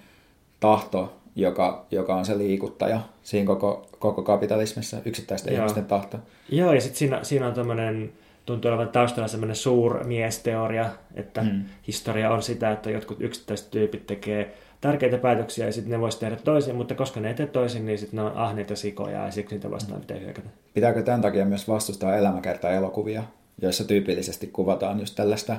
tahto, 0.60 1.19
joka, 1.36 1.86
joka 1.92 2.16
on 2.16 2.26
se 2.26 2.38
liikuttaja 2.38 3.02
siinä 3.24 3.48
koko, 3.48 3.90
koko 4.00 4.22
kapitalismissa, 4.22 4.98
yksittäisten 5.06 5.54
Joo. 5.54 5.60
ihmisten 5.60 5.86
tahto. 5.86 6.18
Joo, 6.50 6.74
ja 6.74 6.82
sitten 6.82 6.98
siinä, 6.98 7.24
siinä 7.24 7.48
on 7.48 7.54
tämmöinen, 7.54 8.12
tuntuu 8.46 8.70
olevan 8.72 8.90
taustalla 8.90 9.28
semmoinen 9.28 9.56
suurmiesteoria, 9.56 10.90
että 11.16 11.42
mm. 11.42 11.64
historia 11.88 12.32
on 12.32 12.44
sitä, 12.44 12.72
että 12.72 12.92
jotkut 12.92 13.22
yksittäiset 13.22 13.72
tyypit 13.72 14.08
tekee 14.08 14.54
tärkeitä 14.82 15.18
päätöksiä 15.18 15.66
ja 15.66 15.72
sitten 15.74 15.92
ne 15.92 16.00
voisi 16.00 16.20
tehdä 16.20 16.36
toisin, 16.36 16.76
mutta 16.76 16.96
koska 16.96 17.20
ne 17.20 17.28
ei 17.28 17.34
tee 17.34 17.48
toisin, 17.48 17.86
niin 17.86 17.98
sitten 17.98 18.18
ne 18.18 18.24
on 18.24 18.38
ahneita 18.38 18.76
sikoja 18.76 19.26
ja 19.26 19.32
siksi 19.32 19.56
niitä 19.56 19.72
vastaan 19.72 20.02
pitää 20.02 20.18
hyökätä. 20.18 20.50
Pitääkö 20.74 21.04
tämän 21.04 21.22
takia 21.22 21.46
myös 21.46 21.68
vastustaa 21.68 22.18
elämäkertaa 22.18 22.72
elokuvia, 22.72 23.24
joissa 23.62 23.84
tyypillisesti 23.84 24.48
kuvataan 24.48 25.00
just 25.00 25.16
tällaista 25.16 25.58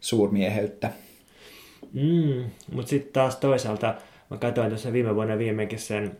suurmieheyttä? 0.00 0.90
Mm, 1.92 2.44
mutta 2.72 2.90
sitten 2.90 3.12
taas 3.12 3.36
toisaalta, 3.36 3.94
mä 4.30 4.36
katsoin 4.36 4.68
tuossa 4.68 4.92
viime 4.92 5.14
vuonna 5.14 5.38
viimeinkin 5.38 5.78
sen 5.78 6.18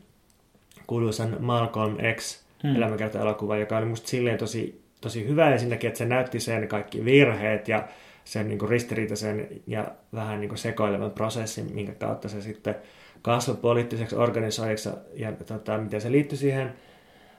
kuuluisan 0.87 1.37
Malcolm 1.41 1.97
X 2.17 2.45
hmm. 2.63 2.77
elämäkerta-elokuva, 2.77 3.57
joka 3.57 3.79
oli 3.79 3.87
musta 3.87 4.09
silleen 4.09 4.39
tosi, 4.39 4.83
tosi 5.01 5.29
hyvä 5.29 5.51
ensinnäkin, 5.51 5.89
että 5.89 5.99
se 5.99 6.05
näytti 6.05 6.41
sen 6.41 6.69
kaikki 6.69 7.05
virheet 7.05 7.69
ja 7.69 7.89
sen 8.25 8.49
niin 8.49 8.59
kuin 8.59 8.69
ristiriitaisen 8.69 9.49
ja 9.67 9.87
vähän 10.15 10.41
niin 10.41 10.49
kuin 10.49 10.59
sekoilevan 10.59 11.11
prosessin, 11.11 11.75
minkä 11.75 11.93
kautta 11.93 12.29
se 12.29 12.41
sitten 12.41 12.75
kasvoi 13.23 13.57
poliittiseksi 13.57 14.17
organisoijaksi 14.17 14.89
ja 15.15 15.33
tota, 15.33 15.79
miten 15.79 16.01
se 16.01 16.13
liittyi 16.13 16.39
siihen 16.39 16.73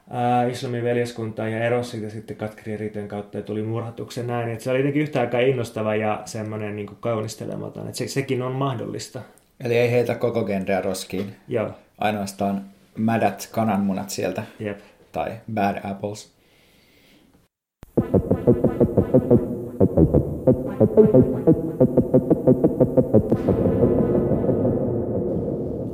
ää, 0.10 0.46
islamin 0.46 0.84
veljeskuntaan 0.84 1.52
ja 1.52 1.64
erosi 1.64 1.92
siitä 1.92 2.10
sitten 2.10 2.38
katkerien 2.38 2.80
riitojen 2.80 3.08
kautta 3.08 3.38
ja 3.38 3.44
tuli 3.44 3.64
murhatuksi 3.64 4.20
ja 4.20 4.26
näin. 4.26 4.50
Et 4.50 4.62
se 4.62 4.72
oli 4.72 4.80
jotenkin 4.80 5.02
yhtä 5.02 5.20
aikaa 5.20 5.40
innostava 5.40 5.96
ja 5.96 6.22
semmoinen 6.26 6.76
niin 6.76 6.88
kuin 6.88 6.98
kaunistelematon, 7.02 7.86
että 7.86 7.98
se, 7.98 8.08
sekin 8.08 8.42
on 8.42 8.52
mahdollista. 8.52 9.22
Eli 9.64 9.78
ei 9.78 9.92
heitä 9.92 10.16
koko 10.16 10.44
genreä 10.44 10.82
roskiin, 10.82 11.36
Joo, 11.48 11.72
ainoastaan 11.98 12.62
mädät 12.98 13.50
kananmunat 13.52 14.10
sieltä, 14.10 14.44
jep. 14.60 14.80
tai 15.12 15.32
bad 15.54 15.82
apples. 15.84 16.34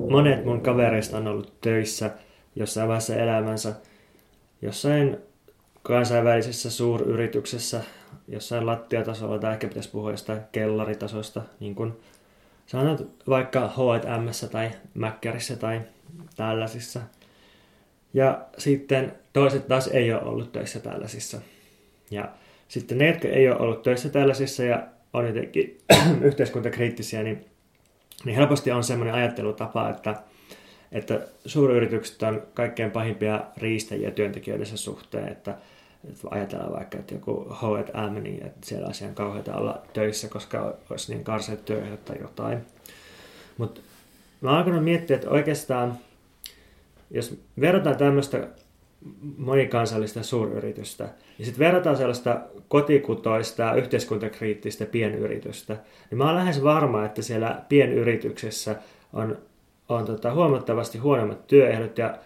Monet 0.09 0.45
mun 0.45 0.61
kavereista 0.61 1.17
on 1.17 1.27
ollut 1.27 1.61
töissä 1.61 2.11
jossain 2.55 2.87
vaiheessa 2.87 3.15
elämänsä, 3.15 3.73
jossain 4.61 5.17
kansainvälisessä 5.83 6.71
suuryrityksessä, 6.71 7.81
jossain 8.27 8.65
lattiatasolla, 8.65 9.39
tai 9.39 9.53
ehkä 9.53 9.67
pitäisi 9.67 9.91
puhua 9.91 10.11
jostain 10.11 10.41
kellaritasosta, 10.51 11.41
niin 11.59 11.75
kuin 11.75 11.93
sanotaan 12.65 13.09
vaikka 13.29 13.67
H&M 13.67 14.49
tai 14.51 14.71
Mäkkärissä 14.93 15.55
tai 15.55 15.81
tällaisissa. 16.37 17.01
Ja 18.13 18.45
sitten 18.57 19.13
toiset 19.33 19.67
taas 19.67 19.87
ei 19.87 20.13
ole 20.13 20.23
ollut 20.23 20.51
töissä 20.51 20.79
tällaisissa. 20.79 21.41
Ja 22.11 22.29
sitten 22.67 22.97
ne, 22.97 23.07
jotka 23.07 23.27
ei 23.27 23.49
ole 23.49 23.57
ollut 23.57 23.83
töissä 23.83 24.09
tällaisissa 24.09 24.63
ja 24.63 24.87
on 25.13 25.27
jotenkin 25.27 25.77
yhteiskuntakriittisiä, 26.21 27.23
niin, 27.23 27.45
niin 28.25 28.35
helposti 28.35 28.71
on 28.71 28.83
semmoinen 28.83 29.15
ajattelutapa, 29.15 29.89
että, 29.89 30.15
että 30.91 31.27
suuryritykset 31.45 32.23
on 32.23 32.43
kaikkein 32.53 32.91
pahimpia 32.91 33.43
riistäjiä 33.57 34.11
työntekijöidensä 34.11 34.77
suhteen, 34.77 35.27
että, 35.27 35.57
että 36.09 36.27
ajatellaan 36.31 36.73
vaikka, 36.73 36.97
että 36.97 37.13
joku 37.13 37.47
H&M, 37.49 38.23
niin 38.23 38.45
että 38.45 38.67
siellä 38.67 38.85
olisi 38.85 39.03
ihan 39.03 39.57
olla 39.57 39.81
töissä, 39.93 40.27
koska 40.27 40.73
olisi 40.89 41.13
niin 41.13 41.23
karseet 41.23 41.65
työehdot 41.65 42.05
tai 42.05 42.17
jotain. 42.21 42.65
Mutta 43.57 43.81
mä 44.41 44.49
oon 44.49 44.57
alkanut 44.57 44.83
miettiä, 44.83 45.15
että 45.15 45.29
oikeastaan 45.29 45.97
jos 47.11 47.39
verrataan 47.59 47.97
tämmöistä 47.97 48.47
monikansallista 49.37 50.23
suuryritystä, 50.23 51.09
ja 51.39 51.45
sitten 51.45 51.65
verrataan 51.65 51.97
sellaista 51.97 52.41
kotikutoista, 52.67 53.73
yhteiskuntakriittistä 53.73 54.85
pienyritystä, 54.85 55.77
niin 56.09 56.17
mä 56.17 56.25
oon 56.25 56.35
lähes 56.35 56.63
varma, 56.63 57.05
että 57.05 57.21
siellä 57.21 57.61
pienyrityksessä 57.69 58.75
on, 59.13 59.37
on 59.89 60.05
tota 60.05 60.33
huomattavasti 60.33 60.97
huonommat 60.97 61.47
työehdot 61.47 61.97
ja 61.97 62.17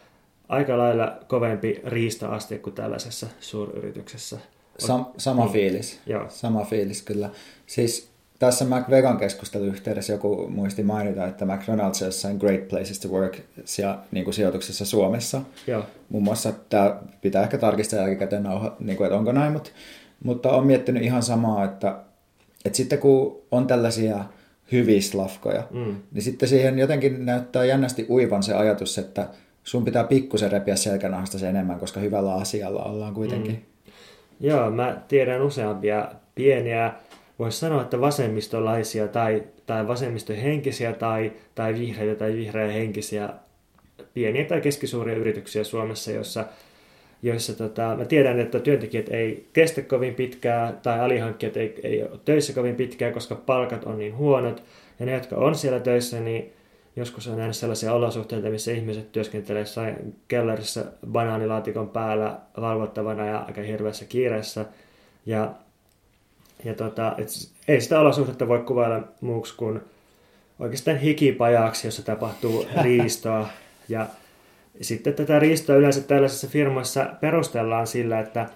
aika 0.50 0.78
lailla 0.78 1.18
kovempi 1.28 1.82
riista-aste 1.86 2.58
kuin 2.58 2.76
tällaisessa 2.76 3.28
suuryrityksessä. 3.40 4.38
Sam- 4.84 5.06
sama 5.18 5.44
Niin. 5.44 5.54
fiilis. 5.54 6.00
Joo. 6.06 6.26
Sama 6.30 6.64
fiilis 6.66 7.02
kyllä. 7.02 7.30
Siis 7.66 8.10
tässä 8.40 8.66
McVegan 8.66 9.18
keskustelun 9.18 9.68
yhteydessä 9.68 10.14
joku 10.14 10.48
muisti 10.50 10.84
mainita, 10.84 11.28
että 11.28 11.46
McDonald's 11.46 12.02
on 12.02 12.06
jossain 12.06 12.38
Great 12.38 12.68
Places 12.68 13.00
to 13.00 13.08
Work 13.10 13.38
sija, 13.66 14.00
niin 14.12 14.24
kuin 14.24 14.34
sijoituksessa 14.34 14.86
Suomessa. 14.86 15.42
Joo. 15.68 15.84
Muun 16.10 16.24
muassa 16.24 16.54
tämä 16.70 17.00
pitää 17.22 17.44
ehkä 17.44 17.58
tarkistaa 17.58 18.00
jälkikäteen, 18.00 18.44
niin 18.80 18.98
kuin, 18.98 19.06
että 19.08 19.18
onko 19.18 19.32
näin, 19.32 19.54
mutta, 19.54 19.70
mutta 20.24 20.52
on 20.52 20.66
miettinyt 20.68 21.04
ihan 21.04 21.24
samaa, 21.24 21.66
että, 21.66 21.96
että 22.66 22.78
sitten 22.78 23.00
kun 23.00 23.42
on 23.52 23.68
tällaisia 23.68 24.24
hyvislafkoja, 24.72 25.64
Mm. 25.72 25.96
niin 26.12 26.22
sitten 26.24 26.50
siihen 26.50 26.80
jotenkin 26.80 27.26
näyttää 27.26 27.66
jännästi 27.66 28.06
uivan 28.10 28.44
se 28.44 28.54
ajatus, 28.54 28.98
että 28.98 29.28
sun 29.64 29.86
pitää 29.86 30.04
pikkusen 30.04 30.52
repiä 30.52 30.76
selkänahasta 30.76 31.40
se 31.40 31.50
enemmän, 31.50 31.80
koska 31.80 32.00
hyvällä 32.00 32.34
asialla 32.34 32.84
ollaan 32.84 33.14
kuitenkin. 33.14 33.52
Mm. 33.52 33.92
Joo, 34.40 34.72
mä 34.72 35.02
tiedän 35.08 35.42
useampia 35.42 36.12
pieniä, 36.36 36.94
voisi 37.40 37.60
sanoa, 37.60 37.82
että 37.82 38.02
vasemmistolaisia 38.02 39.08
tai, 39.08 39.44
tai 39.66 39.88
vasemmistohenkisiä 39.88 40.94
tai, 40.94 41.32
tai 41.56 41.74
vihreitä 41.74 42.16
tai 42.16 42.34
vihreähenkisiä 42.34 43.30
pieniä 44.14 44.46
tai 44.46 44.62
keskisuuria 44.62 45.16
yrityksiä 45.16 45.64
Suomessa, 45.64 46.12
jossa, 46.12 46.46
joissa 47.22 47.58
tota, 47.58 47.96
mä 47.98 48.06
tiedän, 48.06 48.40
että 48.40 48.60
työntekijät 48.60 49.10
ei 49.10 49.48
kestä 49.54 49.82
kovin 49.82 50.16
pitkään 50.16 50.80
tai 50.84 51.00
alihankkijat 51.00 51.58
ei, 51.58 51.80
ei 51.84 52.04
ole 52.04 52.20
töissä 52.26 52.54
kovin 52.54 52.76
pitkään, 52.76 53.14
koska 53.14 53.36
palkat 53.36 53.84
on 53.84 53.98
niin 53.98 54.18
huonot. 54.18 54.64
Ja 55.00 55.06
ne, 55.06 55.14
jotka 55.14 55.36
on 55.36 55.56
siellä 55.56 55.80
töissä, 55.80 56.20
niin 56.20 56.54
joskus 56.96 57.28
on 57.28 57.38
nähnyt 57.38 57.56
sellaisia 57.56 57.94
olosuhteita, 57.94 58.50
missä 58.50 58.72
ihmiset 58.72 59.12
työskentelee 59.12 59.62
jossain 59.62 60.16
kellarissa 60.28 60.84
banaanilaatikon 61.12 61.90
päällä 61.90 62.40
valvottavana 62.62 63.26
ja 63.26 63.40
aika 63.40 63.62
hirveässä 63.62 64.06
kiireessä. 64.06 64.66
Ja, 65.26 65.54
ja 66.66 66.74
tota, 66.74 67.16
et 67.18 67.28
ei 67.68 67.82
sitä 67.82 68.00
olosuhdetta 68.00 68.48
voi 68.48 68.60
kuvailla 68.60 69.08
muuksi 69.22 69.54
kuin 69.58 69.82
oikeastaan 70.60 70.98
hikipajaksi, 70.98 71.88
jossa 71.88 72.06
tapahtuu 72.06 72.66
riistoa. 72.84 73.48
Ja 73.90 74.06
sitten 74.82 75.14
tätä 75.14 75.40
riistoa 75.40 75.76
yleensä 75.76 76.02
tällaisissa 76.02 76.48
firmoissa 76.48 77.06
perustellaan 77.22 77.88
sillä, 77.88 78.20
että, 78.20 78.50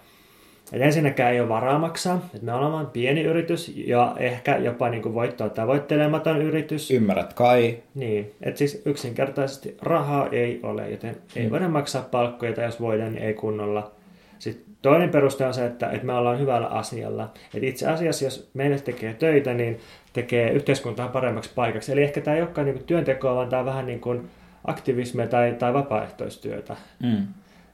että 0.72 0.86
ensinnäkään 0.86 1.34
ei 1.34 1.39
ole 1.39 1.49
varaa 1.49 1.80
maksaa, 1.80 2.30
että 2.34 2.45
me 2.45 2.53
ollaan 2.53 2.72
vain 2.72 2.88
pieni 2.88 3.22
yritys 3.22 3.74
ja 3.76 4.16
ehkä 4.20 4.57
jopa 4.57 4.89
niin 4.89 5.01
kuin 5.03 5.16
voittoa 5.16 5.49
tavoittelematon 5.49 6.41
yritys. 6.41 6.91
Ymmärrät 6.91 7.34
kai, 7.34 7.78
Niin, 7.95 8.32
että 8.41 8.57
siis 8.57 8.82
yksinkertaisesti 8.86 9.78
rahaa 9.82 10.28
ei 10.32 10.59
ole, 10.64 10.89
joten 10.89 11.16
ei 11.36 11.51
voida 11.51 11.70
maksaa 11.70 12.07
palkkoja 12.11 12.53
tai 12.53 12.66
jos 12.66 12.82
voidaan, 12.82 13.14
niin 13.14 13.24
ei 13.24 13.34
kunnolla. 13.34 13.91
Sitten 14.39 14.74
toinen 14.82 15.09
peruste 15.09 15.45
on 15.45 15.53
se, 15.53 15.66
että, 15.66 15.89
että 15.89 16.05
me 16.05 16.14
ollaan 16.14 16.39
hyvällä 16.39 16.68
asialla. 16.68 17.24
Että 17.53 17.68
itse 17.68 17.88
asiassa, 17.88 18.26
jos 18.26 18.49
meille 18.53 18.80
tekee 18.80 19.14
töitä, 19.14 19.53
niin 19.53 19.80
tekee 20.14 20.51
yhteiskuntaa 20.51 21.07
paremmaksi 21.07 21.51
paikaksi. 21.55 21.91
Eli 21.91 22.03
ehkä 22.03 22.22
tämä 22.22 22.36
ei 22.36 22.41
olekaan 22.41 22.68
niin 22.68 22.84
työntekoa, 22.84 23.36
vaan 23.36 23.49
tämä 23.49 23.59
on 23.59 23.66
vähän 23.66 23.86
niin 23.86 23.99
kuin 23.99 24.30
aktivismia 24.66 25.28
tai, 25.28 25.55
tai 25.59 25.74
vapaaehtoistyötä. 25.74 26.76
mm. 27.03 27.28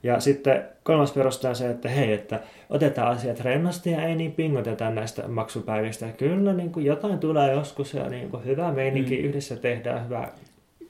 Ja 0.04 0.20
sitten 0.20 0.64
kolmas 0.84 1.12
peruste 1.12 1.48
on 1.48 1.56
se, 1.56 1.70
että 1.70 1.90
hei, 1.90 2.14
että 2.14 2.40
otetaan 2.70 3.18
asiat 3.18 3.40
rennosti 3.40 3.92
ja 3.92 4.04
ei 4.04 4.16
niin 4.16 4.32
pingoteta 4.32 4.90
näistä 4.90 5.28
maksupäivistä. 5.28 6.08
Kyllä 6.18 6.54
niin 6.54 6.72
kuin 6.72 6.86
jotain 6.86 7.20
tulee 7.20 7.54
joskus 7.54 7.94
ja 7.94 8.10
niin 8.10 8.30
kuin 8.30 8.46
hyvä 8.46 8.72
meininki, 8.72 9.18
mm. 9.18 9.24
yhdessä 9.24 9.56
tehdään 9.56 10.06
hyvää. 10.06 10.32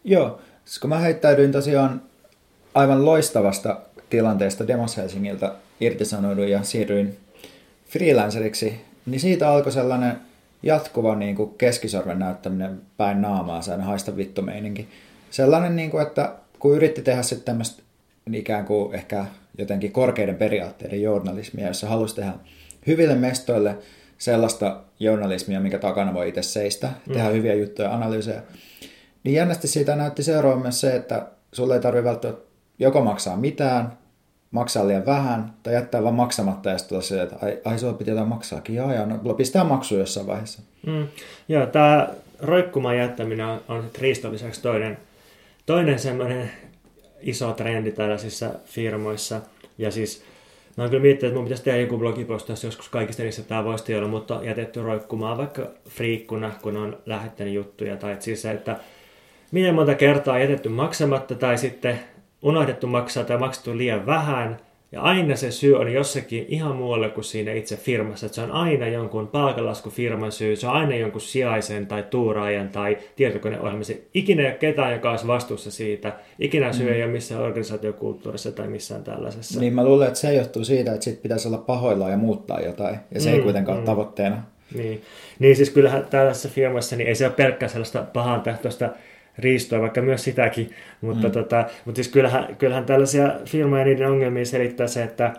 Joo, 0.04 0.40
siis 0.66 0.80
kun 0.80 0.90
mä 0.90 0.98
heittäydyin 0.98 1.52
tosiaan 1.52 2.02
aivan 2.74 3.06
loistavasta 3.06 3.80
tilanteesta 4.10 4.68
Demos 4.68 4.98
Helsingiltä 4.98 5.54
irtisanouduin 5.80 6.52
ja 6.52 6.64
siirryin 6.64 7.18
freelanceriksi, 7.90 8.82
niin 9.06 9.20
siitä 9.20 9.50
alkoi 9.52 9.72
sellainen 9.72 10.18
jatkuva 10.64 11.16
niin 11.16 11.36
kuin 11.36 11.54
keskisorven 11.58 12.20
näyttäminen 12.20 12.82
päin 12.98 13.22
naamaa, 13.22 13.62
sellainen 13.62 13.88
haista 13.88 14.18
vittu 14.18 14.42
meininki. 14.42 14.88
Sellainen, 15.32 15.76
niin 15.76 15.92
kuin, 15.92 16.08
että 16.08 16.34
kun 16.60 16.76
yritti 16.76 17.02
tehdä 17.02 17.22
sitten 17.22 17.46
tämmöistä 17.46 17.84
ikään 18.36 18.66
kuin 18.66 18.96
ehkä 18.96 19.26
jotenkin 19.58 19.92
korkeiden 19.92 20.36
periaatteiden 20.36 21.02
journalismia, 21.02 21.68
jossa 21.68 21.88
halusi 21.88 22.16
tehdä 22.16 22.34
hyville 22.88 23.16
mestoille 23.16 23.78
sellaista 24.18 24.82
journalismia, 25.00 25.60
mikä 25.60 25.80
takana 25.80 26.14
voi 26.14 26.30
itse 26.30 26.42
seistä, 26.42 26.90
tehdä 27.08 27.30
mm. 27.30 27.36
hyviä 27.36 27.54
juttuja, 27.54 27.94
analyysejä. 27.94 28.42
Niin 29.24 29.36
jännästi 29.36 29.68
siitä 29.68 29.96
näytti 29.96 30.24
seuraava 30.24 30.60
myös 30.60 30.82
se, 30.82 30.96
että 30.96 31.28
sulle 31.52 31.76
ei 31.76 31.82
tarvitse 31.82 32.04
välttämättä 32.04 32.44
joko 32.80 33.02
maksaa 33.02 33.38
mitään, 33.38 33.98
maksaa 34.52 34.88
liian 34.88 35.06
vähän, 35.06 35.54
tai 35.64 35.74
jättää 35.74 36.04
vaan 36.04 36.16
maksamatta 36.16 36.70
ja 36.70 36.78
sitten 36.78 37.02
se, 37.02 37.22
että 37.22 37.36
ai, 37.42 37.60
ai 37.66 37.80
sulla 37.80 37.94
piti 37.94 38.10
jotain 38.10 38.28
maksaakin, 38.28 38.76
joo, 38.76 38.94
ja 38.94 39.06
no, 39.06 39.34
pistää 39.34 39.64
maksu 39.64 39.98
jossain 39.98 40.28
vaiheessa. 40.28 40.62
Mm. 40.88 41.08
Joo, 41.50 41.66
tämä 41.66 42.08
roikkumaan 42.40 42.98
jättäminen 42.98 43.46
on, 43.46 43.62
on 43.68 43.84
Riiston 44.00 44.32
lisäksi 44.32 44.62
toinen, 44.62 44.98
toinen 45.66 46.00
semmoinen 46.00 46.52
iso 47.22 47.54
trendi 47.54 47.92
tällaisissa 47.92 48.50
firmoissa, 48.66 49.42
ja 49.78 49.92
siis 49.92 50.24
Mä 50.78 50.84
oon 50.84 50.90
kyllä 50.90 51.02
miettinyt, 51.02 51.30
että 51.30 51.36
mun 51.36 51.46
pitäisi 51.46 51.64
tehdä 51.64 51.80
joku 51.80 51.98
blogipostaus 51.98 52.64
joskus 52.64 52.90
kaikista 52.90 53.24
niistä 53.24 53.44
tämä 53.44 53.64
voisi 53.64 53.96
olla, 53.96 54.08
mutta 54.08 54.40
jätetty 54.44 54.82
roikkumaan 54.82 55.38
vaikka 55.38 55.68
friikkuna, 55.90 56.52
kun 56.62 56.78
on 56.78 56.98
lähettänyt 57.06 57.54
juttuja. 57.54 57.98
Tai 57.98 58.12
että 58.12 58.26
siis 58.26 58.42
se, 58.42 58.52
että 58.52 58.80
miten 59.52 59.76
monta 59.76 59.96
kertaa 59.96 60.40
jätetty 60.40 60.70
maksamatta 60.70 61.36
tai 61.36 61.58
sitten 61.58 62.00
unohdettu 62.42 62.88
maksaa 62.88 63.24
tai 63.24 63.38
maksettu 63.38 63.78
liian 63.78 64.06
vähän– 64.06 64.58
ja 64.92 65.02
aina 65.02 65.36
se 65.36 65.52
syy 65.52 65.76
on 65.76 65.94
jossakin 65.94 66.46
ihan 66.48 66.76
muualla 66.76 67.10
kuin 67.10 67.24
siinä 67.24 67.54
itse 67.54 67.78
firmassa. 67.78 68.26
Että 68.26 68.36
se 68.36 68.42
on 68.42 68.52
aina 68.52 68.88
jonkun 68.88 69.28
palkalaskufirman 69.28 70.32
syy, 70.32 70.56
se 70.56 70.68
on 70.68 70.74
aina 70.74 70.96
jonkun 70.96 71.22
sijaisen 71.22 71.88
tai 71.88 72.04
tuuraajan 72.10 72.70
tai 72.70 72.98
tietokoneohjelman. 73.16 73.84
Ikinä 74.14 74.42
ei 74.42 74.48
ole 74.48 74.56
ketään, 74.56 74.94
joka 74.94 75.12
olisi 75.12 75.28
vastuussa 75.28 75.72
siitä. 75.72 76.14
Ikinä 76.40 76.74
syy 76.74 76.88
mm. 76.88 76.94
ei 76.94 77.04
ole 77.04 77.12
missään 77.12 77.42
organisaatiokulttuurissa 77.42 78.52
tai 78.52 78.68
missään 78.68 79.04
tällaisessa. 79.04 79.60
Niin 79.60 79.74
mä 79.74 79.84
luulen, 79.84 80.08
että 80.08 80.20
se 80.20 80.34
johtuu 80.34 80.64
siitä, 80.64 80.94
että 80.94 81.04
sit 81.04 81.22
pitäisi 81.22 81.48
olla 81.48 81.58
pahoillaan 81.58 82.12
ja 82.12 82.18
muuttaa 82.18 82.60
jotain. 82.60 83.00
Ja 83.14 83.22
se 83.22 83.30
mm, 83.30 83.36
ei 83.36 83.42
kuitenkaan 83.42 83.78
mm. 83.78 83.80
ole 83.80 83.86
tavoitteena. 83.86 84.44
Niin. 84.76 85.02
niin 85.40 85.56
siis 85.56 85.70
kyllähän 85.70 86.06
tällaisessa 86.10 86.50
firmassa 86.50 86.96
niin 86.96 87.08
ei 87.08 87.16
se 87.16 87.26
ole 87.26 87.34
pelkkää 87.34 87.70
sellaista 87.70 88.04
pahan 88.14 88.42
tahtoista 88.42 88.90
riistoa, 89.40 89.82
vaikka 89.82 90.02
myös 90.02 90.24
sitäkin. 90.24 90.70
Mutta, 91.02 91.28
mm. 91.28 91.32
tota, 91.32 91.66
mutta 91.86 91.96
siis 91.96 92.08
kyllähän, 92.08 92.56
kyllähän 92.56 92.86
tällaisia 92.86 93.36
firmoja 93.46 93.86
niiden 93.86 94.10
ongelmia 94.10 94.46
selittää 94.46 94.88
se, 94.88 95.04
että, 95.04 95.34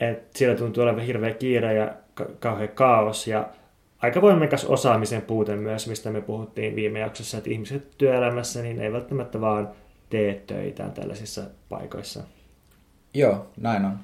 että 0.00 0.38
siellä 0.38 0.56
tuntuu 0.56 0.82
olevan 0.82 1.04
hirveä 1.04 1.34
kiire 1.34 1.74
ja 1.74 1.94
ka- 2.14 2.28
kauhean 2.38 2.68
kaos 2.68 3.26
ja 3.26 3.48
aika 4.02 4.22
voimakas 4.22 4.64
osaamisen 4.64 5.22
puute 5.22 5.56
myös, 5.56 5.88
mistä 5.88 6.10
me 6.10 6.20
puhuttiin 6.20 6.76
viime 6.76 6.98
jaksossa, 6.98 7.38
että 7.38 7.50
ihmiset 7.50 7.90
työelämässä 7.98 8.62
niin 8.62 8.80
ei 8.80 8.92
välttämättä 8.92 9.40
vaan 9.40 9.68
tee 10.10 10.42
töitä 10.46 10.88
tällaisissa 10.94 11.42
paikoissa. 11.68 12.22
Joo, 13.14 13.46
näin 13.60 13.84
on. 13.84 13.98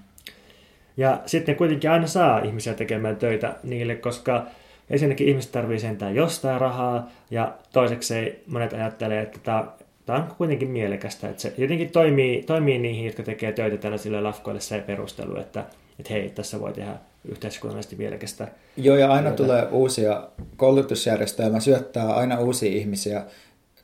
Ja 0.97 1.21
sitten 1.27 1.57
kuitenkin 1.57 1.91
aina 1.91 2.07
saa 2.07 2.39
ihmisiä 2.39 2.75
tekemään 2.75 3.17
töitä 3.17 3.55
niille, 3.63 3.95
koska 3.95 4.47
ensinnäkin 4.91 5.29
ihmiset 5.29 5.53
tarvii 5.53 5.79
sentään 5.79 6.15
jostain 6.15 6.61
rahaa, 6.61 7.11
ja 7.31 7.55
toiseksi 7.73 8.43
monet 8.47 8.73
ajattelee, 8.73 9.23
että 9.23 9.39
tämä, 9.43 9.67
tämä 10.07 10.19
on 10.19 10.35
kuitenkin 10.39 10.71
mielekästä, 10.71 11.29
että 11.29 11.43
se 11.43 11.55
jotenkin 11.59 11.91
toimii, 11.91 12.43
toimii 12.43 12.79
niihin, 12.79 13.07
jotka 13.07 13.23
tekee 13.23 13.53
töitä 13.53 13.77
tällaisille 13.77 14.21
lafkoille 14.21 14.61
se 14.61 14.79
perustelu, 14.79 15.37
että, 15.37 15.65
että 15.99 16.13
hei, 16.13 16.31
tässä 16.31 16.61
voi 16.61 16.73
tehdä 16.73 16.93
yhteiskunnallisesti 17.25 17.97
mielekästä. 17.97 18.49
Joo, 18.77 18.97
ja 18.97 19.13
aina 19.13 19.31
työtä. 19.31 19.37
tulee 19.37 19.69
uusia 19.71 20.29
koulutusjärjestelmä, 20.57 21.61
syöttää 21.61 22.15
aina 22.15 22.41
uusia 22.41 22.73
ihmisiä 22.73 23.25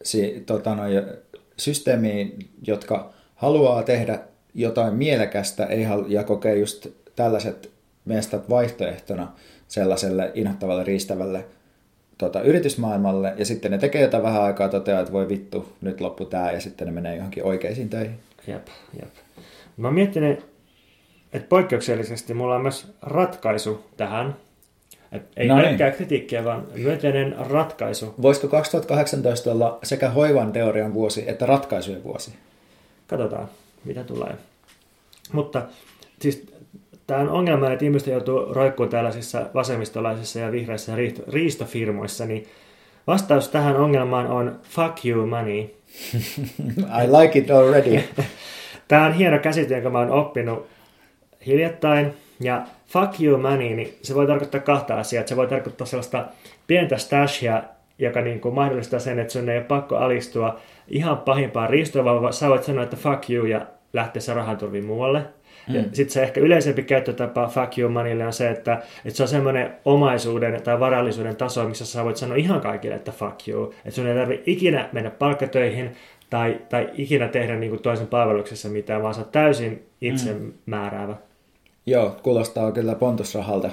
si, 0.02 0.42
tota, 0.46 0.74
no, 0.74 0.82
systeemiin, 1.56 2.38
jotka 2.66 3.12
haluaa 3.34 3.82
tehdä 3.82 4.18
jotain 4.54 4.94
mielekästä 4.94 5.66
ei 5.66 5.82
halu, 5.82 6.06
ja 6.08 6.24
kokee 6.24 6.56
just 6.56 6.86
tällaiset 7.16 7.70
mestat 8.04 8.50
vaihtoehtona 8.50 9.32
sellaiselle 9.68 10.32
inhottavalle 10.34 10.84
riistävälle 10.84 11.44
tota, 12.18 12.42
yritysmaailmalle, 12.42 13.34
ja 13.36 13.44
sitten 13.44 13.70
ne 13.70 13.78
tekee 13.78 14.02
jotain 14.02 14.22
vähän 14.22 14.42
aikaa, 14.42 14.68
toteaa, 14.68 15.00
että 15.00 15.12
voi 15.12 15.28
vittu, 15.28 15.72
nyt 15.80 16.00
loppu 16.00 16.24
tää, 16.24 16.52
ja 16.52 16.60
sitten 16.60 16.86
ne 16.86 16.92
menee 16.92 17.16
johonkin 17.16 17.44
oikeisiin 17.44 17.88
töihin. 17.88 18.20
Jep, 18.46 18.66
jep. 19.00 19.14
Mä 19.76 19.90
miettinyt, 19.90 20.46
että 21.32 21.48
poikkeuksellisesti 21.48 22.34
mulla 22.34 22.54
on 22.54 22.62
myös 22.62 22.92
ratkaisu 23.02 23.84
tähän. 23.96 24.36
Et 25.12 25.22
ei 25.36 25.48
no 25.48 25.56
niin. 25.56 25.66
pelkkää 25.66 25.90
kritiikkiä, 25.90 26.44
vaan 26.44 26.66
myönteinen 26.74 27.36
ratkaisu. 27.38 28.14
Voisiko 28.22 28.48
2018 28.48 29.52
olla 29.52 29.78
sekä 29.82 30.10
hoivan 30.10 30.52
teorian 30.52 30.94
vuosi 30.94 31.24
että 31.26 31.46
ratkaisujen 31.46 32.04
vuosi? 32.04 32.34
Katsotaan, 33.06 33.48
mitä 33.84 34.04
tulee. 34.04 34.34
Mutta 35.32 35.62
siis 36.20 36.52
Tämä 37.08 37.20
on 37.20 37.28
ongelma, 37.28 37.72
että 37.72 37.84
ihmiset 37.84 38.12
joutuu 38.12 38.54
roikkumaan 38.54 38.90
tällaisissa 38.90 39.46
vasemmistolaisissa 39.54 40.38
ja 40.38 40.52
vihreissä 40.52 40.92
riistofirmoissa, 41.28 42.26
niin 42.26 42.46
vastaus 43.06 43.48
tähän 43.48 43.76
ongelmaan 43.76 44.26
on 44.26 44.60
fuck 44.62 45.04
you 45.04 45.26
money. 45.26 45.58
I 47.02 47.06
like 47.20 47.38
it 47.38 47.50
already. 47.50 48.00
Tämä 48.88 49.06
on 49.06 49.12
hieno 49.12 49.38
käsite, 49.38 49.74
jonka 49.74 49.90
mä 49.90 49.98
oon 49.98 50.10
oppinut 50.10 50.66
hiljattain. 51.46 52.14
Ja 52.40 52.62
fuck 52.86 53.20
you 53.20 53.38
money, 53.38 53.74
niin 53.74 53.98
se 54.02 54.14
voi 54.14 54.26
tarkoittaa 54.26 54.60
kahta 54.60 54.98
asiaa. 54.98 55.26
Se 55.26 55.36
voi 55.36 55.46
tarkoittaa 55.46 55.86
sellaista 55.86 56.26
pientä 56.66 56.96
stashia, 56.96 57.62
joka 57.98 58.20
niin 58.20 58.40
kuin 58.40 58.54
mahdollistaa 58.54 59.00
sen, 59.00 59.18
että 59.18 59.32
sun 59.32 59.48
ei 59.48 59.58
ole 59.58 59.64
pakko 59.64 59.96
alistua 59.96 60.60
ihan 60.88 61.18
pahimpaan 61.18 61.70
riistoon, 61.70 62.04
vaan 62.04 62.32
sä 62.32 62.48
voit 62.48 62.64
sanoa, 62.64 62.84
että 62.84 62.96
fuck 62.96 63.30
you 63.30 63.46
ja 63.46 63.66
lähteä 63.92 64.22
se 64.22 64.34
rahanturviin 64.34 64.84
muualle. 64.84 65.37
Ja 65.68 65.82
mm. 65.82 65.88
sitten 65.92 66.12
se 66.12 66.22
ehkä 66.22 66.40
yleisempi 66.40 66.82
käyttötapa 66.82 67.46
fuck 67.48 67.78
you 67.78 67.90
moneylle 67.90 68.26
on 68.26 68.32
se, 68.32 68.50
että, 68.50 68.82
että 69.04 69.16
se 69.16 69.22
on 69.22 69.28
semmoinen 69.28 69.74
omaisuuden 69.84 70.62
tai 70.62 70.80
varallisuuden 70.80 71.36
taso, 71.36 71.68
missä 71.68 71.86
sä 71.86 72.04
voit 72.04 72.16
sanoa 72.16 72.36
ihan 72.36 72.60
kaikille, 72.60 72.94
että 72.94 73.12
fuck 73.12 73.48
you. 73.48 73.74
Että 73.78 73.90
sun 73.90 74.06
ei 74.06 74.14
tarvitse 74.14 74.50
ikinä 74.50 74.88
mennä 74.92 75.10
palkkatöihin 75.10 75.96
tai, 76.30 76.60
tai 76.68 76.90
ikinä 76.94 77.28
tehdä 77.28 77.56
niin 77.56 77.70
kuin 77.70 77.82
toisen 77.82 78.06
palveluksessa 78.06 78.68
mitään, 78.68 79.02
vaan 79.02 79.14
sä 79.14 79.20
oot 79.20 79.32
täysin 79.32 79.86
itse 80.00 80.32
mm. 80.32 80.52
määräävä. 80.66 81.16
Joo, 81.86 82.16
kuulostaa 82.22 82.72
kyllä 82.72 82.94
pontusrahalta. 82.94 83.70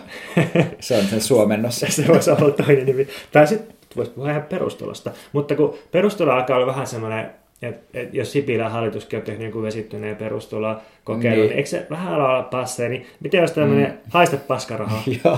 Se 0.80 0.98
on 0.98 1.04
sen 1.04 1.22
suomennossa. 1.22 1.88
se 1.92 2.08
voisi 2.08 2.32
olla 2.32 2.52
toinen 2.52 2.86
nimi. 2.86 3.08
Tai 3.32 3.48
sitten 3.48 3.76
voisi 3.96 4.12
puhua 4.12 4.30
ihan 4.30 4.44
perustulosta. 4.44 5.12
Mutta 5.34 5.56
kun 5.56 5.78
perustulo 5.92 6.32
alkaa 6.32 6.58
olla 6.58 6.68
vähän 6.68 6.88
semmoinen 6.88 7.30
et, 7.62 7.76
et 7.94 8.14
jos 8.14 8.32
Sipilän 8.32 8.72
hallituskin 8.72 9.20
on 9.20 9.26
tehnyt 9.26 9.48
joku 9.48 9.62
vesittyneen 9.62 10.16
perustuloa 10.16 10.82
kokeilu, 11.04 11.36
niin. 11.36 11.50
niin 11.50 11.58
eikö 11.58 11.70
se 11.70 11.88
vähän 11.90 12.14
ala 12.14 12.30
olla 12.30 12.44
passeen, 12.44 12.92
niin 12.92 13.06
miten 13.20 13.42
jos 13.42 13.52
tämmöinen 13.52 13.92
mm. 13.92 13.98
haista 14.10 14.38
paskarahaa? 14.38 15.04
Joo, 15.24 15.38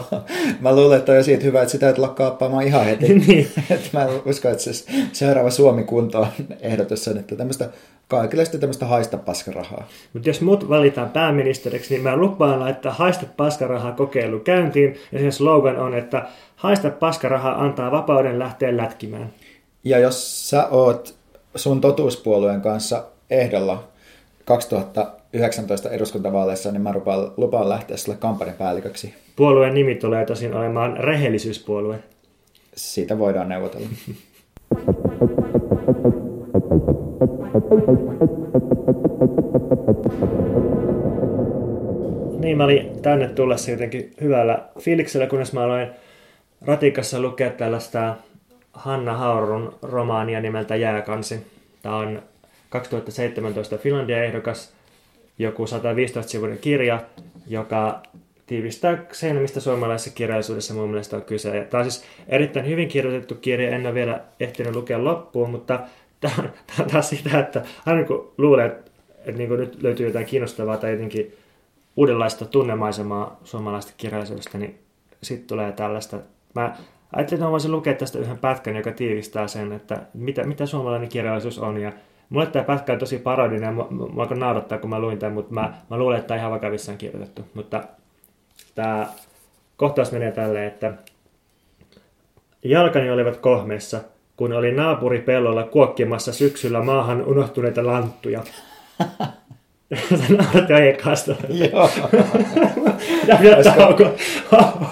mä 0.59 0.75
luulen, 0.75 0.99
että 0.99 1.11
on 1.11 1.17
jo 1.17 1.23
siitä 1.23 1.43
hyvä, 1.43 1.61
että 1.61 1.71
sitä 1.71 1.89
et 1.89 1.97
lakkaappaamaan 1.97 2.67
ihan 2.67 2.85
heti. 2.85 3.13
niin. 3.27 3.47
että 3.69 3.89
mä 3.93 4.07
uskon, 4.25 4.51
että 4.51 4.63
se 4.63 4.85
seuraava 5.13 5.49
Suomi 5.49 5.83
kuntoon 5.83 6.27
ehdotus 6.61 7.07
on, 7.07 7.17
että 7.17 7.35
tämmöistä 7.35 7.69
kaikille 8.07 8.45
sitten 8.45 8.61
tämmöistä 8.61 8.85
haista 8.85 9.17
paskarahaa. 9.17 9.87
Mutta 10.13 10.29
jos 10.29 10.41
mut 10.41 10.69
valitaan 10.69 11.09
pääministeriksi, 11.09 11.93
niin 11.93 12.03
mä 12.03 12.17
lupaan 12.17 12.59
laittaa 12.59 12.93
haista 12.93 13.25
paskarahaa 13.37 13.91
kokeilu 13.91 14.39
käyntiin, 14.39 14.95
ja 15.11 15.19
sen 15.19 15.31
slogan 15.31 15.77
on, 15.77 15.93
että 15.93 16.27
haista 16.55 16.89
paskarahaa 16.89 17.63
antaa 17.63 17.91
vapauden 17.91 18.39
lähteä 18.39 18.77
lätkimään. 18.77 19.29
Ja 19.83 19.99
jos 19.99 20.49
sä 20.49 20.67
oot 20.67 21.16
sun 21.57 21.81
totuuspuolueen 21.81 22.61
kanssa 22.61 23.03
ehdolla 23.29 23.83
2019 24.45 25.89
eduskuntavaaleissa, 25.89 26.71
niin 26.71 26.81
mä 26.81 26.93
lupaan, 26.93 27.31
lupaan 27.37 27.69
lähteä 27.69 27.97
sulle 27.97 28.17
kampanjapäälliköksi. 28.17 29.13
Puolueen 29.35 29.73
nimi 29.73 29.95
tulee 29.95 30.25
tosin 30.25 30.53
olemaan 30.53 30.97
rehellisyyspuolue. 30.97 31.99
Siitä 32.75 33.19
voidaan 33.19 33.49
neuvotella. 33.49 33.87
Niin, 42.39 42.57
mä 42.57 42.63
olin 42.63 43.01
tänne 43.01 43.27
tullessa 43.27 43.71
jotenkin 43.71 44.13
hyvällä 44.21 44.69
fiiliksellä, 44.79 45.27
kunnes 45.27 45.53
mä 45.53 45.63
aloin 45.63 45.87
ratikassa 46.65 47.19
lukea 47.19 47.49
tällaista 47.49 48.15
Hanna 48.77 49.13
Haurun 49.13 49.75
romaania 49.81 50.41
nimeltä 50.41 50.75
Jääkansi. 50.75 51.47
Tämä 51.81 51.95
on 51.95 52.21
2017 52.69 53.77
Finlandia-ehdokas, 53.77 54.73
joku 55.39 55.65
115-sivuinen 55.65 56.57
kirja, 56.57 56.99
joka 57.47 58.03
tiivistää 58.45 59.05
sen, 59.11 59.35
mistä 59.35 59.59
suomalaisessa 59.59 60.15
kirjallisuudessa 60.15 60.73
mun 60.73 60.89
mielestä 60.89 61.15
on 61.15 61.21
kyse. 61.21 61.67
Tämä 61.69 61.83
on 61.83 61.91
siis 61.91 62.05
erittäin 62.27 62.67
hyvin 62.67 62.87
kirjoitettu 62.87 63.35
kirja, 63.35 63.69
en 63.69 63.85
ole 63.85 63.93
vielä 63.93 64.21
ehtinyt 64.39 64.75
lukea 64.75 65.03
loppuun, 65.03 65.49
mutta 65.49 65.79
tämä 66.19 66.33
on, 66.39 66.49
tämä 66.67 66.79
on 66.79 66.91
taas 66.91 67.09
sitä, 67.09 67.39
että 67.39 67.65
aina 67.85 68.03
kun 68.03 68.33
luulee, 68.37 68.65
että, 68.65 68.91
että 69.19 69.31
niin 69.31 69.49
nyt 69.49 69.83
löytyy 69.83 70.07
jotain 70.07 70.25
kiinnostavaa 70.25 70.77
tai 70.77 70.91
jotenkin 70.91 71.33
uudenlaista 71.95 72.45
tunnemaisemaa 72.45 73.39
suomalaista 73.43 73.93
kirjallisuudesta, 73.97 74.57
niin 74.57 74.79
sitten 75.23 75.47
tulee 75.47 75.71
tällaista. 75.71 76.19
Mä 76.55 76.75
ajattelin, 77.15 77.41
että 77.41 77.51
voisin 77.51 77.71
lukea 77.71 77.93
tästä 77.93 78.19
yhden 78.19 78.37
pätkän, 78.37 78.75
joka 78.75 78.91
tiivistää 78.91 79.47
sen, 79.47 79.71
että 79.71 80.01
mitä, 80.13 80.43
mitä 80.43 80.65
suomalainen 80.65 81.09
kirjallisuus 81.09 81.59
on. 81.59 81.77
Ja 81.77 81.91
mulle 82.29 82.45
tämä 82.45 82.65
pätkä 82.65 82.93
on 82.93 82.99
tosi 82.99 83.17
parodinen 83.17 83.63
ja 83.63 83.71
mua 83.71 84.23
alkoi 84.23 84.37
naurattaa, 84.37 84.77
kun 84.77 84.89
mä 84.89 84.99
luin 84.99 85.19
tämän, 85.19 85.33
mutta 85.33 85.53
mä, 85.53 85.73
mä 85.89 85.97
luulen, 85.97 86.17
että 86.17 86.27
tämä 86.27 86.39
ihan 86.39 86.51
vakavissaan 86.51 86.97
kirjoitettu. 86.97 87.41
Mutta 87.53 87.83
tämä 88.75 89.07
kohtaus 89.77 90.11
menee 90.11 90.31
tälleen, 90.31 90.67
että 90.67 90.93
jalkani 92.63 93.11
olivat 93.11 93.37
kohmeessa, 93.37 94.01
kun 94.37 94.53
oli 94.53 94.71
naapuri 94.71 95.21
pellolla 95.21 95.63
kuokkimassa 95.63 96.33
syksyllä 96.33 96.83
maahan 96.83 97.25
unohtuneita 97.25 97.85
lanttuja. 97.85 98.43
Sä 100.09 100.33
naurat 100.37 100.69
jo 100.69 100.77
ekasta. 100.77 101.35
Joo. 101.49 101.89
Ja 103.27 103.37
vielä 103.41 103.57
Olisiko-. 103.57 104.09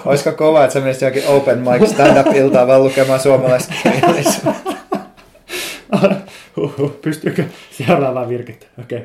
Olisiko 0.04 0.32
kova, 0.32 0.64
että 0.64 0.74
sä 0.74 0.80
menisit 0.80 1.02
johonkin 1.02 1.26
open 1.28 1.58
mic 1.58 1.88
stand-up-iltaan 1.88 2.68
vaan 2.68 2.84
lukemaan 2.84 3.20
suomalaista 3.20 3.74
kirjallisuutta? 3.82 4.72
Huhhuh, 6.56 7.00
Pystyykö 7.00 7.44
seuraavaan 7.70 8.28
virkettä? 8.28 8.66
Okei. 8.80 9.00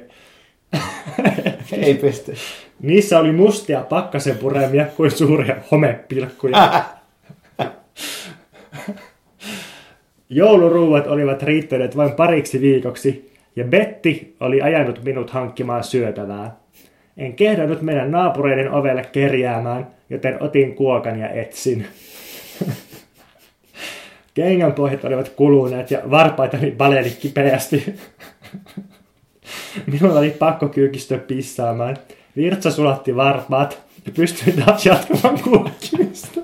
Ei 1.72 1.94
pysty. 1.96 2.36
Niissä 2.82 3.20
oli 3.20 3.32
mustia 3.32 3.82
pakkasen 3.82 4.38
puremia 4.38 4.86
kuin 4.86 5.12
suuria 5.12 5.56
homepilkkuja. 5.72 6.84
Jouluruuat 10.30 11.08
olivat 11.08 11.44
riittäneet 11.44 11.98
vain 11.98 12.12
pariksi 12.12 12.62
viikoksi, 12.62 13.31
ja 13.56 13.64
Betti 13.64 14.36
oli 14.40 14.62
ajanut 14.62 15.04
minut 15.04 15.30
hankkimaan 15.30 15.84
syötävää. 15.84 16.56
En 17.18 17.34
kehdannut 17.34 17.82
meidän 17.82 18.12
naapureiden 18.12 18.72
ovelle 18.72 19.06
kerjäämään, 19.12 19.88
joten 20.10 20.44
otin 20.44 20.76
kuokan 20.76 21.20
ja 21.20 21.30
etsin. 21.30 21.88
Kengänpohjat 24.34 25.06
olivat 25.06 25.30
kuluneet 25.30 25.92
ja 25.92 26.02
varpaitani 26.12 26.72
paleli 26.72 27.10
kipeästi. 27.10 27.96
Minulla 29.92 30.20
oli 30.20 30.30
pakko 30.30 30.68
kyykistö 30.68 31.18
pissaamaan. 31.18 31.98
Virtsa 32.36 32.72
sulatti 32.72 33.16
varpaat 33.16 33.82
ja 34.06 34.12
pystyin 34.16 34.64
taas 34.66 34.86
jatkamaan 34.86 35.40
kuokkimista. 35.44 36.41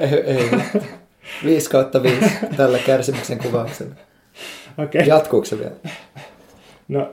Ei, 0.00 0.14
ei. 0.14 0.50
5 1.44 1.70
kautta 1.70 2.02
5 2.02 2.20
tällä 2.56 2.78
kärsimyksen 2.78 3.38
kuvauksella. 3.38 3.94
Okei. 4.78 5.06
Jatkuuko 5.06 5.44
se 5.44 5.58
vielä? 5.58 5.74
No, 6.88 7.12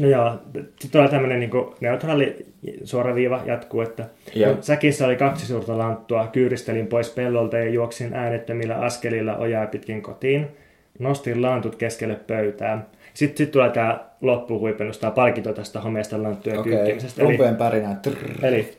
no 0.00 0.08
joo, 0.08 0.38
sitten 0.54 0.90
tulee 0.92 1.08
tämmöinen 1.08 1.40
niin 1.40 1.50
neutraali 1.80 2.46
suora 2.84 3.14
viiva 3.14 3.40
jatkuu, 3.46 3.80
että 3.80 4.04
Joo. 4.34 4.54
kun 4.54 4.62
säkissä 4.62 5.06
oli 5.06 5.16
kaksi 5.16 5.46
suurta 5.46 5.78
lanttua, 5.78 6.26
kyyristelin 6.32 6.86
pois 6.86 7.10
pellolta 7.10 7.56
ja 7.56 7.68
juoksin 7.68 8.14
äänettömillä 8.14 8.76
askelilla 8.76 9.36
ojaa 9.36 9.66
pitkin 9.66 10.02
kotiin. 10.02 10.48
Nostin 10.98 11.42
lantut 11.42 11.76
keskelle 11.76 12.14
pöytää. 12.14 12.86
Sitten 13.14 13.36
sit 13.36 13.50
tulee 13.50 13.70
tämä 13.70 14.04
loppuhuipennus, 14.20 14.98
tämä 14.98 15.10
palkinto 15.10 15.52
tästä 15.52 15.80
homeesta 15.80 16.22
lanttujen 16.22 16.58
Okei, 16.58 16.72
kyykkimisestä. 16.72 17.22
Pärinää. 17.58 18.00
Trrr. 18.02 18.44
eli 18.44 18.78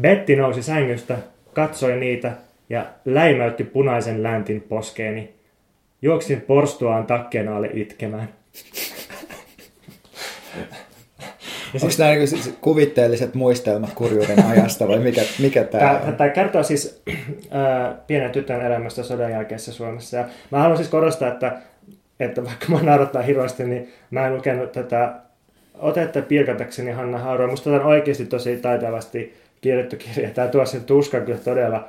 Betti 0.00 0.36
nousi 0.36 0.62
sängystä, 0.62 1.18
katsoi 1.58 1.96
niitä 1.96 2.32
ja 2.70 2.86
läimäytti 3.04 3.64
punaisen 3.64 4.22
läntin 4.22 4.60
poskeeni. 4.60 5.34
Juoksin 6.02 6.40
porstuaan 6.40 7.06
takkeen 7.06 7.48
alle 7.48 7.70
itkemään. 7.72 8.28
Onko 11.74 11.86
nämä 11.98 12.10
niinku 12.10 12.26
siis 12.26 12.54
kuvitteelliset 12.60 13.34
muistelmat 13.34 13.90
kurjuuden 13.94 14.46
ajasta 14.46 14.88
vai 14.88 14.98
mikä, 14.98 15.22
mikä 15.38 15.64
tämä 15.64 15.84
Tämä, 15.84 16.00
on? 16.06 16.16
tämä 16.16 16.30
kertoo 16.30 16.62
siis 16.62 17.02
äh, 17.10 17.94
pienen 18.06 18.30
tytön 18.30 18.66
elämästä 18.66 19.02
sodan 19.02 19.30
jälkeisessä 19.30 19.72
Suomessa. 19.72 20.16
Ja 20.16 20.24
mä 20.50 20.58
haluan 20.58 20.76
siis 20.76 20.88
korostaa, 20.88 21.28
että, 21.28 21.58
että 22.20 22.44
vaikka 22.44 22.66
mä 22.68 22.82
naurattaa 22.82 23.22
hirveästi, 23.22 23.64
niin 23.64 23.92
mä 24.10 24.26
en 24.26 24.34
lukenut 24.34 24.72
tätä 24.72 25.14
otetta 25.78 26.22
pilkatakseni 26.22 26.90
Hanna 26.90 27.18
Hauroa. 27.18 27.50
Musta 27.50 27.70
tämä 27.70 27.76
on 27.76 27.86
oikeasti 27.86 28.26
tosi 28.26 28.56
taitavasti 28.56 29.47
kirjoittu 29.60 29.96
kirja. 29.96 30.30
Tämä 30.30 30.48
tuo 30.48 30.66
sen 30.66 30.84
tuskan 30.84 31.22
kyllä 31.22 31.38
todella, 31.38 31.88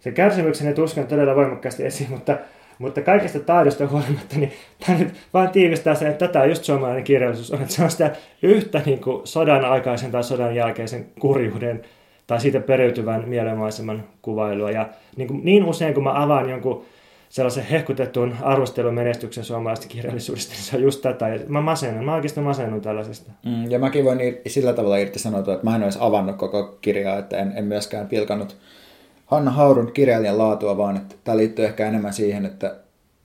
se 0.00 0.12
kärsimyksen 0.12 0.66
ja 0.66 0.74
tuskan 0.74 1.06
todella 1.06 1.36
voimakkaasti 1.36 1.84
esiin, 1.84 2.10
mutta, 2.10 2.38
mutta 2.78 3.02
kaikesta 3.02 3.40
taidosta 3.40 3.86
huolimatta, 3.86 4.36
niin 4.36 4.52
tämä 4.86 4.98
nyt 4.98 5.14
vaan 5.34 5.50
tiivistää 5.50 5.94
sen, 5.94 6.08
että 6.10 6.26
tätä 6.26 6.44
just 6.44 6.64
suomalainen 6.64 7.04
kirjallisuus 7.04 7.50
on, 7.50 7.62
että 7.62 7.74
se 7.74 7.84
on 7.84 7.90
sitä 7.90 8.10
yhtä 8.42 8.82
niin 8.86 9.00
kuin 9.00 9.26
sodan 9.26 9.64
aikaisen 9.64 10.10
tai 10.10 10.24
sodan 10.24 10.54
jälkeisen 10.54 11.06
kurjuuden 11.20 11.82
tai 12.26 12.40
siitä 12.40 12.60
periytyvän 12.60 13.28
mielenmaiseman 13.28 14.04
kuvailua. 14.22 14.70
Ja 14.70 14.88
niin, 15.16 15.28
kuin, 15.28 15.40
niin 15.44 15.64
usein, 15.64 15.94
kun 15.94 16.02
mä 16.04 16.22
avaan 16.22 16.50
jonkun 16.50 16.84
sellaisen 17.32 17.64
hehkutetun 17.64 18.36
arvostelun 18.42 18.94
menestyksen 18.94 19.44
suomalaisesta 19.44 19.88
kirjallisuudesta, 19.88 20.52
niin 20.52 20.62
se 20.62 20.76
on 20.76 20.82
just 20.82 21.02
tätä. 21.02 21.28
Ja 21.28 21.40
mä 21.48 21.60
masennun, 21.60 22.04
mä 22.04 22.14
oikeastaan 22.14 22.46
masennun 22.46 22.80
tällaisesta. 22.80 23.30
Mm, 23.46 23.70
ja 23.70 23.78
mäkin 23.78 24.04
voin 24.04 24.18
ir- 24.18 24.40
sillä 24.46 24.72
tavalla 24.72 24.96
irti 24.96 25.18
sanoa, 25.18 25.40
että 25.40 25.58
mä 25.62 25.76
en 25.76 25.82
olisi 25.82 25.98
avannut 26.00 26.36
koko 26.36 26.78
kirjaa, 26.80 27.18
että 27.18 27.36
en, 27.36 27.52
en 27.56 27.64
myöskään 27.64 28.08
pilkannut 28.08 28.56
Hanna 29.26 29.50
Haurun 29.50 29.92
kirjailijan 29.92 30.38
laatua, 30.38 30.76
vaan 30.76 30.96
että 30.96 31.14
tämä 31.24 31.36
liittyy 31.36 31.64
ehkä 31.64 31.88
enemmän 31.88 32.12
siihen, 32.12 32.46
että 32.46 32.76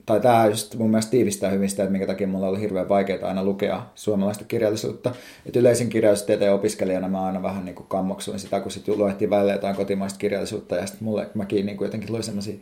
tai 0.06 0.20
tämä 0.20 0.46
just 0.46 0.74
mun 0.74 0.90
mielestä 0.90 1.10
tiivistää 1.10 1.50
hyvin 1.50 1.70
sitä, 1.70 1.82
että 1.82 1.92
minkä 1.92 2.06
takia 2.06 2.26
mulla 2.26 2.48
oli 2.48 2.60
hirveän 2.60 2.88
vaikeaa 2.88 3.28
aina 3.28 3.44
lukea 3.44 3.82
suomalaista 3.94 4.44
kirjallisuutta. 4.44 5.12
Että 5.46 5.60
yleisin 5.60 5.88
kirjallisuustieteen 5.88 6.52
opiskelijana 6.52 7.08
mä 7.08 7.26
aina 7.26 7.42
vähän 7.42 7.64
niin 7.64 7.74
kuin 7.74 7.86
kammoksuin 7.88 8.38
sitä, 8.38 8.60
kun 8.60 8.70
sitten 8.72 8.98
luettiin 8.98 9.30
välillä 9.30 9.52
jotain 9.52 9.76
kotimaista 9.76 10.18
kirjallisuutta 10.18 10.76
ja 10.76 10.86
sitten 10.86 11.04
mulle 11.04 11.28
mäkin 11.34 11.66
niin 11.66 11.76
kuin 11.76 11.86
jotenkin 11.86 12.12
luin 12.12 12.22
semmoisia, 12.22 12.54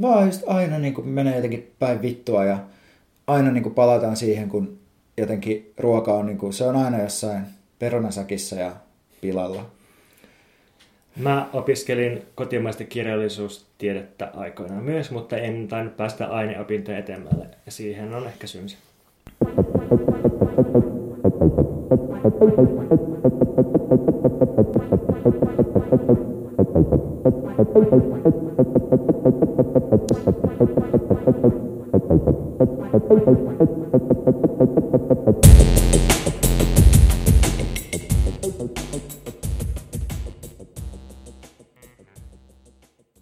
vaan 0.00 0.26
just 0.26 0.42
aina 0.46 0.78
niin 0.78 0.94
kuin 0.94 1.08
menee 1.08 1.36
jotenkin 1.36 1.72
päin 1.78 2.02
vittua 2.02 2.44
ja 2.44 2.58
aina 3.26 3.50
niin 3.50 3.62
kuin 3.62 3.74
palataan 3.74 4.16
siihen, 4.16 4.48
kun 4.48 4.78
jotenkin 5.16 5.72
ruoka 5.78 6.14
on, 6.14 6.26
niin 6.26 6.38
kuin, 6.38 6.52
se 6.52 6.64
on 6.64 6.76
aina 6.76 7.02
jossain 7.02 7.42
perunasäkissä 7.78 8.56
ja 8.56 8.72
pilalla. 9.20 9.66
Mä 11.16 11.48
opiskelin 11.52 12.22
kotimaista 12.34 12.84
kirjallisuustiedettä 12.84 14.30
aikoinaan 14.34 14.84
myös, 14.84 15.10
mutta 15.10 15.36
en 15.36 15.68
tainnut 15.68 15.96
päästä 15.96 16.26
aineopintojen 16.26 17.00
etemmälle. 17.00 17.46
Ja 17.66 17.72
siihen 17.72 18.14
on 18.14 18.26
ehkä 18.26 18.46
syynsä. 18.46 18.76